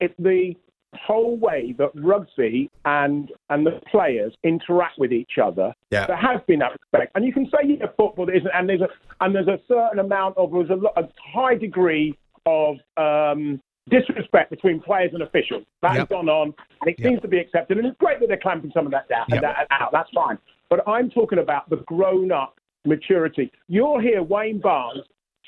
it, 0.00 0.14
the 0.18 0.54
whole 0.94 1.36
way 1.36 1.74
that 1.78 1.90
rugby 1.94 2.70
and 2.84 3.30
and 3.50 3.66
the 3.66 3.80
players 3.90 4.32
interact 4.44 4.98
with 4.98 5.12
each 5.12 5.38
other, 5.42 5.74
Yeah. 5.90 6.06
there 6.06 6.16
has 6.16 6.40
been 6.46 6.60
that 6.60 6.72
respect. 6.72 7.12
And 7.14 7.24
you 7.24 7.32
can 7.32 7.46
say 7.46 7.66
yeah, 7.66 7.86
football 7.96 8.28
isn't, 8.28 8.50
and 8.54 8.68
there's 8.68 8.80
a 8.80 8.88
and 9.20 9.34
there's 9.34 9.48
a 9.48 9.58
certain 9.68 9.98
amount 9.98 10.36
of 10.38 10.50
there's 10.52 10.70
a, 10.70 11.00
a 11.00 11.08
high 11.32 11.54
degree 11.54 12.16
of 12.46 12.76
um, 12.96 13.60
disrespect 13.90 14.50
between 14.50 14.80
players 14.80 15.10
and 15.12 15.22
officials. 15.22 15.64
That 15.82 15.96
has 15.96 16.08
gone 16.08 16.28
on, 16.28 16.54
and 16.80 16.90
it 16.90 17.02
seems 17.02 17.20
to 17.22 17.28
be 17.28 17.38
accepted. 17.38 17.78
And 17.78 17.86
it's 17.86 17.96
great 17.98 18.20
that 18.20 18.28
they're 18.28 18.38
clamping 18.38 18.70
some 18.74 18.86
of 18.86 18.92
that 18.92 19.08
down. 19.08 19.26
Yep. 19.28 19.42
that 19.42 19.66
out. 19.70 19.90
That's 19.92 20.10
fine. 20.14 20.38
But 20.70 20.86
I'm 20.88 21.10
talking 21.10 21.38
about 21.38 21.68
the 21.70 21.76
grown-up 21.86 22.58
maturity. 22.84 23.50
You'll 23.68 24.00
hear 24.00 24.22
Wayne 24.22 24.60
Barnes 24.60 25.04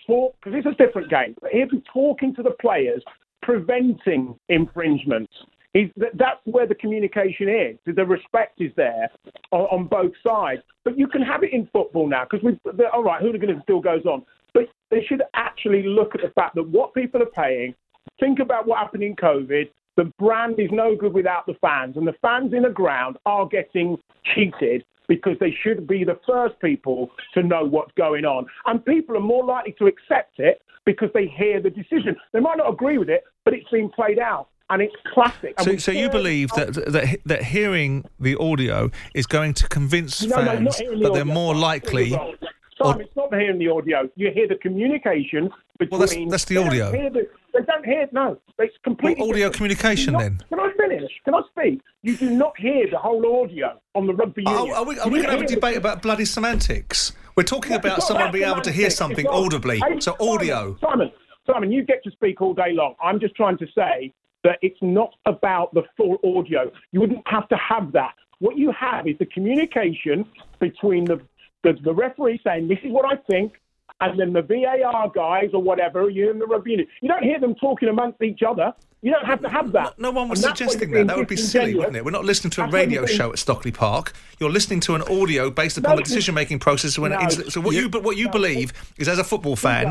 talk 0.06 0.34
because 0.42 0.58
it's 0.58 0.66
a 0.66 0.84
different 0.84 1.10
game. 1.10 1.34
But 1.40 1.50
he'll 1.52 1.68
be 1.68 1.82
talking 1.92 2.34
to 2.36 2.42
the 2.42 2.52
players, 2.60 3.02
preventing 3.42 4.38
infringements. 4.48 5.32
He's, 5.72 5.88
that, 5.96 6.10
that's 6.14 6.40
where 6.44 6.66
the 6.66 6.74
communication 6.74 7.48
is. 7.48 7.94
The 7.94 8.04
respect 8.04 8.60
is 8.60 8.72
there 8.76 9.08
on, 9.52 9.60
on 9.60 9.86
both 9.86 10.12
sides. 10.26 10.62
But 10.84 10.98
you 10.98 11.06
can 11.06 11.22
have 11.22 11.42
it 11.44 11.52
in 11.52 11.68
football 11.72 12.08
now 12.08 12.26
because 12.28 12.44
we. 12.44 12.58
All 12.92 13.04
right, 13.04 13.20
hooliganism 13.20 13.60
still 13.62 13.80
goes 13.80 14.04
on, 14.04 14.24
but 14.52 14.64
they 14.90 15.04
should 15.08 15.22
actually 15.34 15.84
look 15.84 16.14
at 16.14 16.22
the 16.22 16.30
fact 16.34 16.54
that 16.56 16.68
what 16.68 16.94
people 16.94 17.22
are 17.22 17.26
paying. 17.26 17.74
Think 18.18 18.40
about 18.40 18.66
what 18.66 18.78
happened 18.78 19.02
in 19.02 19.14
COVID. 19.16 19.70
The 19.96 20.12
brand 20.18 20.58
is 20.58 20.68
no 20.72 20.96
good 20.96 21.12
without 21.12 21.46
the 21.46 21.54
fans, 21.60 21.96
and 21.96 22.06
the 22.06 22.14
fans 22.22 22.52
in 22.54 22.62
the 22.62 22.70
ground 22.70 23.16
are 23.26 23.46
getting 23.46 23.96
cheated 24.34 24.84
because 25.10 25.36
they 25.40 25.52
should 25.64 25.88
be 25.88 26.04
the 26.04 26.16
first 26.24 26.54
people 26.60 27.10
to 27.34 27.42
know 27.42 27.64
what's 27.64 27.90
going 27.96 28.24
on. 28.24 28.46
And 28.66 28.82
people 28.84 29.16
are 29.16 29.26
more 29.34 29.44
likely 29.44 29.74
to 29.80 29.88
accept 29.88 30.38
it 30.38 30.62
because 30.86 31.08
they 31.12 31.26
hear 31.26 31.60
the 31.60 31.68
decision. 31.68 32.14
They 32.32 32.38
might 32.38 32.58
not 32.58 32.72
agree 32.72 32.96
with 32.96 33.10
it, 33.10 33.24
but 33.44 33.52
it's 33.52 33.68
been 33.70 33.90
played 33.90 34.20
out. 34.20 34.46
And 34.70 34.80
it's 34.80 34.94
classic. 35.12 35.54
And 35.58 35.64
So, 35.64 35.76
so 35.78 35.90
you 35.90 36.08
believe 36.08 36.50
that, 36.50 36.74
that 36.74 37.18
that 37.26 37.42
hearing 37.42 38.04
the 38.20 38.36
audio 38.36 38.88
is 39.16 39.26
going 39.26 39.54
to 39.54 39.68
convince 39.68 40.22
No, 40.22 40.36
no, 40.36 40.44
fans 40.44 40.76
hearing 40.78 41.00
the 41.00 41.08
that 41.08 41.14
they're 41.14 41.24
more 41.24 41.56
likely? 41.56 42.10
Simon, 42.10 43.00
it's 43.00 43.16
not 43.16 43.34
hearing 43.34 43.58
the 43.58 43.68
audio. 43.68 44.08
You 44.14 44.30
hear 44.32 44.46
the 44.46 44.54
communication. 44.54 45.50
Well, 45.90 46.00
that's- 46.00 46.18
that's 46.30 46.44
the 46.44 46.54
they 46.56 46.60
don't 46.60 46.68
audio. 46.68 46.92
hear 46.92 47.10
the- 47.10 47.28
they 47.52 47.64
don't 47.64 47.84
hear. 47.84 48.08
No, 48.12 48.38
it's 48.58 48.76
completely. 48.84 49.20
Well, 49.22 49.30
audio 49.30 49.48
different. 49.48 49.56
communication 49.56 50.14
You 50.14 50.20
then? 50.20 50.38
Can 50.48 50.60
I 50.60 50.70
finish? 50.76 51.10
Can 51.24 51.34
I 51.34 51.40
speak? 51.50 51.80
You 52.02 52.16
do 52.16 52.30
not 52.30 52.58
hear 52.58 52.88
the 52.90 52.98
whole 52.98 53.42
audio 53.42 53.80
on 53.94 54.06
the 54.06 54.14
rugby 54.14 54.42
union. 54.46 54.74
are 54.74 54.84
we, 54.84 54.98
are 54.98 55.08
we 55.08 55.16
going 55.22 55.24
to 55.24 55.30
have 55.30 55.40
a 55.42 55.46
debate 55.46 55.76
about 55.76 56.02
bloody 56.02 56.24
semantics? 56.24 57.12
We're 57.36 57.44
talking 57.44 57.72
about 57.74 58.02
someone 58.02 58.30
being 58.32 58.48
able 58.48 58.60
to 58.62 58.72
hear 58.72 58.90
something 58.90 59.24
not- 59.24 59.34
audibly. 59.34 59.78
Hey, 59.80 60.00
So 60.00 60.16
Simon, 60.18 60.34
audio. 60.34 60.76
Simon, 60.80 61.12
Simon, 61.46 61.72
you 61.72 61.82
get 61.82 62.02
to 62.04 62.10
speak 62.10 62.40
all 62.40 62.54
day 62.54 62.72
long. 62.72 62.94
I'm 63.02 63.18
just 63.20 63.34
trying 63.34 63.58
to 63.58 63.66
say 63.74 64.12
that 64.44 64.58
it's 64.62 64.78
not 64.82 65.14
about 65.26 65.72
the 65.74 65.82
full 65.96 66.18
audio. 66.24 66.70
You 66.92 67.00
wouldn't 67.00 67.26
have 67.26 67.48
to 67.48 67.56
have 67.56 67.92
that. 67.92 68.14
What 68.38 68.56
you 68.56 68.72
have 68.72 69.06
is 69.06 69.16
the 69.18 69.26
communication 69.26 70.24
between 70.60 71.04
the 71.04 71.20
the, 71.62 71.74
the 71.84 71.92
referee 71.92 72.40
saying, 72.42 72.68
"This 72.68 72.78
is 72.82 72.90
what 72.90 73.04
I 73.04 73.16
think," 73.30 73.52
and 74.00 74.18
then 74.18 74.32
the 74.32 74.42
VAR 74.42 75.10
guys 75.14 75.50
or 75.52 75.62
whatever, 75.62 76.08
you 76.08 76.30
and 76.30 76.40
the 76.40 76.46
review. 76.46 76.86
You 77.00 77.08
don't 77.08 77.22
hear 77.22 77.38
them 77.38 77.54
talking 77.54 77.88
amongst 77.88 78.22
each 78.22 78.40
other. 78.46 78.72
You 79.02 79.10
don't 79.10 79.24
have 79.24 79.40
to 79.40 79.48
have 79.48 79.72
that. 79.72 79.98
No 79.98 80.10
one 80.10 80.28
was 80.28 80.42
suggesting 80.42 80.90
that. 80.90 81.06
That 81.06 81.16
would 81.16 81.28
be 81.28 81.36
silly, 81.36 81.74
wouldn't 81.74 81.96
it? 81.96 82.04
We're 82.04 82.10
not 82.10 82.26
listening 82.26 82.50
to 82.52 82.62
a 82.62 82.64
That's 82.64 82.74
radio 82.74 83.06
show 83.06 83.32
at 83.32 83.38
Stockley 83.38 83.72
Park. 83.72 84.12
You're 84.38 84.50
listening 84.50 84.80
to 84.80 84.94
an 84.94 85.02
audio 85.02 85.50
based 85.50 85.78
upon 85.78 85.92
No, 85.92 85.96
the 85.96 86.02
decision-making 86.02 86.58
process. 86.58 86.98
When 86.98 87.12
no. 87.12 87.28
so 87.28 87.62
what 87.62 87.74
you 87.74 87.88
but 87.88 88.02
what 88.02 88.18
you 88.18 88.28
believe 88.28 88.72
is, 88.98 89.08
as 89.08 89.18
a 89.18 89.24
football 89.24 89.56
fan, 89.56 89.90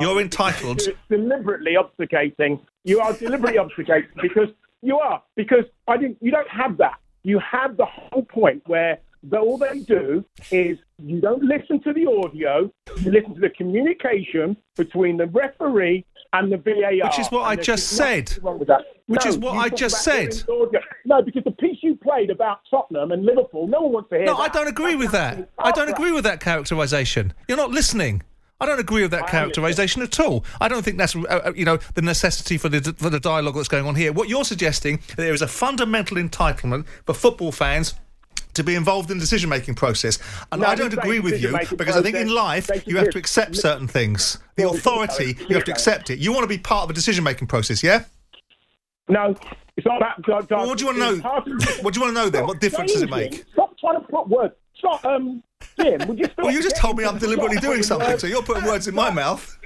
you're 0.00 0.20
entitled. 0.20 0.82
You're 0.82 1.18
deliberately 1.18 1.76
obfuscating. 1.78 2.60
You 2.84 3.00
are 3.00 3.14
deliberately 3.14 3.58
obfuscating 3.62 4.08
because 4.20 4.48
you 4.82 4.98
are 4.98 5.22
because 5.36 5.64
I 5.88 5.96
didn't. 5.96 6.18
You 6.20 6.30
don't 6.30 6.50
have 6.50 6.76
that. 6.78 6.98
You 7.22 7.38
have 7.38 7.78
the 7.78 7.86
whole 7.86 8.24
point 8.24 8.62
where 8.66 8.98
all 9.32 9.58
they 9.58 9.80
do 9.80 10.24
is 10.50 10.78
you 11.02 11.20
don't 11.20 11.42
listen 11.42 11.80
to 11.82 11.92
the 11.92 12.06
audio. 12.06 12.70
You 13.02 13.10
listen 13.10 13.34
to 13.34 13.40
the 13.40 13.50
communication 13.50 14.56
between 14.76 15.16
the 15.16 15.26
referee 15.26 16.04
and 16.32 16.52
the 16.52 16.56
VAR. 16.58 17.08
Which 17.08 17.18
is 17.18 17.28
what 17.30 17.42
I 17.42 17.56
just 17.56 17.88
said. 17.88 18.32
Wrong 18.42 18.58
with 18.58 18.68
that. 18.68 18.82
Which 19.06 19.24
No, 19.24 19.30
is 19.30 19.38
what 19.38 19.56
I 19.56 19.68
just 19.68 20.02
said. 20.04 20.32
hearing 20.34 20.46
the 20.46 20.52
audio. 20.66 20.80
No, 21.04 21.22
because 21.22 21.42
the 21.44 21.50
piece 21.52 21.78
you 21.82 21.96
played 21.96 22.30
about 22.30 22.60
Tottenham 22.70 23.10
and 23.12 23.24
Liverpool, 23.24 23.66
no 23.66 23.80
one 23.80 23.92
wants 23.92 24.10
to 24.10 24.16
hear 24.16 24.26
No, 24.26 24.36
that. 24.36 24.42
I 24.42 24.48
don't 24.48 24.68
agree 24.68 24.94
with 24.94 25.10
that. 25.12 25.48
I 25.58 25.72
don't 25.72 25.88
agree 25.88 26.12
with 26.12 26.24
that 26.24 26.40
characterisation. 26.40 27.32
You're 27.48 27.56
not 27.58 27.70
listening. 27.70 28.22
I 28.62 28.66
don't 28.66 28.78
agree 28.78 29.00
with 29.02 29.10
that 29.12 29.26
characterisation 29.26 30.02
at 30.02 30.20
all. 30.20 30.44
I 30.60 30.68
don't 30.68 30.82
think 30.84 30.98
that's 30.98 31.16
uh, 31.16 31.20
uh, 31.46 31.52
you 31.56 31.64
know 31.64 31.78
the 31.94 32.02
necessity 32.02 32.58
for 32.58 32.68
the 32.68 32.94
for 32.98 33.08
the 33.08 33.18
dialogue 33.18 33.54
that's 33.54 33.68
going 33.68 33.86
on 33.86 33.94
here. 33.94 34.12
What 34.12 34.28
you're 34.28 34.44
suggesting 34.44 35.00
there 35.16 35.32
is 35.32 35.40
a 35.40 35.48
fundamental 35.48 36.18
entitlement 36.18 36.84
for 37.06 37.14
football 37.14 37.52
fans 37.52 37.94
to 38.54 38.64
be 38.64 38.74
involved 38.74 39.10
in 39.10 39.18
the 39.18 39.22
decision 39.22 39.48
making 39.48 39.74
process, 39.74 40.18
and 40.52 40.62
No, 40.62 40.68
I 40.68 40.74
don't 40.74 40.92
agree 40.92 41.20
with 41.20 41.40
you 41.42 41.56
because 41.76 41.96
I 41.96 42.02
think 42.02 42.16
in 42.16 42.28
life 42.28 42.70
you 42.86 42.96
have 42.96 43.10
to 43.10 43.18
accept 43.18 43.56
certain 43.56 43.88
things. 43.88 44.38
The 44.56 44.68
authority 44.68 45.36
you 45.48 45.54
have 45.54 45.64
to 45.64 45.72
accept 45.72 46.10
it. 46.10 46.18
You 46.18 46.32
want 46.32 46.44
to 46.44 46.48
be 46.48 46.58
part 46.58 46.84
of 46.84 46.90
a 46.90 46.92
decision 46.92 47.24
making 47.24 47.48
process, 47.48 47.82
yeah? 47.82 48.04
No, 49.08 49.34
it's 49.76 49.86
not 49.86 50.00
that. 50.00 50.48
Well, 50.50 50.66
what 50.68 50.78
do 50.78 50.84
you 50.84 50.92
want 50.92 50.98
to 50.98 51.22
know? 51.22 51.82
What 51.82 51.94
do 51.94 52.00
you 52.00 52.04
want 52.04 52.16
to 52.16 52.22
know 52.22 52.28
then? 52.30 52.46
What 52.46 52.60
difference 52.60 52.92
does 52.92 53.02
it 53.02 53.10
make? 53.10 53.44
Stop 53.52 53.76
trying 53.78 54.00
to 54.00 54.06
put 54.06 54.28
words. 54.28 54.54
Stop, 54.78 55.04
um, 55.04 55.42
Jim. 55.78 56.06
Would 56.08 56.18
you 56.18 56.24
stop 56.26 56.38
Well, 56.38 56.50
you 56.52 56.62
just 56.62 56.76
told 56.76 56.98
me 56.98 57.04
I'm 57.04 57.18
deliberately 57.18 57.56
doing 57.58 57.82
something, 57.82 58.08
words- 58.08 58.20
so 58.22 58.26
you're 58.26 58.42
putting 58.42 58.64
words 58.64 58.86
in 58.88 58.94
my 58.94 59.10
mouth. 59.22 59.56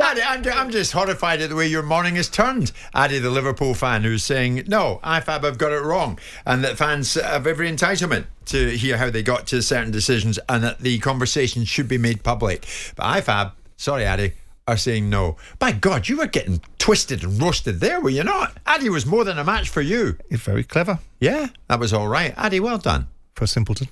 Addy, 0.00 0.22
I'm, 0.22 0.44
I'm 0.46 0.70
just 0.70 0.92
horrified 0.92 1.40
at 1.40 1.50
the 1.50 1.56
way 1.56 1.66
your 1.66 1.82
morning 1.82 2.16
has 2.16 2.28
turned. 2.28 2.72
Addy, 2.94 3.18
the 3.18 3.30
Liverpool 3.30 3.74
fan, 3.74 4.02
who's 4.02 4.24
saying, 4.24 4.64
no, 4.66 5.00
IFAB 5.04 5.42
have 5.44 5.58
got 5.58 5.72
it 5.72 5.82
wrong, 5.82 6.18
and 6.46 6.64
that 6.64 6.78
fans 6.78 7.14
have 7.14 7.46
every 7.46 7.70
entitlement 7.70 8.26
to 8.46 8.70
hear 8.76 8.96
how 8.96 9.10
they 9.10 9.22
got 9.22 9.46
to 9.48 9.60
certain 9.62 9.90
decisions, 9.90 10.38
and 10.48 10.62
that 10.64 10.78
the 10.80 10.98
conversation 11.00 11.64
should 11.64 11.88
be 11.88 11.98
made 11.98 12.22
public. 12.22 12.66
But 12.96 13.04
IFAB, 13.24 13.52
sorry, 13.76 14.04
Addy, 14.04 14.32
are 14.66 14.76
saying 14.76 15.08
no. 15.10 15.36
By 15.58 15.72
God, 15.72 16.08
you 16.08 16.18
were 16.18 16.26
getting 16.26 16.60
twisted 16.78 17.24
and 17.24 17.40
roasted 17.40 17.80
there, 17.80 18.00
were 18.00 18.10
you 18.10 18.24
not? 18.24 18.56
Addy 18.66 18.88
was 18.90 19.06
more 19.06 19.24
than 19.24 19.38
a 19.38 19.44
match 19.44 19.68
for 19.68 19.80
you. 19.80 20.16
You're 20.30 20.38
very 20.38 20.64
clever. 20.64 20.98
Yeah, 21.20 21.48
that 21.68 21.80
was 21.80 21.92
all 21.92 22.08
right. 22.08 22.32
Addy, 22.36 22.60
well 22.60 22.78
done. 22.78 23.08
For 23.34 23.44
a 23.44 23.48
simpleton. 23.48 23.88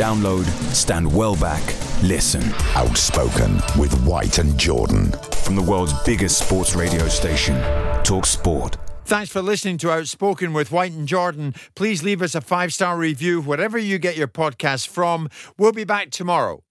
Download, 0.00 0.46
stand 0.74 1.14
well 1.14 1.36
back, 1.36 1.62
listen. 2.02 2.40
Outspoken 2.74 3.56
with 3.78 3.92
White 4.06 4.38
and 4.38 4.58
Jordan. 4.58 5.12
From 5.44 5.56
the 5.56 5.62
world's 5.62 5.92
biggest 6.04 6.38
sports 6.38 6.74
radio 6.74 7.06
station, 7.06 7.54
Talk 8.02 8.24
Sport. 8.24 8.78
Thanks 9.04 9.30
for 9.30 9.42
listening 9.42 9.76
to 9.76 9.90
Outspoken 9.90 10.54
with 10.54 10.72
White 10.72 10.92
and 10.92 11.06
Jordan. 11.06 11.54
Please 11.74 12.02
leave 12.02 12.22
us 12.22 12.34
a 12.34 12.40
five 12.40 12.72
star 12.72 12.96
review 12.96 13.42
wherever 13.42 13.76
you 13.76 13.98
get 13.98 14.16
your 14.16 14.26
podcast 14.26 14.88
from. 14.88 15.28
We'll 15.58 15.72
be 15.72 15.84
back 15.84 16.08
tomorrow. 16.08 16.62